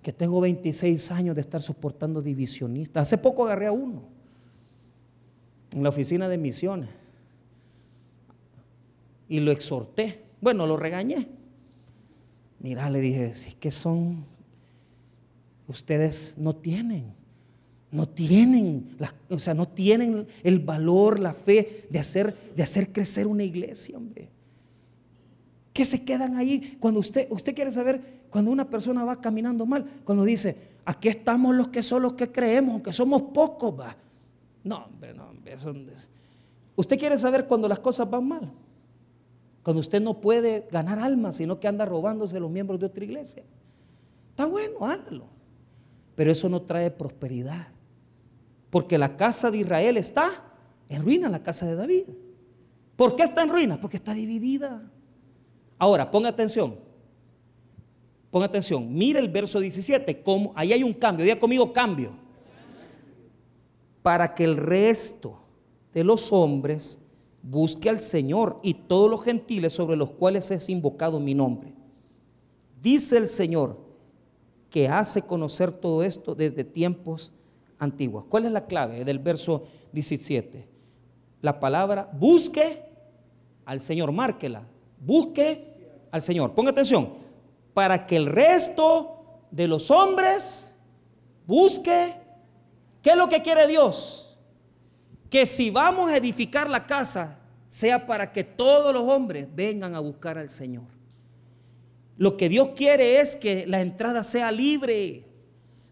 que 0.02 0.12
tengo 0.12 0.40
26 0.40 1.10
años 1.10 1.34
de 1.34 1.40
estar 1.40 1.60
soportando 1.60 2.22
divisionistas. 2.22 3.02
Hace 3.02 3.18
poco 3.18 3.44
agarré 3.44 3.66
a 3.66 3.72
uno 3.72 4.02
en 5.72 5.82
la 5.82 5.88
oficina 5.88 6.28
de 6.28 6.38
misiones 6.38 6.88
y 9.28 9.40
lo 9.40 9.50
exhorté. 9.50 10.22
Bueno, 10.40 10.66
lo 10.66 10.76
regañé. 10.76 11.28
Mira, 12.60 12.88
le 12.88 13.00
dije, 13.00 13.34
si 13.34 13.48
es 13.48 13.54
que 13.56 13.70
son, 13.72 14.24
ustedes 15.68 16.34
no 16.36 16.54
tienen, 16.54 17.12
no 17.90 18.08
tienen, 18.08 18.96
o 19.28 19.38
sea, 19.38 19.54
no 19.54 19.66
tienen 19.68 20.26
el 20.42 20.60
valor, 20.60 21.18
la 21.18 21.34
fe 21.34 21.86
de 21.90 21.98
hacer, 21.98 22.36
de 22.54 22.62
hacer 22.62 22.92
crecer 22.92 23.26
una 23.26 23.42
iglesia, 23.42 23.96
hombre. 23.96 24.35
Que 25.76 25.84
se 25.84 26.06
quedan 26.06 26.36
ahí 26.36 26.78
cuando 26.80 27.00
usted, 27.00 27.26
usted 27.28 27.54
quiere 27.54 27.70
saber, 27.70 28.22
cuando 28.30 28.50
una 28.50 28.64
persona 28.70 29.04
va 29.04 29.20
caminando 29.20 29.66
mal, 29.66 29.84
cuando 30.04 30.24
dice, 30.24 30.56
aquí 30.86 31.08
estamos 31.08 31.54
los 31.54 31.68
que 31.68 31.82
son 31.82 32.00
los 32.00 32.14
que 32.14 32.32
creemos, 32.32 32.72
aunque 32.72 32.94
somos 32.94 33.20
pocos, 33.20 33.78
va. 33.78 33.94
No, 34.64 34.86
hombre, 34.86 35.12
no, 35.12 35.34
eso, 35.44 35.74
usted 36.76 36.98
quiere 36.98 37.18
saber 37.18 37.46
cuando 37.46 37.68
las 37.68 37.78
cosas 37.80 38.08
van 38.08 38.26
mal. 38.26 38.50
Cuando 39.62 39.80
usted 39.80 40.00
no 40.00 40.18
puede 40.18 40.66
ganar 40.72 40.98
almas, 40.98 41.36
sino 41.36 41.60
que 41.60 41.68
anda 41.68 41.84
robándose 41.84 42.40
los 42.40 42.50
miembros 42.50 42.80
de 42.80 42.86
otra 42.86 43.04
iglesia. 43.04 43.42
Está 44.30 44.46
bueno, 44.46 44.86
hágalo. 44.86 45.26
Pero 46.14 46.32
eso 46.32 46.48
no 46.48 46.62
trae 46.62 46.90
prosperidad. 46.90 47.68
Porque 48.70 48.96
la 48.96 49.14
casa 49.14 49.50
de 49.50 49.58
Israel 49.58 49.98
está 49.98 50.30
en 50.88 51.02
ruina, 51.02 51.28
la 51.28 51.42
casa 51.42 51.66
de 51.66 51.74
David. 51.74 52.04
¿Por 52.96 53.14
qué 53.14 53.24
está 53.24 53.42
en 53.42 53.50
ruina? 53.50 53.78
Porque 53.78 53.98
está 53.98 54.14
dividida. 54.14 54.90
Ahora, 55.78 56.10
ponga 56.10 56.28
atención. 56.28 56.76
Ponga 58.30 58.46
atención. 58.46 58.92
Mira 58.92 59.18
el 59.18 59.28
verso 59.28 59.60
17. 59.60 60.22
Como, 60.22 60.52
ahí 60.54 60.72
hay 60.72 60.82
un 60.82 60.92
cambio. 60.92 61.24
Diga 61.24 61.38
conmigo 61.38 61.72
cambio 61.72 62.12
para 64.02 64.34
que 64.34 64.44
el 64.44 64.56
resto 64.56 65.36
de 65.92 66.04
los 66.04 66.32
hombres 66.32 67.00
busque 67.42 67.88
al 67.88 67.98
Señor 67.98 68.60
y 68.62 68.74
todos 68.74 69.10
los 69.10 69.24
gentiles 69.24 69.72
sobre 69.72 69.96
los 69.96 70.10
cuales 70.10 70.50
es 70.52 70.68
invocado 70.68 71.18
mi 71.18 71.34
nombre. 71.34 71.74
Dice 72.80 73.16
el 73.16 73.26
Señor 73.26 73.76
que 74.70 74.88
hace 74.88 75.22
conocer 75.22 75.72
todo 75.72 76.04
esto 76.04 76.34
desde 76.34 76.62
tiempos 76.62 77.32
antiguos. 77.78 78.24
¿Cuál 78.28 78.44
es 78.44 78.52
la 78.52 78.66
clave 78.66 79.04
del 79.04 79.18
verso 79.18 79.64
17? 79.92 80.68
La 81.42 81.58
palabra 81.58 82.08
busque 82.12 82.84
al 83.64 83.80
Señor, 83.80 84.12
márquela, 84.12 84.68
busque 85.06 86.06
al 86.10 86.20
Señor. 86.20 86.52
Ponga 86.52 86.70
atención, 86.70 87.14
para 87.72 88.06
que 88.06 88.16
el 88.16 88.26
resto 88.26 89.40
de 89.50 89.68
los 89.68 89.90
hombres 89.90 90.76
busque 91.46 92.26
¿Qué 93.06 93.12
es 93.12 93.16
lo 93.16 93.28
que 93.28 93.40
quiere 93.40 93.68
Dios? 93.68 94.36
Que 95.30 95.46
si 95.46 95.70
vamos 95.70 96.10
a 96.10 96.16
edificar 96.16 96.68
la 96.68 96.88
casa, 96.88 97.38
sea 97.68 98.04
para 98.04 98.32
que 98.32 98.42
todos 98.42 98.92
los 98.92 99.04
hombres 99.04 99.46
vengan 99.54 99.94
a 99.94 100.00
buscar 100.00 100.38
al 100.38 100.48
Señor. 100.48 100.86
Lo 102.16 102.36
que 102.36 102.48
Dios 102.48 102.70
quiere 102.70 103.20
es 103.20 103.36
que 103.36 103.64
la 103.64 103.80
entrada 103.80 104.24
sea 104.24 104.50
libre. 104.50 105.24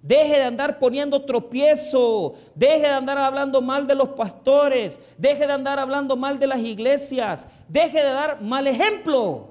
Deje 0.04 0.34
de 0.34 0.42
andar 0.42 0.78
poniendo 0.78 1.22
tropiezo. 1.22 2.34
Deje 2.54 2.80
de 2.80 2.90
andar 2.90 3.16
hablando 3.16 3.62
mal 3.62 3.86
de 3.86 3.94
los 3.94 4.10
pastores. 4.10 5.00
Deje 5.16 5.46
de 5.46 5.52
andar 5.54 5.78
hablando 5.78 6.14
mal 6.14 6.38
de 6.38 6.46
las 6.46 6.58
iglesias. 6.58 7.46
Deje 7.68 8.02
de 8.02 8.12
dar 8.12 8.42
mal 8.42 8.66
ejemplo. 8.66 9.48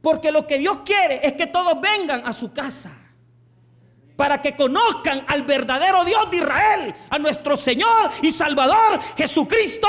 Porque 0.00 0.32
lo 0.32 0.46
que 0.46 0.56
Dios 0.56 0.78
quiere 0.82 1.20
es 1.22 1.34
que 1.34 1.46
todos 1.46 1.78
vengan 1.78 2.22
a 2.24 2.32
su 2.32 2.54
casa 2.54 2.90
para 4.16 4.40
que 4.40 4.56
conozcan 4.56 5.24
al 5.28 5.42
verdadero 5.42 6.04
Dios 6.04 6.30
de 6.30 6.38
Israel, 6.38 6.94
a 7.10 7.18
nuestro 7.18 7.56
Señor 7.56 8.10
y 8.22 8.32
Salvador 8.32 8.98
Jesucristo. 9.16 9.88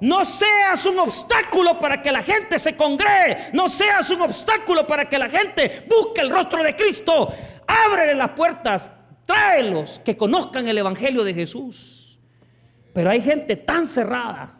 No 0.00 0.24
seas 0.24 0.84
un 0.86 0.98
obstáculo 1.00 1.78
para 1.80 2.00
que 2.02 2.12
la 2.12 2.22
gente 2.22 2.60
se 2.60 2.76
congregue, 2.76 3.50
no 3.52 3.68
seas 3.68 4.10
un 4.10 4.22
obstáculo 4.22 4.86
para 4.86 5.08
que 5.08 5.18
la 5.18 5.28
gente 5.28 5.86
busque 5.88 6.20
el 6.20 6.30
rostro 6.30 6.62
de 6.62 6.76
Cristo. 6.76 7.32
Ábrele 7.66 8.14
las 8.14 8.30
puertas, 8.30 8.90
tráelos 9.26 9.98
que 9.98 10.16
conozcan 10.16 10.68
el 10.68 10.78
Evangelio 10.78 11.24
de 11.24 11.34
Jesús. 11.34 12.18
Pero 12.92 13.10
hay 13.10 13.20
gente 13.20 13.56
tan 13.56 13.86
cerrada. 13.86 14.58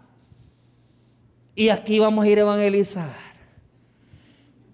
Y 1.55 1.71
aquí 1.71 1.99
vamos 1.99 2.25
a 2.25 2.29
ir 2.29 2.39
a 2.39 2.43
evangelizar. 2.43 3.27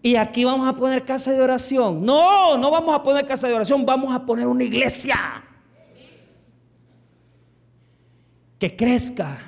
Y 0.03 0.17
aquí 0.17 0.43
vamos 0.45 0.69
a 0.69 0.75
poner 0.75 1.05
casa 1.05 1.33
de 1.33 1.41
oración. 1.41 2.05
No, 2.05 2.59
no 2.59 2.71
vamos 2.73 2.93
a 2.93 3.03
poner 3.05 3.25
casa 3.25 3.47
de 3.47 3.55
oración, 3.55 3.87
vamos 3.87 4.13
a 4.13 4.27
poner 4.27 4.49
una 4.49 4.65
iglesia. 4.65 5.17
Que 8.59 8.75
crezca, 8.75 9.39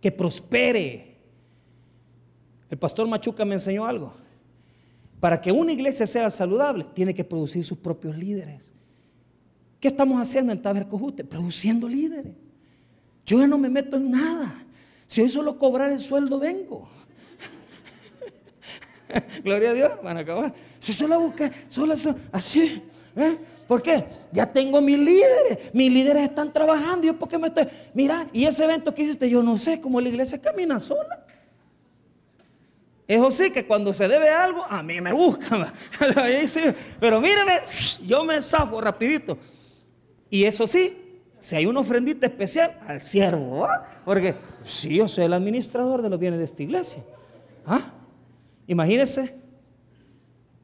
que 0.00 0.12
prospere. 0.12 1.16
El 2.70 2.78
pastor 2.78 3.08
Machuca 3.08 3.44
me 3.44 3.54
enseñó 3.54 3.84
algo. 3.84 4.23
Para 5.24 5.40
que 5.40 5.50
una 5.50 5.72
iglesia 5.72 6.06
sea 6.06 6.28
saludable, 6.28 6.84
tiene 6.92 7.14
que 7.14 7.24
producir 7.24 7.64
sus 7.64 7.78
propios 7.78 8.14
líderes. 8.14 8.74
¿Qué 9.80 9.88
estamos 9.88 10.20
haciendo 10.20 10.52
en 10.52 10.60
Tabercojute? 10.60 11.24
Produciendo 11.24 11.88
líderes. 11.88 12.34
Yo 13.24 13.38
ya 13.38 13.46
no 13.46 13.56
me 13.56 13.70
meto 13.70 13.96
en 13.96 14.10
nada. 14.10 14.52
Si 15.06 15.22
hoy 15.22 15.30
solo 15.30 15.56
cobrar 15.56 15.90
el 15.92 16.00
sueldo 16.00 16.38
vengo. 16.38 16.90
Gloria 19.42 19.70
a 19.70 19.72
Dios, 19.72 19.92
van 20.04 20.18
a 20.18 20.20
acabar. 20.20 20.54
Si 20.78 20.92
se 20.92 21.08
la 21.08 21.16
busca, 21.16 21.50
solo 21.68 21.94
así. 22.30 22.82
¿eh? 23.16 23.38
¿Por 23.66 23.80
qué? 23.80 24.04
Ya 24.30 24.52
tengo 24.52 24.82
mis 24.82 24.98
líderes. 24.98 25.72
Mis 25.72 25.90
líderes 25.90 26.24
están 26.24 26.52
trabajando. 26.52 27.06
Yo, 27.06 27.18
¿por 27.18 27.30
qué 27.30 27.38
me 27.38 27.46
estoy.? 27.46 27.66
Mira, 27.94 28.28
y 28.30 28.44
ese 28.44 28.62
evento 28.64 28.92
que 28.92 29.04
hiciste, 29.04 29.30
yo 29.30 29.42
no 29.42 29.56
sé 29.56 29.80
cómo 29.80 30.02
la 30.02 30.10
iglesia 30.10 30.38
camina 30.38 30.78
sola. 30.78 31.23
Eso 33.06 33.30
sí, 33.30 33.50
que 33.50 33.66
cuando 33.66 33.92
se 33.92 34.08
debe 34.08 34.30
algo, 34.30 34.64
a 34.64 34.82
mí 34.82 35.00
me 35.00 35.12
buscan. 35.12 35.72
Pero 37.00 37.20
míreme, 37.20 37.52
yo 38.06 38.24
me 38.24 38.42
zafo 38.42 38.80
rapidito. 38.80 39.36
Y 40.30 40.44
eso 40.44 40.66
sí, 40.66 41.20
si 41.38 41.56
hay 41.56 41.66
una 41.66 41.80
ofrendita 41.80 42.26
especial, 42.26 42.80
al 42.86 43.02
siervo. 43.02 43.68
Porque 44.04 44.34
sí, 44.62 44.96
yo 44.96 45.06
soy 45.06 45.24
el 45.24 45.34
administrador 45.34 46.00
de 46.00 46.08
los 46.08 46.18
bienes 46.18 46.38
de 46.38 46.46
esta 46.46 46.62
iglesia. 46.62 47.04
¿Ah? 47.66 47.82
Imagínense, 48.66 49.34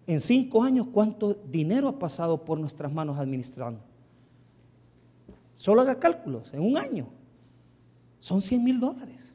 en 0.06 0.20
cinco 0.20 0.62
años, 0.62 0.86
cuánto 0.90 1.34
dinero 1.34 1.88
ha 1.88 1.98
pasado 1.98 2.42
por 2.42 2.58
nuestras 2.58 2.90
manos 2.90 3.18
administrando. 3.18 3.80
Solo 5.54 5.82
haga 5.82 5.98
cálculos, 5.98 6.54
en 6.54 6.60
un 6.60 6.78
año. 6.78 7.06
Son 8.18 8.40
100 8.40 8.64
mil 8.64 8.80
dólares. 8.80 9.34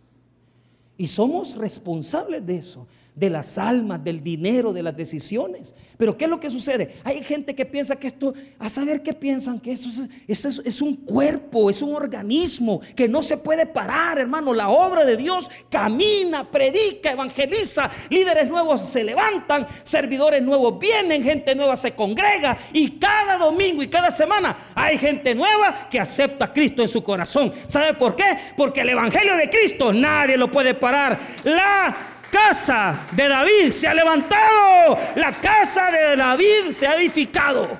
Y 0.97 1.07
somos 1.07 1.55
responsables 1.57 2.45
de 2.45 2.57
eso. 2.57 2.87
De 3.15 3.29
las 3.29 3.57
almas, 3.57 4.03
del 4.03 4.21
dinero, 4.21 4.73
de 4.73 4.83
las 4.83 4.95
decisiones. 4.95 5.73
Pero 5.97 6.17
¿qué 6.17 6.25
es 6.25 6.29
lo 6.29 6.39
que 6.39 6.49
sucede? 6.49 6.95
Hay 7.05 7.23
gente 7.23 7.55
que 7.55 7.65
piensa 7.65 7.95
que 7.95 8.07
esto, 8.07 8.33
a 8.59 8.67
saber 8.67 9.01
qué 9.01 9.13
piensan, 9.13 9.59
que 9.61 9.71
eso 9.71 9.89
es, 10.27 10.59
es, 10.59 10.81
un 10.81 10.97
cuerpo, 10.97 11.69
es 11.69 11.81
un 11.81 11.95
organismo 11.95 12.81
que 12.93 13.07
no 13.07 13.23
se 13.23 13.37
puede 13.37 13.65
parar, 13.65 14.19
hermano. 14.19 14.53
La 14.53 14.67
obra 14.67 15.05
de 15.05 15.15
Dios 15.15 15.49
camina, 15.69 16.51
predica, 16.51 17.11
evangeliza, 17.11 17.89
líderes 18.09 18.49
nuevos 18.49 18.81
se 18.81 19.03
levantan, 19.03 19.65
servidores 19.83 20.41
nuevos 20.41 20.77
vienen, 20.77 21.23
gente 21.23 21.55
nueva 21.55 21.77
se 21.77 21.93
congrega 21.93 22.57
y 22.73 22.91
cada 22.91 23.37
domingo 23.37 23.81
y 23.81 23.87
cada 23.87 24.11
semana 24.11 24.57
hay 24.75 24.97
gente 24.97 25.33
nueva 25.33 25.87
que 25.89 26.01
acepta 26.01 26.45
a 26.45 26.53
Cristo 26.53 26.81
en 26.81 26.89
su 26.89 27.01
corazón. 27.01 27.53
¿Sabe 27.67 27.93
por 27.93 28.15
qué? 28.17 28.37
Porque 28.57 28.81
el 28.81 28.89
Evangelio 28.89 29.37
de 29.37 29.49
Cristo 29.49 29.93
nadie 29.93 30.37
lo 30.37 30.51
puede 30.51 30.73
parar. 30.73 31.17
La 31.45 32.14
casa 32.35 33.07
de 33.15 33.29
David 33.29 33.71
se 33.71 33.87
ha 33.87 33.93
levantado, 33.93 34.97
la 35.15 35.31
casa 35.31 35.89
de 35.89 36.17
David 36.17 36.71
se 36.71 36.85
ha 36.85 36.99
edificado. 36.99 37.79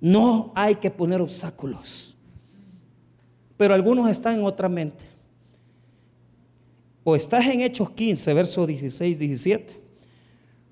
No 0.00 0.52
hay 0.56 0.74
que 0.74 0.90
poner 0.90 1.20
obstáculos. 1.20 2.16
Pero 3.56 3.74
algunos 3.74 4.10
están 4.10 4.34
en 4.34 4.44
otra 4.44 4.68
mente. 4.68 5.04
O 7.04 7.14
estás 7.14 7.46
en 7.46 7.60
Hechos 7.60 7.90
15, 7.90 8.34
versos 8.34 8.66
16, 8.66 9.18
17. 9.20 9.80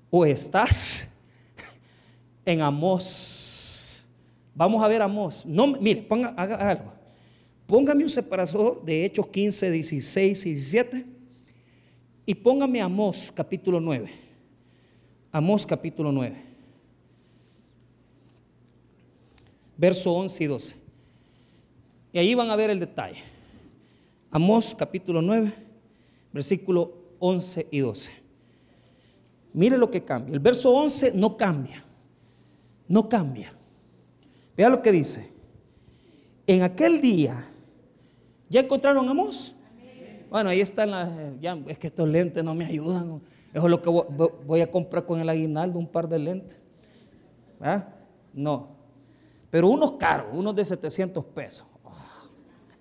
O 0.09 0.25
estás 0.25 1.07
en 2.45 2.61
Amós. 2.61 4.05
Vamos 4.53 4.83
a 4.83 4.89
ver 4.89 5.01
Amós. 5.01 5.45
No, 5.45 5.67
mire, 5.67 6.01
ponga, 6.01 6.33
haga 6.35 6.69
algo. 6.69 6.93
Póngame 7.65 8.03
un 8.03 8.09
separador 8.09 8.83
de 8.83 9.05
Hechos 9.05 9.27
15, 9.27 9.71
16 9.71 10.45
y 10.45 10.49
17 10.51 11.14
y 12.25 12.35
póngame 12.35 12.81
Amós 12.81 13.31
capítulo 13.31 13.79
9. 13.79 14.09
Amós 15.31 15.65
capítulo 15.65 16.11
9. 16.11 16.35
Verso 19.77 20.11
11 20.13 20.43
y 20.43 20.47
12. 20.47 20.75
Y 22.13 22.17
ahí 22.17 22.33
van 22.33 22.49
a 22.49 22.55
ver 22.55 22.69
el 22.69 22.79
detalle. 22.79 23.21
Amós 24.31 24.75
capítulo 24.75 25.21
9, 25.21 25.53
versículo 26.33 26.93
11 27.19 27.67
y 27.71 27.79
12. 27.79 28.11
Mire 29.53 29.77
lo 29.77 29.89
que 29.89 30.03
cambia. 30.03 30.33
El 30.33 30.39
verso 30.39 30.71
11 30.71 31.13
no 31.13 31.37
cambia. 31.37 31.83
No 32.87 33.07
cambia. 33.07 33.53
Vea 34.57 34.69
lo 34.69 34.81
que 34.81 34.91
dice. 34.91 35.29
En 36.47 36.61
aquel 36.61 37.01
día, 37.01 37.49
¿ya 38.49 38.61
encontraron 38.61 39.07
Amós? 39.09 39.54
Bueno, 40.29 40.49
ahí 40.49 40.61
están 40.61 40.91
las. 40.91 41.09
Ya, 41.39 41.57
es 41.67 41.77
que 41.77 41.87
estos 41.87 42.07
lentes 42.07 42.43
no 42.43 42.55
me 42.55 42.65
ayudan. 42.65 43.21
Eso 43.53 43.65
es 43.65 43.69
lo 43.69 43.81
que 43.81 43.89
voy 43.89 44.61
a 44.61 44.69
comprar 44.69 45.05
con 45.05 45.19
el 45.19 45.29
aguinaldo, 45.29 45.79
un 45.79 45.87
par 45.87 46.09
de 46.09 46.19
lentes. 46.19 46.59
¿Ah? 47.61 47.87
No. 48.33 48.75
Pero 49.49 49.69
unos 49.69 49.93
caros, 49.93 50.27
unos 50.33 50.55
de 50.55 50.65
700 50.65 51.23
pesos. 51.25 51.67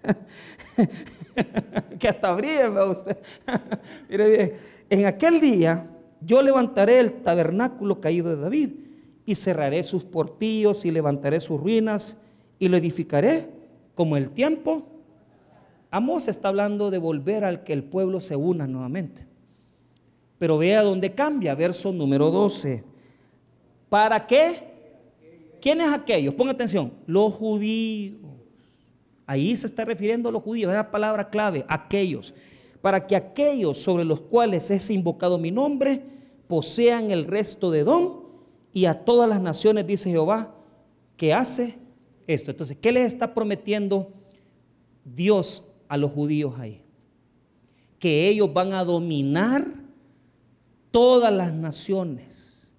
que 1.98 2.08
hasta 2.08 2.32
bríeme 2.32 2.82
usted. 2.82 3.18
Mire 4.08 4.28
bien, 4.28 4.52
en 4.90 5.06
aquel 5.06 5.40
día 5.40 5.88
yo 6.20 6.42
levantaré 6.42 6.98
el 6.98 7.22
tabernáculo 7.22 8.00
caído 8.00 8.34
de 8.34 8.42
David 8.42 8.70
y 9.24 9.34
cerraré 9.34 9.82
sus 9.82 10.04
portillos 10.04 10.84
y 10.84 10.90
levantaré 10.90 11.40
sus 11.40 11.60
ruinas 11.60 12.18
y 12.58 12.68
lo 12.68 12.76
edificaré 12.76 13.50
como 13.94 14.16
el 14.16 14.30
tiempo 14.30 14.93
Amós 15.94 16.26
está 16.26 16.48
hablando 16.48 16.90
de 16.90 16.98
volver 16.98 17.44
al 17.44 17.62
que 17.62 17.72
el 17.72 17.84
pueblo 17.84 18.20
se 18.20 18.34
una 18.34 18.66
nuevamente. 18.66 19.24
Pero 20.38 20.58
vea 20.58 20.82
dónde 20.82 21.14
cambia, 21.14 21.54
verso 21.54 21.92
número 21.92 22.32
12. 22.32 22.82
¿Para 23.88 24.26
qué? 24.26 24.72
¿Quiénes 25.60 25.92
aquellos? 25.92 26.34
Ponga 26.34 26.50
atención, 26.50 26.92
los 27.06 27.32
judíos. 27.34 28.18
Ahí 29.24 29.56
se 29.56 29.68
está 29.68 29.84
refiriendo 29.84 30.28
a 30.28 30.32
los 30.32 30.42
judíos, 30.42 30.72
es 30.72 30.76
la 30.76 30.90
palabra 30.90 31.30
clave, 31.30 31.64
aquellos. 31.68 32.34
Para 32.82 33.06
que 33.06 33.14
aquellos 33.14 33.78
sobre 33.78 34.04
los 34.04 34.20
cuales 34.20 34.72
es 34.72 34.90
invocado 34.90 35.38
mi 35.38 35.52
nombre 35.52 36.02
posean 36.48 37.12
el 37.12 37.24
resto 37.24 37.70
de 37.70 37.84
don 37.84 38.24
y 38.72 38.86
a 38.86 39.04
todas 39.04 39.28
las 39.28 39.40
naciones, 39.40 39.86
dice 39.86 40.10
Jehová, 40.10 40.56
que 41.16 41.32
hace 41.32 41.78
esto. 42.26 42.50
Entonces, 42.50 42.76
¿qué 42.80 42.90
les 42.90 43.06
está 43.06 43.32
prometiendo 43.32 44.12
Dios 45.04 45.70
a 45.88 45.96
los 45.96 46.10
judíos 46.12 46.54
ahí. 46.58 46.82
Que 47.98 48.28
ellos 48.28 48.52
van 48.52 48.72
a 48.72 48.84
dominar 48.84 49.66
todas 50.90 51.32
las 51.32 51.52
naciones 51.52 52.70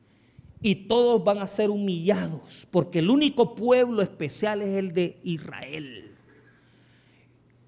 y 0.61 0.75
todos 0.75 1.23
van 1.23 1.39
a 1.39 1.47
ser 1.47 1.69
humillados, 1.69 2.67
porque 2.71 2.99
el 2.99 3.09
único 3.09 3.53
pueblo 3.53 4.01
especial 4.01 4.61
es 4.61 4.75
el 4.75 4.93
de 4.93 5.19
Israel. 5.23 6.15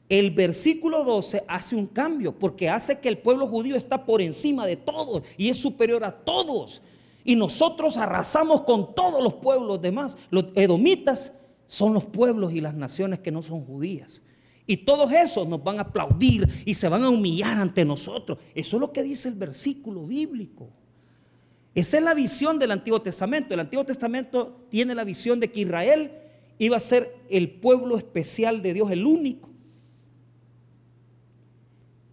El 0.09 0.31
versículo 0.31 1.03
12 1.03 1.43
hace 1.47 1.75
un 1.75 1.85
cambio, 1.85 2.31
porque 2.31 2.69
hace 2.69 2.99
que 2.99 3.09
el 3.09 3.17
pueblo 3.17 3.45
judío 3.45 3.75
está 3.75 4.05
por 4.05 4.21
encima 4.21 4.65
de 4.65 4.77
todos 4.77 5.23
y 5.38 5.49
es 5.49 5.57
superior 5.57 6.03
a 6.05 6.11
todos. 6.11 6.81
Y 7.25 7.35
nosotros 7.35 7.97
arrasamos 7.97 8.61
con 8.61 8.95
todos 8.95 9.21
los 9.21 9.33
pueblos 9.33 9.81
demás. 9.81 10.17
Los 10.29 10.45
edomitas 10.55 11.33
son 11.65 11.93
los 11.93 12.05
pueblos 12.05 12.53
y 12.53 12.61
las 12.61 12.73
naciones 12.73 13.19
que 13.19 13.31
no 13.31 13.41
son 13.41 13.65
judías. 13.65 14.21
Y 14.70 14.76
todos 14.78 15.09
esos 15.13 15.47
nos 15.47 15.63
van 15.63 15.80
a 15.80 15.84
aplaudir 15.84 16.45
y 16.65 16.74
se 16.74 16.89
van 16.89 17.01
a 17.01 17.09
humillar 17.09 17.57
ante 17.57 17.86
nosotros. 17.86 18.38
Eso 18.53 18.76
es 18.76 18.82
lo 18.82 18.91
que 18.91 19.01
dice 19.01 19.30
el 19.30 19.36
versículo 19.36 20.05
bíblico. 20.05 20.70
Esa 21.74 21.97
es 21.97 22.03
la 22.03 22.13
visión 22.13 22.59
del 22.59 22.72
Antiguo 22.72 23.01
Testamento. 23.01 23.53
El 23.53 23.61
Antiguo 23.61 23.86
Testamento 23.86 24.68
tiene 24.70 24.93
la 24.93 25.05
visión 25.05 25.39
de 25.39 25.49
que 25.49 25.61
Israel 25.61 26.11
iba 26.59 26.76
a 26.76 26.82
ser 26.82 27.15
el 27.30 27.49
pueblo 27.49 27.97
especial 27.97 28.61
de 28.61 28.74
Dios, 28.74 28.91
el 28.91 29.05
único, 29.05 29.49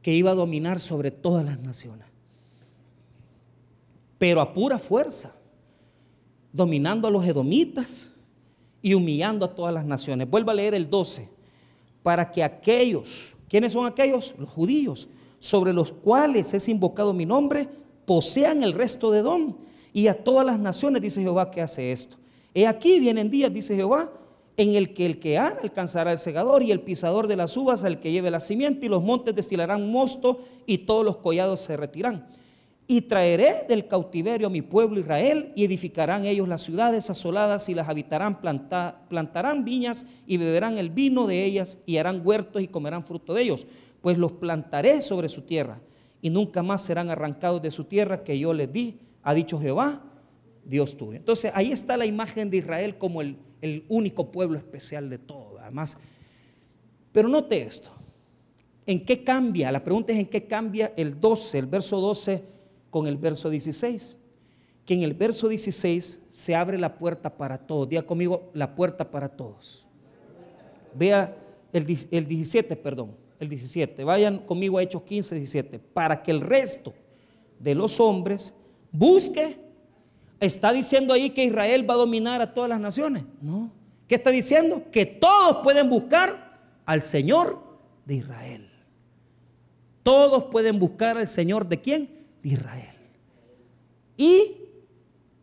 que 0.01 0.15
iba 0.15 0.31
a 0.31 0.35
dominar 0.35 0.79
sobre 0.79 1.11
todas 1.11 1.45
las 1.45 1.59
naciones. 1.59 2.07
Pero 4.17 4.41
a 4.41 4.53
pura 4.53 4.79
fuerza, 4.79 5.35
dominando 6.53 7.09
a 7.09 7.11
los 7.11 7.27
edomitas 7.27 8.11
y 8.81 8.95
humillando 8.95 9.45
a 9.45 9.57
todas 9.57 9.75
las 9.75 9.85
naciones. 9.85 10.31
Vuelvo 10.31 10.53
a 10.53 10.55
leer 10.55 10.75
el 10.75 10.89
12 10.89 11.34
para 12.05 12.31
que 12.31 12.45
aquellos, 12.45 13.33
¿quiénes 13.49 13.73
son 13.73 13.87
aquellos? 13.87 14.35
Los 14.39 14.51
judíos, 14.51 15.09
sobre 15.39 15.73
los 15.73 15.91
cuales 15.91 16.53
es 16.53 16.69
invocado 16.69 17.15
mi 17.15 17.25
nombre, 17.25 17.67
posean 18.05 18.63
el 18.63 18.75
resto 18.75 19.11
de 19.11 19.23
don. 19.23 19.57
Y 19.95 20.09
a 20.09 20.23
todas 20.23 20.45
las 20.45 20.59
naciones, 20.59 21.01
dice 21.01 21.23
Jehová, 21.23 21.51
que 21.51 21.63
hace 21.63 21.93
esto. 21.93 22.19
He 22.53 22.67
aquí 22.67 23.01
vienen 23.01 23.31
días, 23.31 23.51
dice 23.51 23.75
Jehová, 23.75 24.13
en 24.59 24.75
el 24.75 24.93
que 24.93 25.07
el 25.07 25.19
que 25.19 25.39
ara 25.39 25.61
alcanzará 25.63 26.13
el 26.13 26.19
segador 26.19 26.63
y 26.63 26.73
el 26.73 26.83
pisador 26.83 27.27
de 27.27 27.37
las 27.37 27.57
uvas 27.57 27.85
al 27.85 28.01
que 28.01 28.13
lleve 28.13 28.31
la 28.31 28.41
simiente 28.41 28.85
y 28.85 28.91
los 28.91 29.03
montes 29.03 29.35
destilarán 29.35 29.91
mosto 29.91 30.45
y 30.67 30.79
todos 30.79 31.07
los 31.07 31.17
collados 31.17 31.61
se 31.61 31.75
retirarán. 31.79 32.29
Y 32.87 33.03
traeré 33.03 33.65
del 33.67 33.89
cautiverio 33.89 34.47
a 34.47 34.51
mi 34.51 34.61
pueblo 34.61 35.01
Israel 35.01 35.53
y 35.57 35.65
edificarán 35.65 36.27
ellos 36.27 36.47
las 36.47 36.63
ciudades 36.63 37.09
asoladas 37.09 37.69
y 37.71 37.75
las 37.75 37.89
habitarán, 37.89 38.41
plantarán 38.41 39.65
viñas 39.65 40.05
y 40.27 40.37
beberán 40.37 40.77
el 40.77 40.91
vino 40.91 41.27
de 41.27 41.45
ellas 41.45 41.79
y 41.87 41.97
harán 41.97 42.21
huertos 42.23 42.61
y 42.61 42.69
comerán 42.69 43.03
fruto 43.03 43.33
de 43.33 43.43
ellos, 43.43 43.67
pues 44.03 44.19
los 44.19 44.33
plantaré 44.33 45.01
sobre 45.01 45.31
su 45.31 45.43
tierra 45.43 45.81
y 46.21 46.29
nunca 46.29 46.63
más 46.63 46.83
serán 46.83 47.09
arrancados 47.09 47.63
de 47.63 47.71
su 47.71 47.85
tierra 47.85 48.23
que 48.23 48.39
yo 48.39 48.53
les 48.53 48.71
di, 48.71 48.99
ha 49.23 49.33
dicho 49.33 49.59
Jehová, 49.59 50.03
Dios 50.65 50.97
tuyo. 50.97 51.17
Entonces 51.17 51.53
ahí 51.55 51.73
está 51.73 51.97
la 51.97 52.05
imagen 52.05 52.51
de 52.51 52.59
Israel 52.59 52.99
como 52.99 53.23
el, 53.23 53.39
el 53.63 53.85
único 53.89 54.31
pueblo 54.31 54.59
especial 54.59 55.09
de 55.09 55.19
todo. 55.19 55.59
Además, 55.59 55.97
pero 57.13 57.29
note 57.29 57.63
esto, 57.63 57.91
¿en 58.85 59.05
qué 59.07 59.25
cambia? 59.25 59.73
La 59.73 59.83
pregunta 59.83 60.13
es 60.13 60.19
en 60.19 60.27
qué 60.27 60.47
cambia 60.47 60.93
el 60.97 61.19
12, 61.19 61.59
el 61.59 61.67
verso 61.67 62.01
12 62.01 62.54
con 62.95 63.09
el 63.09 63.17
verso 63.17 63.51
16. 63.51 64.15
Que 64.87 64.95
en 64.95 65.03
el 65.03 65.15
verso 65.15 65.49
16 65.49 66.23
se 66.31 66.55
abre 66.55 66.79
la 66.79 66.97
puerta 66.97 67.37
para 67.37 67.59
todos. 67.59 67.89
Diga 67.89 68.03
conmigo, 68.03 68.53
la 68.53 68.77
puerta 68.77 69.11
para 69.11 69.29
todos. 69.29 69.85
Vea 70.95 71.37
el, 71.73 71.85
el 72.13 72.29
17, 72.29 72.77
perdón, 72.77 73.17
el 73.41 73.49
17. 73.49 74.05
Vayan 74.05 74.39
conmigo 74.39 74.79
a 74.79 74.83
Hechos 74.85 75.03
15, 75.03 75.35
17. 75.35 75.81
Para 75.81 76.23
que 76.23 76.31
el 76.31 76.41
resto 76.41 76.95
de 77.59 77.75
los 77.75 77.99
hombres 77.99 78.55
busque. 78.93 79.59
¿Está 80.39 80.73
diciendo 80.73 81.15
ahí 81.15 81.31
que 81.31 81.43
Israel 81.43 81.91
va 81.91 81.95
a 81.95 81.97
dominar 81.97 82.43
a 82.43 82.55
todas 82.55 82.71
las 82.71 82.79
naciones? 82.79 83.25
No. 83.43 83.73
¿Qué 84.07 84.15
está 84.15 84.31
diciendo? 84.31 84.85
Que 84.93 85.05
todos 85.05 85.65
pueden 85.65 85.91
buscar 85.91 86.61
al 86.87 87.03
Señor 87.03 87.61
de 88.07 88.15
Israel. 88.15 88.71
Todos 90.05 90.45
pueden 90.45 90.79
buscar 90.79 91.19
al 91.19 91.27
Señor 91.27 91.67
de 91.67 91.81
quién? 91.81 92.14
Israel. 92.45 92.95
Y 94.17 94.57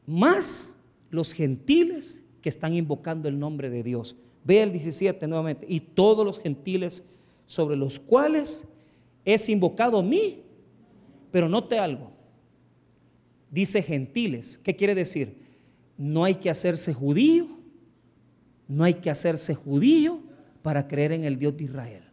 más 0.06 0.80
los 1.10 1.34
gentiles 1.34 2.24
que 2.42 2.50
están 2.50 2.74
invocando 2.74 3.28
el 3.28 3.38
nombre 3.38 3.70
de 3.70 3.84
Dios. 3.84 4.16
Ve 4.44 4.64
el 4.64 4.72
17 4.72 5.28
nuevamente. 5.28 5.66
Y 5.70 5.80
todos 5.80 6.26
los 6.26 6.40
gentiles 6.40 7.04
sobre 7.46 7.76
los 7.76 8.00
cuales 8.00 8.66
es 9.26 9.50
invocado 9.50 10.02
mí. 10.02 10.44
Pero 11.32 11.48
note 11.48 11.78
algo. 11.78 12.12
dice 13.50 13.82
gentiles. 13.82 14.60
¿Qué 14.64 14.76
quiere 14.76 14.96
decir? 14.96 15.42
No 15.98 16.24
hay 16.24 16.36
que 16.36 16.50
hacerse 16.50 16.94
judío, 16.94 17.48
no 18.68 18.86
hay 18.86 18.96
que 18.96 19.10
hacerse 19.10 19.54
judío 19.54 20.22
para 20.62 20.88
creer 20.88 21.12
en 21.12 21.26
el 21.26 21.38
Dios 21.38 21.56
de 21.58 21.66
Israel. 21.66 22.04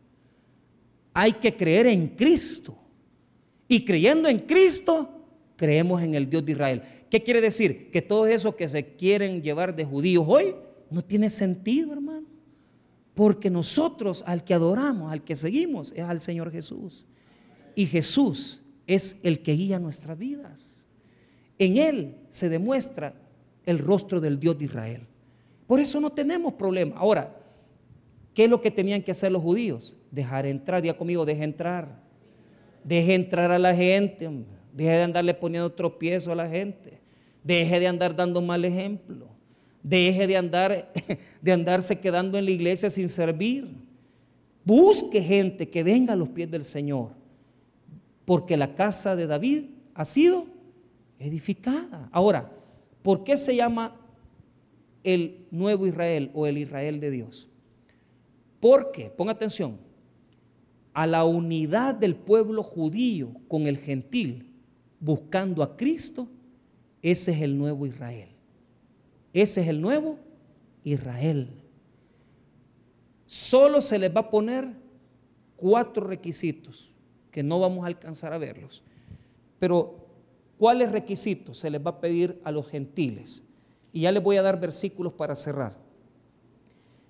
Hay 1.14 1.34
que 1.34 1.56
creer 1.56 1.86
en 1.86 2.08
Cristo. 2.08 2.76
Y 3.68 3.84
creyendo 3.84 4.28
en 4.28 4.38
Cristo, 4.40 5.10
creemos 5.56 6.02
en 6.02 6.14
el 6.14 6.28
Dios 6.28 6.44
de 6.44 6.52
Israel. 6.52 6.82
¿Qué 7.10 7.22
quiere 7.22 7.40
decir? 7.40 7.90
Que 7.90 8.02
todo 8.02 8.26
eso 8.26 8.56
que 8.56 8.66
se 8.66 8.96
quieren 8.96 9.42
llevar 9.42 9.76
de 9.76 9.84
judíos 9.84 10.24
hoy 10.26 10.54
no 10.90 11.04
tiene 11.04 11.28
sentido, 11.28 11.92
hermano. 11.92 12.26
Porque 13.14 13.50
nosotros 13.50 14.24
al 14.26 14.44
que 14.44 14.54
adoramos, 14.54 15.12
al 15.12 15.24
que 15.24 15.36
seguimos, 15.36 15.92
es 15.94 16.04
al 16.04 16.20
Señor 16.20 16.50
Jesús. 16.50 17.06
Y 17.74 17.86
Jesús 17.86 18.62
es 18.86 19.20
el 19.22 19.42
que 19.42 19.52
guía 19.52 19.78
nuestras 19.78 20.16
vidas. 20.16 20.88
En 21.58 21.76
Él 21.76 22.16
se 22.30 22.48
demuestra 22.48 23.14
el 23.66 23.78
rostro 23.78 24.20
del 24.20 24.40
Dios 24.40 24.56
de 24.58 24.64
Israel. 24.66 25.06
Por 25.66 25.80
eso 25.80 26.00
no 26.00 26.10
tenemos 26.10 26.54
problema. 26.54 26.96
Ahora, 26.96 27.36
¿qué 28.32 28.44
es 28.44 28.50
lo 28.50 28.60
que 28.60 28.70
tenían 28.70 29.02
que 29.02 29.10
hacer 29.10 29.30
los 29.30 29.42
judíos? 29.42 29.96
Dejar 30.10 30.46
entrar, 30.46 30.80
día 30.80 30.96
conmigo, 30.96 31.26
deje 31.26 31.44
entrar. 31.44 32.07
Deje 32.88 33.14
entrar 33.14 33.50
a 33.50 33.58
la 33.58 33.74
gente, 33.74 34.30
deje 34.72 34.90
de 34.90 35.02
andarle 35.02 35.34
poniendo 35.34 35.70
tropiezo 35.70 36.32
a 36.32 36.34
la 36.34 36.48
gente, 36.48 36.98
deje 37.44 37.80
de 37.80 37.86
andar 37.86 38.16
dando 38.16 38.40
mal 38.40 38.64
ejemplo, 38.64 39.28
deje 39.82 40.26
de 40.26 40.38
andar 40.38 40.90
de 41.42 41.52
andarse 41.52 42.00
quedando 42.00 42.38
en 42.38 42.46
la 42.46 42.50
iglesia 42.50 42.88
sin 42.88 43.10
servir. 43.10 43.68
Busque 44.64 45.20
gente 45.20 45.68
que 45.68 45.82
venga 45.82 46.14
a 46.14 46.16
los 46.16 46.30
pies 46.30 46.50
del 46.50 46.64
Señor, 46.64 47.10
porque 48.24 48.56
la 48.56 48.74
casa 48.74 49.14
de 49.14 49.26
David 49.26 49.64
ha 49.92 50.06
sido 50.06 50.46
edificada. 51.18 52.08
Ahora, 52.10 52.50
¿por 53.02 53.22
qué 53.22 53.36
se 53.36 53.54
llama 53.54 54.00
el 55.04 55.46
nuevo 55.50 55.86
Israel 55.86 56.30
o 56.32 56.46
el 56.46 56.56
Israel 56.56 57.00
de 57.00 57.10
Dios? 57.10 57.50
Porque, 58.60 59.10
ponga 59.10 59.32
atención, 59.32 59.87
a 60.98 61.06
la 61.06 61.24
unidad 61.24 61.94
del 61.94 62.16
pueblo 62.16 62.64
judío 62.64 63.30
con 63.46 63.68
el 63.68 63.78
gentil, 63.78 64.52
buscando 64.98 65.62
a 65.62 65.76
Cristo, 65.76 66.26
ese 67.02 67.30
es 67.30 67.42
el 67.42 67.56
nuevo 67.56 67.86
Israel. 67.86 68.30
Ese 69.32 69.60
es 69.60 69.68
el 69.68 69.80
nuevo 69.80 70.18
Israel. 70.82 71.50
Solo 73.26 73.80
se 73.80 74.00
les 74.00 74.12
va 74.12 74.22
a 74.22 74.30
poner 74.30 74.72
cuatro 75.54 76.04
requisitos 76.04 76.90
que 77.30 77.44
no 77.44 77.60
vamos 77.60 77.84
a 77.84 77.86
alcanzar 77.86 78.32
a 78.32 78.38
verlos. 78.38 78.82
Pero, 79.60 80.04
¿cuáles 80.56 80.90
requisitos 80.90 81.58
se 81.58 81.70
les 81.70 81.80
va 81.80 81.90
a 81.90 82.00
pedir 82.00 82.40
a 82.42 82.50
los 82.50 82.66
gentiles? 82.66 83.44
Y 83.92 84.00
ya 84.00 84.10
les 84.10 84.20
voy 84.20 84.36
a 84.36 84.42
dar 84.42 84.58
versículos 84.58 85.12
para 85.12 85.36
cerrar. 85.36 85.78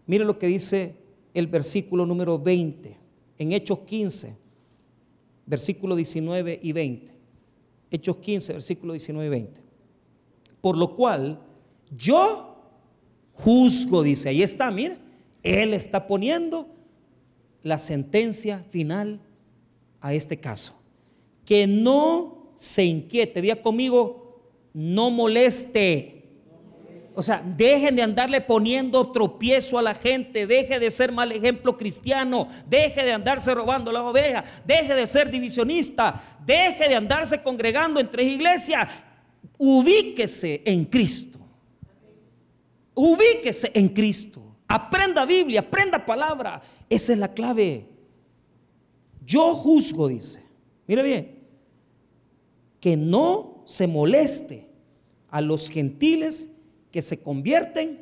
Mire 0.07 0.26
lo 0.26 0.39
que 0.39 0.47
dice 0.47 0.95
el 1.32 1.47
versículo 1.47 2.05
número 2.05 2.39
20, 2.39 3.07
en 3.39 3.53
Hechos 3.53 3.80
15, 3.80 4.36
versículo 5.47 5.97
19 5.97 6.61
y 6.62 6.72
20. 6.72 7.12
Hechos 7.91 8.16
15, 8.16 8.53
versículo 8.53 8.93
19 8.93 9.26
y 9.26 9.30
20. 9.30 9.61
Por 10.61 10.76
lo 10.76 10.95
cual, 10.95 11.41
yo 11.97 12.57
juzgo, 13.32 14.03
dice, 14.03 14.28
ahí 14.28 14.43
está, 14.43 14.70
mire, 14.70 14.99
él 15.43 15.72
está 15.72 16.07
poniendo 16.07 16.68
la 17.62 17.78
sentencia 17.78 18.64
final 18.70 19.20
a 20.01 20.12
este 20.14 20.39
caso. 20.39 20.74
Que 21.45 21.66
no 21.66 22.53
se 22.57 22.84
inquiete, 22.84 23.41
diga 23.41 23.62
conmigo, 23.62 24.43
no 24.74 25.11
moleste. 25.11 26.17
O 27.18 27.22
sea, 27.24 27.42
dejen 27.42 27.96
de 27.96 28.02
andarle 28.02 28.40
poniendo 28.40 29.10
tropiezo 29.10 29.76
a 29.76 29.82
la 29.82 29.92
gente, 29.96 30.46
deje 30.46 30.78
de 30.78 30.88
ser 30.88 31.10
mal 31.10 31.32
ejemplo 31.32 31.76
cristiano, 31.76 32.46
deje 32.68 33.04
de 33.04 33.12
andarse 33.12 33.52
robando 33.52 33.90
la 33.90 34.04
oveja, 34.04 34.44
deje 34.64 34.94
de 34.94 35.04
ser 35.08 35.28
divisionista, 35.28 36.38
deje 36.46 36.88
de 36.88 36.94
andarse 36.94 37.42
congregando 37.42 37.98
en 37.98 38.08
tres 38.08 38.32
iglesias, 38.32 38.88
ubíquese 39.58 40.62
en 40.64 40.84
Cristo. 40.84 41.40
Ubíquese 42.94 43.72
en 43.74 43.88
Cristo. 43.88 44.54
Aprenda 44.68 45.26
Biblia, 45.26 45.58
aprenda 45.58 46.06
palabra. 46.06 46.62
Esa 46.88 47.14
es 47.14 47.18
la 47.18 47.34
clave. 47.34 47.84
Yo 49.26 49.56
juzgo, 49.56 50.06
dice. 50.06 50.40
Mire 50.86 51.02
bien, 51.02 51.38
que 52.78 52.96
no 52.96 53.64
se 53.66 53.88
moleste 53.88 54.68
a 55.30 55.40
los 55.40 55.68
gentiles 55.68 56.50
que 56.91 57.03
se 57.03 57.22
convierten 57.22 58.01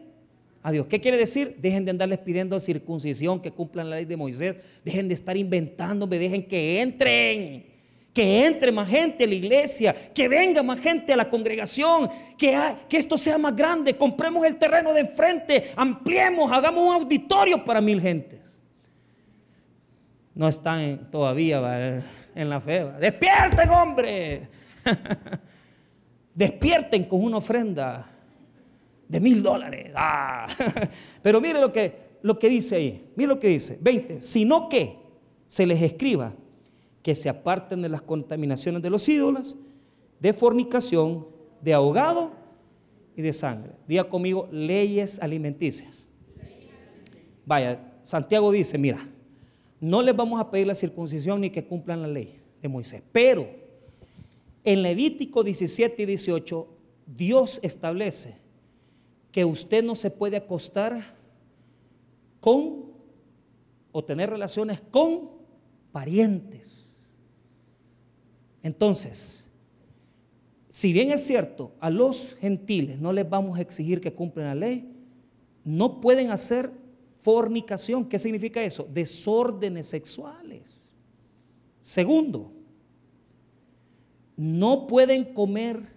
a 0.62 0.72
Dios. 0.72 0.86
¿Qué 0.86 1.00
quiere 1.00 1.16
decir? 1.16 1.56
Dejen 1.60 1.84
de 1.84 1.92
andarles 1.92 2.18
pidiendo 2.18 2.58
circuncisión, 2.58 3.40
que 3.40 3.52
cumplan 3.52 3.88
la 3.88 3.96
ley 3.96 4.04
de 4.04 4.16
Moisés. 4.16 4.56
Dejen 4.84 5.08
de 5.08 5.14
estar 5.14 5.36
inventándome, 5.36 6.18
dejen 6.18 6.46
que 6.46 6.80
entren 6.80 7.76
que 8.16 8.46
entre 8.46 8.72
más 8.72 8.88
gente 8.88 9.24
a 9.24 9.26
la 9.26 9.34
iglesia, 9.34 9.94
que 10.14 10.26
venga 10.26 10.62
más 10.62 10.80
gente 10.80 11.12
a 11.12 11.16
la 11.16 11.28
congregación, 11.28 12.08
que, 12.38 12.58
esto 12.90 13.18
sea 13.18 13.36
más 13.36 13.54
grande, 13.54 13.94
compremos 13.94 14.46
el 14.46 14.56
terreno 14.56 14.94
de 14.94 15.02
enfrente, 15.02 15.70
ampliemos, 15.76 16.50
hagamos 16.50 16.82
un 16.82 16.94
auditorio 16.94 17.62
para 17.62 17.82
mil 17.82 18.00
gentes. 18.00 18.58
No 20.34 20.48
están 20.48 21.10
todavía 21.10 22.02
en 22.34 22.48
la 22.48 22.58
fe. 22.58 22.86
Despierten, 22.98 23.68
hombre. 23.68 24.48
Despierten 26.34 27.04
con 27.04 27.22
una 27.22 27.36
ofrenda 27.36 28.15
de 29.08 29.20
mil 29.20 29.42
dólares. 29.42 29.90
Ah. 29.94 30.46
Pero 31.22 31.40
mire 31.40 31.60
lo 31.60 31.72
que, 31.72 32.18
lo 32.22 32.38
que 32.38 32.48
dice 32.48 32.76
ahí. 32.76 33.10
Mire 33.16 33.28
lo 33.28 33.38
que 33.38 33.48
dice. 33.48 33.78
20. 33.80 34.22
Sino 34.22 34.68
que 34.68 34.96
se 35.46 35.66
les 35.66 35.82
escriba 35.82 36.34
que 37.02 37.14
se 37.14 37.28
aparten 37.28 37.82
de 37.82 37.88
las 37.88 38.02
contaminaciones 38.02 38.82
de 38.82 38.90
los 38.90 39.08
ídolos, 39.08 39.56
de 40.18 40.32
fornicación, 40.32 41.26
de 41.62 41.72
ahogado 41.72 42.32
y 43.16 43.22
de 43.22 43.32
sangre. 43.32 43.72
Diga 43.86 44.04
conmigo, 44.04 44.48
leyes 44.50 45.20
alimenticias. 45.20 46.06
Vaya, 47.44 47.92
Santiago 48.02 48.50
dice, 48.50 48.76
mira, 48.76 49.08
no 49.80 50.02
les 50.02 50.16
vamos 50.16 50.40
a 50.40 50.50
pedir 50.50 50.66
la 50.66 50.74
circuncisión 50.74 51.40
ni 51.40 51.50
que 51.50 51.64
cumplan 51.64 52.02
la 52.02 52.08
ley 52.08 52.40
de 52.60 52.68
Moisés, 52.68 53.02
pero 53.12 53.48
en 54.64 54.82
Levítico 54.82 55.44
17 55.44 56.02
y 56.02 56.06
18, 56.06 56.68
Dios 57.06 57.60
establece 57.62 58.36
que 59.36 59.44
usted 59.44 59.84
no 59.84 59.94
se 59.94 60.10
puede 60.10 60.38
acostar 60.38 61.14
con 62.40 62.86
o 63.92 64.02
tener 64.02 64.30
relaciones 64.30 64.80
con 64.90 65.30
parientes 65.92 66.86
entonces, 68.66 69.46
si 70.68 70.92
bien 70.92 71.12
es 71.12 71.24
cierto, 71.24 71.70
a 71.78 71.88
los 71.88 72.34
gentiles 72.40 72.98
no 72.98 73.12
les 73.12 73.30
vamos 73.30 73.56
a 73.56 73.62
exigir 73.62 74.00
que 74.00 74.12
cumplan 74.12 74.46
la 74.48 74.54
ley, 74.56 74.92
no 75.62 76.00
pueden 76.00 76.30
hacer 76.32 76.72
fornicación. 77.18 78.04
¿Qué 78.08 78.18
significa 78.18 78.64
eso? 78.64 78.88
Desórdenes 78.92 79.86
sexuales. 79.86 80.92
Segundo, 81.80 82.52
no 84.36 84.88
pueden 84.88 85.32
comer 85.32 85.95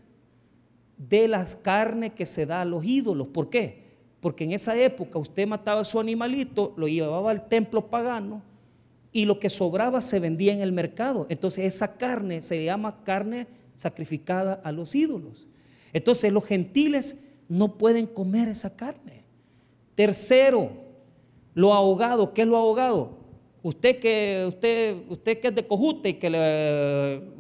de 0.99 1.27
las 1.27 1.55
carnes 1.55 2.13
que 2.13 2.27
se 2.27 2.45
da 2.45 2.61
a 2.61 2.65
los 2.65 2.85
ídolos. 2.85 3.27
¿Por 3.29 3.49
qué? 3.49 3.89
Porque 4.19 4.43
en 4.43 4.51
esa 4.51 4.77
época 4.77 5.17
usted 5.17 5.47
mataba 5.47 5.81
a 5.81 5.85
su 5.85 5.99
animalito, 5.99 6.73
lo 6.77 6.87
llevaba 6.87 7.31
al 7.31 7.47
templo 7.47 7.89
pagano 7.89 8.43
y 9.11 9.25
lo 9.25 9.39
que 9.39 9.49
sobraba 9.49 10.01
se 10.01 10.19
vendía 10.19 10.53
en 10.53 10.59
el 10.59 10.73
mercado. 10.73 11.25
Entonces 11.29 11.65
esa 11.65 11.97
carne 11.97 12.41
se 12.41 12.63
llama 12.63 13.03
carne 13.03 13.47
sacrificada 13.75 14.61
a 14.63 14.71
los 14.71 14.93
ídolos. 14.93 15.47
Entonces 15.93 16.31
los 16.31 16.45
gentiles 16.45 17.17
no 17.47 17.77
pueden 17.77 18.05
comer 18.05 18.49
esa 18.49 18.75
carne. 18.75 19.23
Tercero, 19.95 20.71
lo 21.53 21.73
ahogado. 21.73 22.33
¿Qué 22.33 22.41
es 22.41 22.47
lo 22.47 22.57
ahogado? 22.57 23.17
Usted 23.63 23.99
que, 23.99 24.45
usted, 24.47 24.97
usted 25.07 25.39
que 25.39 25.47
es 25.47 25.55
de 25.55 25.65
cojute 25.65 26.09
y 26.09 26.13
que 26.15 26.29
le... 26.29 27.39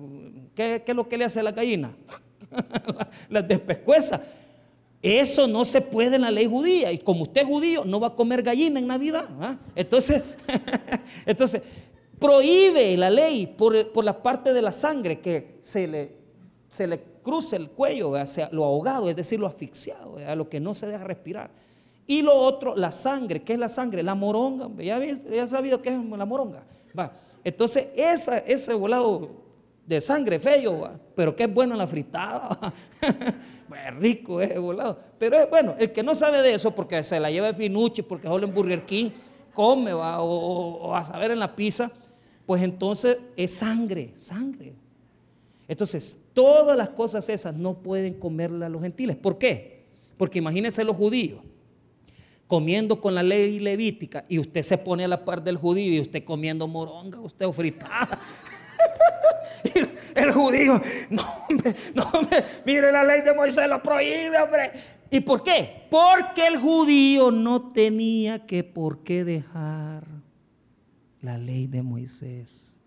¿Qué, 0.55 0.83
es 0.85 0.95
lo 0.95 1.07
que 1.07 1.17
le 1.17 1.25
hace 1.25 1.39
a 1.39 1.43
la 1.43 1.51
gallina? 1.51 1.95
Las 3.29 3.47
despescueza. 3.47 4.21
Eso 5.01 5.47
no 5.47 5.63
se 5.63 5.79
puede 5.81 6.17
en 6.17 6.23
la 6.23 6.31
ley 6.31 6.45
judía. 6.45 6.91
Y 6.91 6.97
como 6.97 7.23
usted 7.23 7.41
es 7.41 7.47
judío, 7.47 7.85
no 7.85 7.99
va 7.99 8.07
a 8.07 8.15
comer 8.15 8.43
gallina 8.43 8.79
en 8.79 8.87
Navidad. 8.87 9.25
¿ah? 9.39 9.57
Entonces, 9.75 10.23
entonces, 11.25 11.61
prohíbe 12.19 12.97
la 12.97 13.09
ley 13.09 13.47
por, 13.47 14.03
la 14.03 14.21
parte 14.21 14.51
de 14.51 14.61
la 14.61 14.73
sangre 14.73 15.19
que 15.19 15.57
se 15.61 15.87
le, 15.87 16.11
se 16.67 16.85
le 16.85 17.01
cruce 17.23 17.55
el 17.55 17.69
cuello, 17.69 18.15
hacia 18.15 18.49
lo 18.51 18.65
ahogado, 18.65 19.09
es 19.09 19.15
decir, 19.15 19.39
lo 19.39 19.47
asfixiado, 19.47 20.17
a 20.17 20.35
lo 20.35 20.49
que 20.49 20.59
no 20.59 20.75
se 20.75 20.87
deja 20.87 21.03
respirar. 21.03 21.51
Y 22.05 22.21
lo 22.21 22.33
otro, 22.33 22.75
la 22.75 22.91
sangre. 22.91 23.43
¿Qué 23.43 23.53
es 23.53 23.59
la 23.59 23.69
sangre? 23.69 24.03
La 24.03 24.15
moronga. 24.15 24.67
¿Ya, 24.83 24.99
ya 24.99 25.47
sabido 25.47 25.81
qué 25.81 25.89
es 25.89 26.03
la 26.03 26.25
moronga? 26.25 26.65
Va. 26.97 27.13
Entonces, 27.43 27.87
esa, 27.95 28.39
ese 28.39 28.73
volado 28.73 29.48
de 29.89 29.99
sangre 29.99 30.37
feo, 30.39 30.87
pero 31.15 31.35
que 31.35 31.45
es 31.45 31.53
bueno 31.53 31.73
en 31.73 31.79
la 31.79 31.87
fritada. 31.87 32.73
es 33.01 33.95
rico, 33.95 34.39
es 34.39 34.59
volado. 34.59 34.99
Pero 35.17 35.37
es 35.37 35.49
bueno, 35.49 35.75
el 35.79 35.91
que 35.91 36.03
no 36.03 36.13
sabe 36.13 36.43
de 36.43 36.53
eso, 36.53 36.75
porque 36.75 37.03
se 37.03 37.19
la 37.19 37.31
lleva 37.31 37.47
de 37.47 37.55
finuche, 37.55 38.03
porque 38.03 38.27
solo 38.27 38.45
en 38.45 38.53
Burger 38.53 38.85
King 38.85 39.09
come, 39.51 39.91
¿va? 39.91 40.21
O, 40.21 40.95
a 40.95 41.03
saber 41.03 41.31
en 41.31 41.39
la 41.39 41.55
pizza, 41.55 41.91
pues 42.45 42.61
entonces 42.61 43.17
es 43.35 43.51
sangre, 43.51 44.11
sangre. 44.13 44.75
Entonces, 45.67 46.19
todas 46.35 46.77
las 46.77 46.89
cosas 46.89 47.27
esas 47.27 47.55
no 47.55 47.79
pueden 47.79 48.13
comerlas 48.13 48.69
los 48.69 48.83
gentiles. 48.83 49.15
¿Por 49.15 49.39
qué? 49.39 49.85
Porque 50.17 50.37
imagínense 50.37 50.83
los 50.83 50.95
judíos 50.95 51.41
comiendo 52.45 53.01
con 53.01 53.15
la 53.15 53.23
ley 53.23 53.59
levítica 53.59 54.25
y 54.27 54.37
usted 54.37 54.61
se 54.61 54.77
pone 54.77 55.05
a 55.05 55.07
la 55.07 55.25
par 55.25 55.43
del 55.43 55.57
judío 55.57 55.93
y 55.93 55.99
usted 55.99 56.23
comiendo 56.23 56.67
moronga, 56.67 57.19
usted 57.19 57.47
o 57.47 57.51
fritada. 57.51 58.19
el 60.19 60.31
judío, 60.31 60.81
no, 61.09 61.23
no, 61.95 62.11
mire 62.65 62.91
la 62.91 63.03
ley 63.03 63.21
de 63.21 63.33
Moisés 63.33 63.67
lo 63.67 63.81
prohíbe, 63.81 64.37
hombre. 64.39 64.71
¿Y 65.11 65.21
por 65.21 65.43
qué? 65.43 65.87
Porque 65.89 66.47
el 66.47 66.57
judío 66.57 67.31
no 67.31 67.69
tenía 67.69 68.45
que 68.45 68.63
por 68.63 69.03
qué 69.03 69.23
dejar 69.23 70.05
la 71.21 71.37
ley 71.37 71.67
de 71.67 71.81
Moisés. 71.81 72.79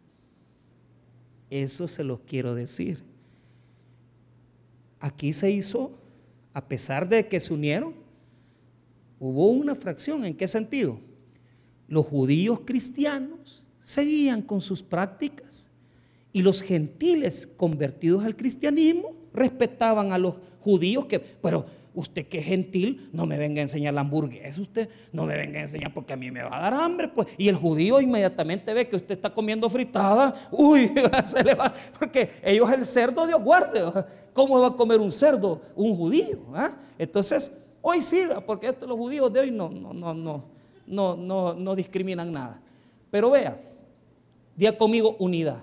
Eso 1.51 1.89
se 1.89 2.05
lo 2.05 2.25
quiero 2.25 2.55
decir. 2.55 3.03
Aquí 5.01 5.33
se 5.33 5.51
hizo, 5.51 5.99
a 6.55 6.65
pesar 6.67 7.09
de 7.09 7.27
que 7.27 7.41
se 7.41 7.53
unieron, 7.53 7.95
hubo 9.19 9.49
una 9.49 9.75
fracción. 9.75 10.25
¿En 10.25 10.37
qué 10.37 10.47
sentido? 10.47 11.01
Los 11.89 12.07
judíos 12.07 12.61
cristianos 12.65 13.67
seguían 13.81 14.43
con 14.43 14.61
sus 14.61 14.83
prácticas 14.83 15.72
y 16.33 16.43
los 16.43 16.63
gentiles 16.63 17.47
convertidos 17.57 18.25
al 18.25 18.37
cristianismo 18.37 19.13
respetaban 19.35 20.13
a 20.13 20.19
los 20.19 20.37
judíos 20.61 21.07
que, 21.07 21.19
pero 21.19 21.67
usted 21.95 22.27
que 22.27 22.39
es 22.39 22.47
gentil, 22.47 23.11
no 23.13 23.27
me 23.27 23.37
venga 23.37 23.61
a 23.61 23.63
enseñar 23.63 23.93
la 23.93 24.01
hamburguesa, 24.01 24.61
usted 24.61 24.89
no 25.13 25.27
me 25.27 25.37
venga 25.37 25.61
a 25.61 25.63
enseñar 25.65 25.93
porque 25.93 26.15
a 26.15 26.17
mí 26.17 26.31
me 26.31 26.43
va 26.43 26.57
a 26.57 26.63
dar 26.63 26.75
hambre, 26.75 27.09
pues. 27.09 27.29
Y 27.37 27.49
el 27.49 27.57
judío 27.57 28.01
inmediatamente 28.01 28.73
ve 28.73 28.89
que 28.89 28.97
usted 28.97 29.13
está 29.13 29.33
comiendo 29.33 29.69
fritada, 29.69 30.35
uy, 30.51 30.91
se 31.27 31.45
le 31.45 31.55
va, 31.55 31.73
porque 31.99 32.31
ellos 32.43 32.73
el 32.73 32.87
cerdo, 32.87 33.27
Dios 33.27 33.43
guarde, 33.43 33.83
¿cómo 34.33 34.59
va 34.59 34.69
a 34.69 34.77
comer 34.77 35.01
un 35.01 35.13
cerdo 35.13 35.61
un 35.77 35.95
judío? 35.95 36.39
Ah? 36.55 36.73
Entonces, 36.99 37.55
hoy 37.83 38.01
siga, 38.01 38.41
porque 38.41 38.75
los 38.81 38.97
judíos 38.97 39.31
de 39.33 39.41
hoy 39.41 39.51
no, 39.51 39.69
no, 39.69 39.93
no, 39.93 40.15
no, 40.15 40.45
no, 40.87 41.17
no, 41.17 41.55
no 41.55 41.77
discriminan 41.77 42.33
nada. 42.33 42.59
Pero 43.11 43.31
vea, 43.31 43.61
día 44.57 44.79
conmigo 44.79 45.17
unidad 45.19 45.63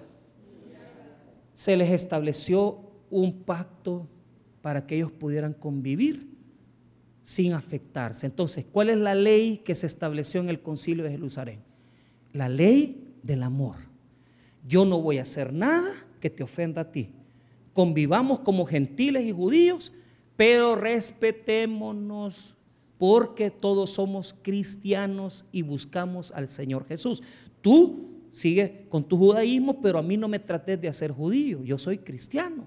se 1.59 1.75
les 1.75 1.91
estableció 1.91 2.79
un 3.09 3.43
pacto 3.43 4.07
para 4.61 4.87
que 4.87 4.95
ellos 4.95 5.11
pudieran 5.11 5.51
convivir 5.51 6.29
sin 7.21 7.51
afectarse. 7.51 8.25
Entonces, 8.25 8.65
¿cuál 8.71 8.89
es 8.89 8.97
la 8.97 9.13
ley 9.13 9.57
que 9.57 9.75
se 9.75 9.85
estableció 9.85 10.39
en 10.39 10.47
el 10.47 10.61
concilio 10.61 11.03
de 11.03 11.11
Jerusalén? 11.11 11.59
La 12.31 12.47
ley 12.47 13.13
del 13.23 13.43
amor. 13.43 13.75
Yo 14.65 14.85
no 14.85 15.01
voy 15.01 15.17
a 15.17 15.23
hacer 15.23 15.51
nada 15.51 15.91
que 16.21 16.29
te 16.29 16.43
ofenda 16.43 16.79
a 16.79 16.91
ti. 16.93 17.09
Convivamos 17.73 18.39
como 18.39 18.65
gentiles 18.65 19.25
y 19.25 19.33
judíos, 19.33 19.91
pero 20.37 20.77
respetémonos 20.77 22.55
porque 22.97 23.51
todos 23.51 23.89
somos 23.89 24.33
cristianos 24.43 25.43
y 25.51 25.63
buscamos 25.63 26.31
al 26.31 26.47
Señor 26.47 26.87
Jesús. 26.87 27.21
Tú 27.59 28.08
sigue 28.31 28.85
con 28.89 29.03
tu 29.03 29.17
judaísmo, 29.17 29.81
pero 29.81 29.99
a 29.99 30.03
mí 30.03 30.17
no 30.17 30.27
me 30.27 30.39
trates 30.39 30.79
de 30.79 30.87
hacer 30.87 31.11
judío, 31.11 31.63
yo 31.63 31.77
soy 31.77 31.97
cristiano. 31.97 32.65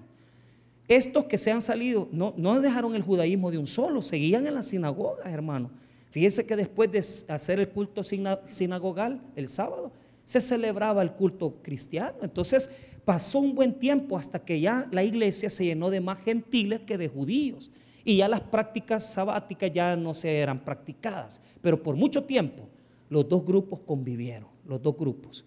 Estos 0.87 1.25
que 1.25 1.37
se 1.37 1.51
han 1.51 1.61
salido, 1.61 2.09
no, 2.11 2.33
no 2.37 2.59
dejaron 2.59 2.95
el 2.95 3.01
judaísmo 3.01 3.51
de 3.51 3.57
un 3.57 3.67
solo, 3.67 4.01
seguían 4.01 4.45
en 4.45 4.55
las 4.55 4.67
sinagogas, 4.67 5.25
hermano. 5.27 5.71
Fíjense 6.11 6.45
que 6.45 6.55
después 6.55 6.91
de 6.91 6.99
hacer 7.33 7.59
el 7.59 7.69
culto 7.69 8.03
sinagogal 8.03 9.21
el 9.35 9.47
sábado, 9.47 9.91
se 10.25 10.41
celebraba 10.41 11.01
el 11.01 11.13
culto 11.13 11.55
cristiano. 11.61 12.19
Entonces 12.21 12.69
pasó 13.05 13.39
un 13.39 13.55
buen 13.55 13.73
tiempo 13.73 14.17
hasta 14.17 14.39
que 14.39 14.59
ya 14.59 14.87
la 14.91 15.03
iglesia 15.03 15.49
se 15.49 15.65
llenó 15.65 15.89
de 15.89 16.01
más 16.01 16.19
gentiles 16.19 16.81
que 16.81 16.97
de 16.97 17.07
judíos. 17.07 17.71
Y 18.05 18.17
ya 18.17 18.27
las 18.27 18.41
prácticas 18.41 19.11
sabáticas 19.11 19.71
ya 19.73 19.95
no 19.95 20.13
se 20.13 20.37
eran 20.37 20.63
practicadas. 20.63 21.41
Pero 21.61 21.81
por 21.81 21.95
mucho 21.95 22.23
tiempo 22.25 22.67
los 23.09 23.27
dos 23.27 23.43
grupos 23.45 23.79
convivieron, 23.79 24.49
los 24.65 24.81
dos 24.81 24.95
grupos. 24.97 25.45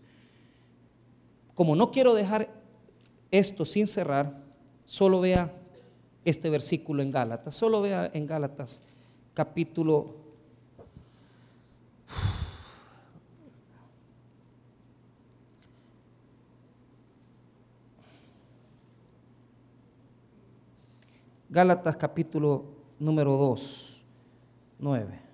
Como 1.56 1.74
no 1.74 1.90
quiero 1.90 2.14
dejar 2.14 2.50
esto 3.30 3.64
sin 3.64 3.86
cerrar, 3.86 4.44
solo 4.84 5.22
vea 5.22 5.54
este 6.22 6.50
versículo 6.50 7.02
en 7.02 7.10
Gálatas, 7.10 7.54
solo 7.54 7.80
vea 7.80 8.10
en 8.12 8.26
Gálatas 8.26 8.82
capítulo 9.32 10.14
Gálatas 21.48 21.96
capítulo 21.96 22.66
número 22.98 23.34
2, 23.38 24.04
9. 24.78 25.25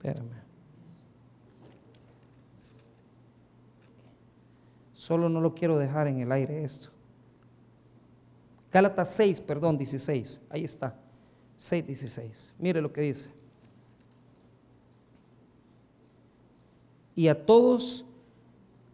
Espérame. 0.00 0.40
Solo 4.94 5.28
no 5.28 5.42
lo 5.42 5.54
quiero 5.54 5.76
dejar 5.76 6.08
en 6.08 6.20
el 6.20 6.32
aire 6.32 6.64
esto. 6.64 6.88
Gálatas 8.72 9.10
6, 9.10 9.42
perdón, 9.42 9.76
16. 9.76 10.40
Ahí 10.48 10.64
está. 10.64 10.94
6, 11.56 11.86
16. 11.86 12.54
Mire 12.58 12.80
lo 12.80 12.90
que 12.90 13.02
dice. 13.02 13.30
Y 17.14 17.28
a 17.28 17.44
todos 17.44 18.06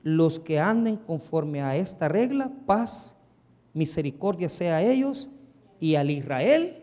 los 0.02 0.40
que 0.40 0.58
anden 0.58 0.96
conforme 0.96 1.62
a 1.62 1.76
esta 1.76 2.08
regla, 2.08 2.50
paz, 2.66 3.16
misericordia 3.74 4.48
sea 4.48 4.78
a 4.78 4.82
ellos 4.82 5.30
y 5.78 5.94
al 5.94 6.10
Israel. 6.10 6.82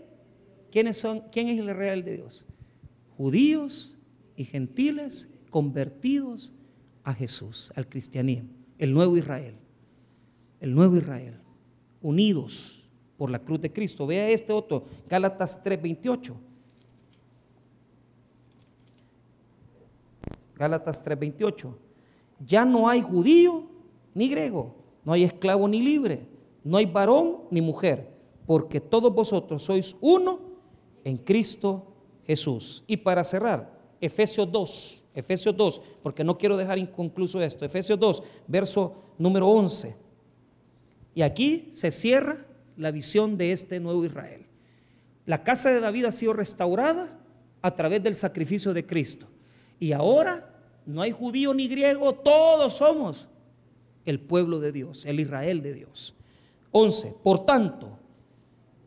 ¿Quiénes 0.72 0.98
son? 0.98 1.20
¿Quién 1.30 1.50
es 1.50 1.60
el 1.60 1.66
Israel 1.66 2.06
de 2.06 2.18
Dios? 2.18 2.46
Judíos 3.18 3.98
y 4.36 4.46
gentiles 4.46 5.30
convertidos 5.50 6.54
a 7.04 7.14
Jesús, 7.14 7.72
al 7.76 7.88
cristianismo, 7.88 8.50
el 8.78 8.94
nuevo 8.94 9.18
Israel, 9.18 9.56
el 10.60 10.74
nuevo 10.74 10.98
Israel, 10.98 11.40
unidos 12.02 12.90
por 13.18 13.30
la 13.30 13.40
cruz 13.40 13.62
de 13.62 13.72
Cristo. 13.72 14.08
Vea 14.08 14.30
este 14.30 14.54
otro, 14.54 14.86
Gálatas 15.10 15.62
3:28. 15.64 16.36
Gálatas 20.56 21.04
3:28. 21.04 21.76
Ya 22.46 22.66
no 22.66 22.90
hay 22.90 23.02
judío 23.02 23.66
ni 24.14 24.30
griego, 24.30 24.76
no 25.04 25.14
hay 25.14 25.24
esclavo 25.24 25.68
ni 25.68 25.82
libre, 25.82 26.28
no 26.64 26.78
hay 26.78 26.86
varón 26.86 27.42
ni 27.52 27.62
mujer, 27.62 28.10
porque 28.46 28.80
todos 28.80 29.14
vosotros 29.14 29.64
sois 29.64 29.96
uno 30.02 30.40
en 31.04 31.18
Cristo 31.18 31.94
Jesús. 32.26 32.84
Y 32.88 32.98
para 32.98 33.24
cerrar, 33.24 33.83
Efesios 34.06 34.52
2, 34.52 35.06
Efesios 35.16 35.56
2, 35.56 35.82
porque 36.04 36.26
no 36.26 36.38
quiero 36.38 36.58
dejar 36.58 36.78
inconcluso 36.78 37.42
esto. 37.42 37.64
Efesios 37.64 37.98
2, 37.98 38.22
verso 38.48 39.14
número 39.18 39.48
11. 39.48 39.96
Y 41.16 41.22
aquí 41.22 41.70
se 41.72 41.90
cierra 41.90 42.46
la 42.76 42.92
visión 42.92 43.38
de 43.38 43.54
este 43.54 43.80
nuevo 43.80 44.04
Israel. 44.04 44.46
La 45.26 45.42
casa 45.46 45.70
de 45.70 45.80
David 45.80 46.04
ha 46.04 46.12
sido 46.12 46.34
restaurada 46.34 47.18
a 47.62 47.76
través 47.76 48.04
del 48.04 48.14
sacrificio 48.14 48.74
de 48.74 48.86
Cristo. 48.86 49.28
Y 49.80 49.94
ahora 49.94 50.54
no 50.86 51.02
hay 51.02 51.12
judío 51.12 51.54
ni 51.54 51.70
griego, 51.70 52.14
todos 52.14 52.74
somos 52.74 53.30
el 54.04 54.20
pueblo 54.20 54.60
de 54.60 54.74
Dios, 54.74 55.06
el 55.06 55.22
Israel 55.22 55.62
de 55.62 55.74
Dios. 55.76 56.14
11. 56.72 57.16
Por 57.24 57.46
tanto, 57.46 58.00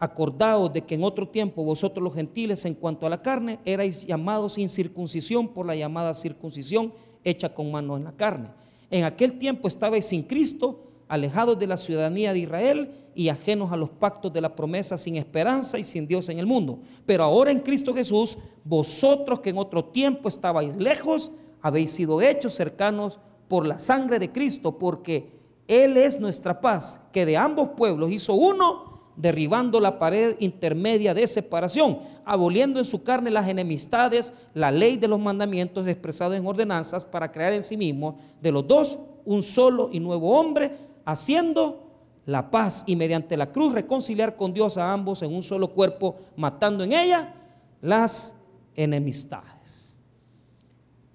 Acordaos 0.06 0.72
de 0.72 0.82
que 0.82 0.94
en 0.94 1.02
otro 1.02 1.28
tiempo 1.28 1.64
vosotros 1.64 2.02
los 2.02 2.14
gentiles 2.14 2.64
en 2.64 2.74
cuanto 2.74 3.06
a 3.06 3.10
la 3.10 3.22
carne 3.22 3.58
erais 3.64 4.06
llamados 4.06 4.52
sin 4.52 4.68
circuncisión 4.68 5.48
por 5.48 5.66
la 5.66 5.74
llamada 5.74 6.14
circuncisión 6.14 6.92
hecha 7.24 7.52
con 7.52 7.72
mano 7.72 7.96
en 7.96 8.04
la 8.04 8.12
carne. 8.12 8.50
En 8.88 9.02
aquel 9.02 9.36
tiempo 9.38 9.66
estabais 9.66 10.06
sin 10.06 10.22
Cristo, 10.22 10.84
alejados 11.08 11.58
de 11.58 11.66
la 11.66 11.76
ciudadanía 11.76 12.32
de 12.32 12.38
Israel 12.38 12.90
y 13.16 13.30
ajenos 13.30 13.72
a 13.72 13.76
los 13.76 13.90
pactos 13.90 14.32
de 14.32 14.40
la 14.40 14.54
promesa, 14.54 14.96
sin 14.96 15.16
esperanza 15.16 15.76
y 15.76 15.82
sin 15.82 16.06
Dios 16.06 16.28
en 16.28 16.38
el 16.38 16.46
mundo. 16.46 16.78
Pero 17.04 17.24
ahora 17.24 17.50
en 17.50 17.60
Cristo 17.60 17.92
Jesús, 17.92 18.38
vosotros 18.64 19.40
que 19.40 19.50
en 19.50 19.58
otro 19.58 19.86
tiempo 19.86 20.28
estabais 20.28 20.76
lejos, 20.76 21.32
habéis 21.60 21.90
sido 21.90 22.20
hechos 22.20 22.54
cercanos 22.54 23.18
por 23.48 23.66
la 23.66 23.80
sangre 23.80 24.20
de 24.20 24.30
Cristo, 24.30 24.78
porque 24.78 25.32
Él 25.66 25.96
es 25.96 26.20
nuestra 26.20 26.60
paz, 26.60 27.08
que 27.12 27.26
de 27.26 27.36
ambos 27.36 27.70
pueblos 27.76 28.12
hizo 28.12 28.34
uno 28.34 28.95
derribando 29.16 29.80
la 29.80 29.98
pared 29.98 30.36
intermedia 30.40 31.14
de 31.14 31.26
separación, 31.26 31.98
aboliendo 32.24 32.78
en 32.78 32.84
su 32.84 33.02
carne 33.02 33.30
las 33.30 33.48
enemistades, 33.48 34.32
la 34.54 34.70
ley 34.70 34.96
de 34.96 35.08
los 35.08 35.18
mandamientos 35.18 35.86
expresados 35.86 36.36
en 36.36 36.46
ordenanzas 36.46 37.04
para 37.04 37.32
crear 37.32 37.52
en 37.52 37.62
sí 37.62 37.76
mismo 37.76 38.18
de 38.40 38.52
los 38.52 38.66
dos 38.66 38.98
un 39.24 39.42
solo 39.42 39.88
y 39.92 40.00
nuevo 40.00 40.38
hombre, 40.38 40.76
haciendo 41.04 41.86
la 42.26 42.50
paz 42.50 42.84
y 42.86 42.96
mediante 42.96 43.36
la 43.36 43.52
cruz 43.52 43.72
reconciliar 43.72 44.36
con 44.36 44.52
Dios 44.52 44.76
a 44.76 44.92
ambos 44.92 45.22
en 45.22 45.34
un 45.34 45.42
solo 45.42 45.68
cuerpo, 45.68 46.16
matando 46.36 46.84
en 46.84 46.92
ella 46.92 47.34
las 47.80 48.34
enemistades. 48.74 49.92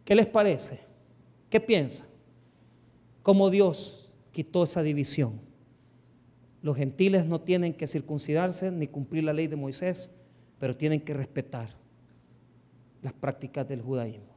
¿Qué 0.04 0.16
les 0.16 0.26
parece? 0.26 0.80
¿Qué 1.50 1.60
piensan? 1.60 2.08
¿Cómo 3.22 3.50
Dios 3.50 4.10
quitó 4.32 4.64
esa 4.64 4.82
división? 4.82 5.51
Los 6.62 6.78
gentiles 6.78 7.26
no 7.26 7.42
tienen 7.42 7.74
que 7.74 7.88
circuncidarse 7.88 8.72
ni 8.72 8.88
cumplir 8.88 9.24
la 9.24 9.34
ley 9.34 9.48
de 9.48 9.56
Moisés, 9.56 10.12
pero 10.60 10.76
tienen 10.76 11.02
que 11.02 11.14
respetar 11.14 11.76
las 13.02 13.14
prácticas 13.14 13.68
del 13.68 13.82
judaísmo. 13.82 14.32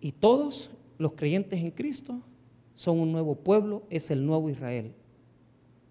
Y 0.00 0.12
todos 0.12 0.70
los 0.98 1.12
creyentes 1.12 1.60
en 1.60 1.70
Cristo 1.70 2.22
son 2.74 2.98
un 2.98 3.12
nuevo 3.12 3.34
pueblo, 3.34 3.82
es 3.90 4.10
el 4.10 4.24
nuevo 4.24 4.48
Israel, 4.48 4.94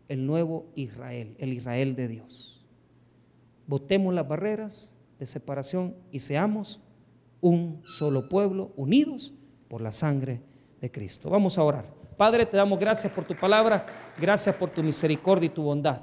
el 0.07 0.25
nuevo 0.25 0.65
Israel, 0.73 1.35
el 1.37 1.53
Israel 1.53 1.95
de 1.95 2.07
Dios. 2.07 2.65
Botemos 3.67 4.13
las 4.13 4.27
barreras 4.27 4.95
de 5.19 5.27
separación 5.27 5.95
y 6.11 6.21
seamos 6.21 6.81
un 7.41 7.81
solo 7.83 8.27
pueblo, 8.27 8.73
unidos 8.75 9.33
por 9.67 9.81
la 9.81 9.91
sangre 9.91 10.41
de 10.81 10.89
Cristo. 10.89 11.29
Vamos 11.29 11.59
a 11.59 11.63
orar. 11.63 11.98
Padre, 12.19 12.45
te 12.45 12.57
damos 12.57 12.77
gracias 12.77 13.13
por 13.13 13.23
tu 13.23 13.33
palabra, 13.33 13.85
gracias 14.17 14.53
por 14.53 14.69
tu 14.69 14.83
misericordia 14.83 15.47
y 15.47 15.49
tu 15.51 15.63
bondad. 15.63 16.01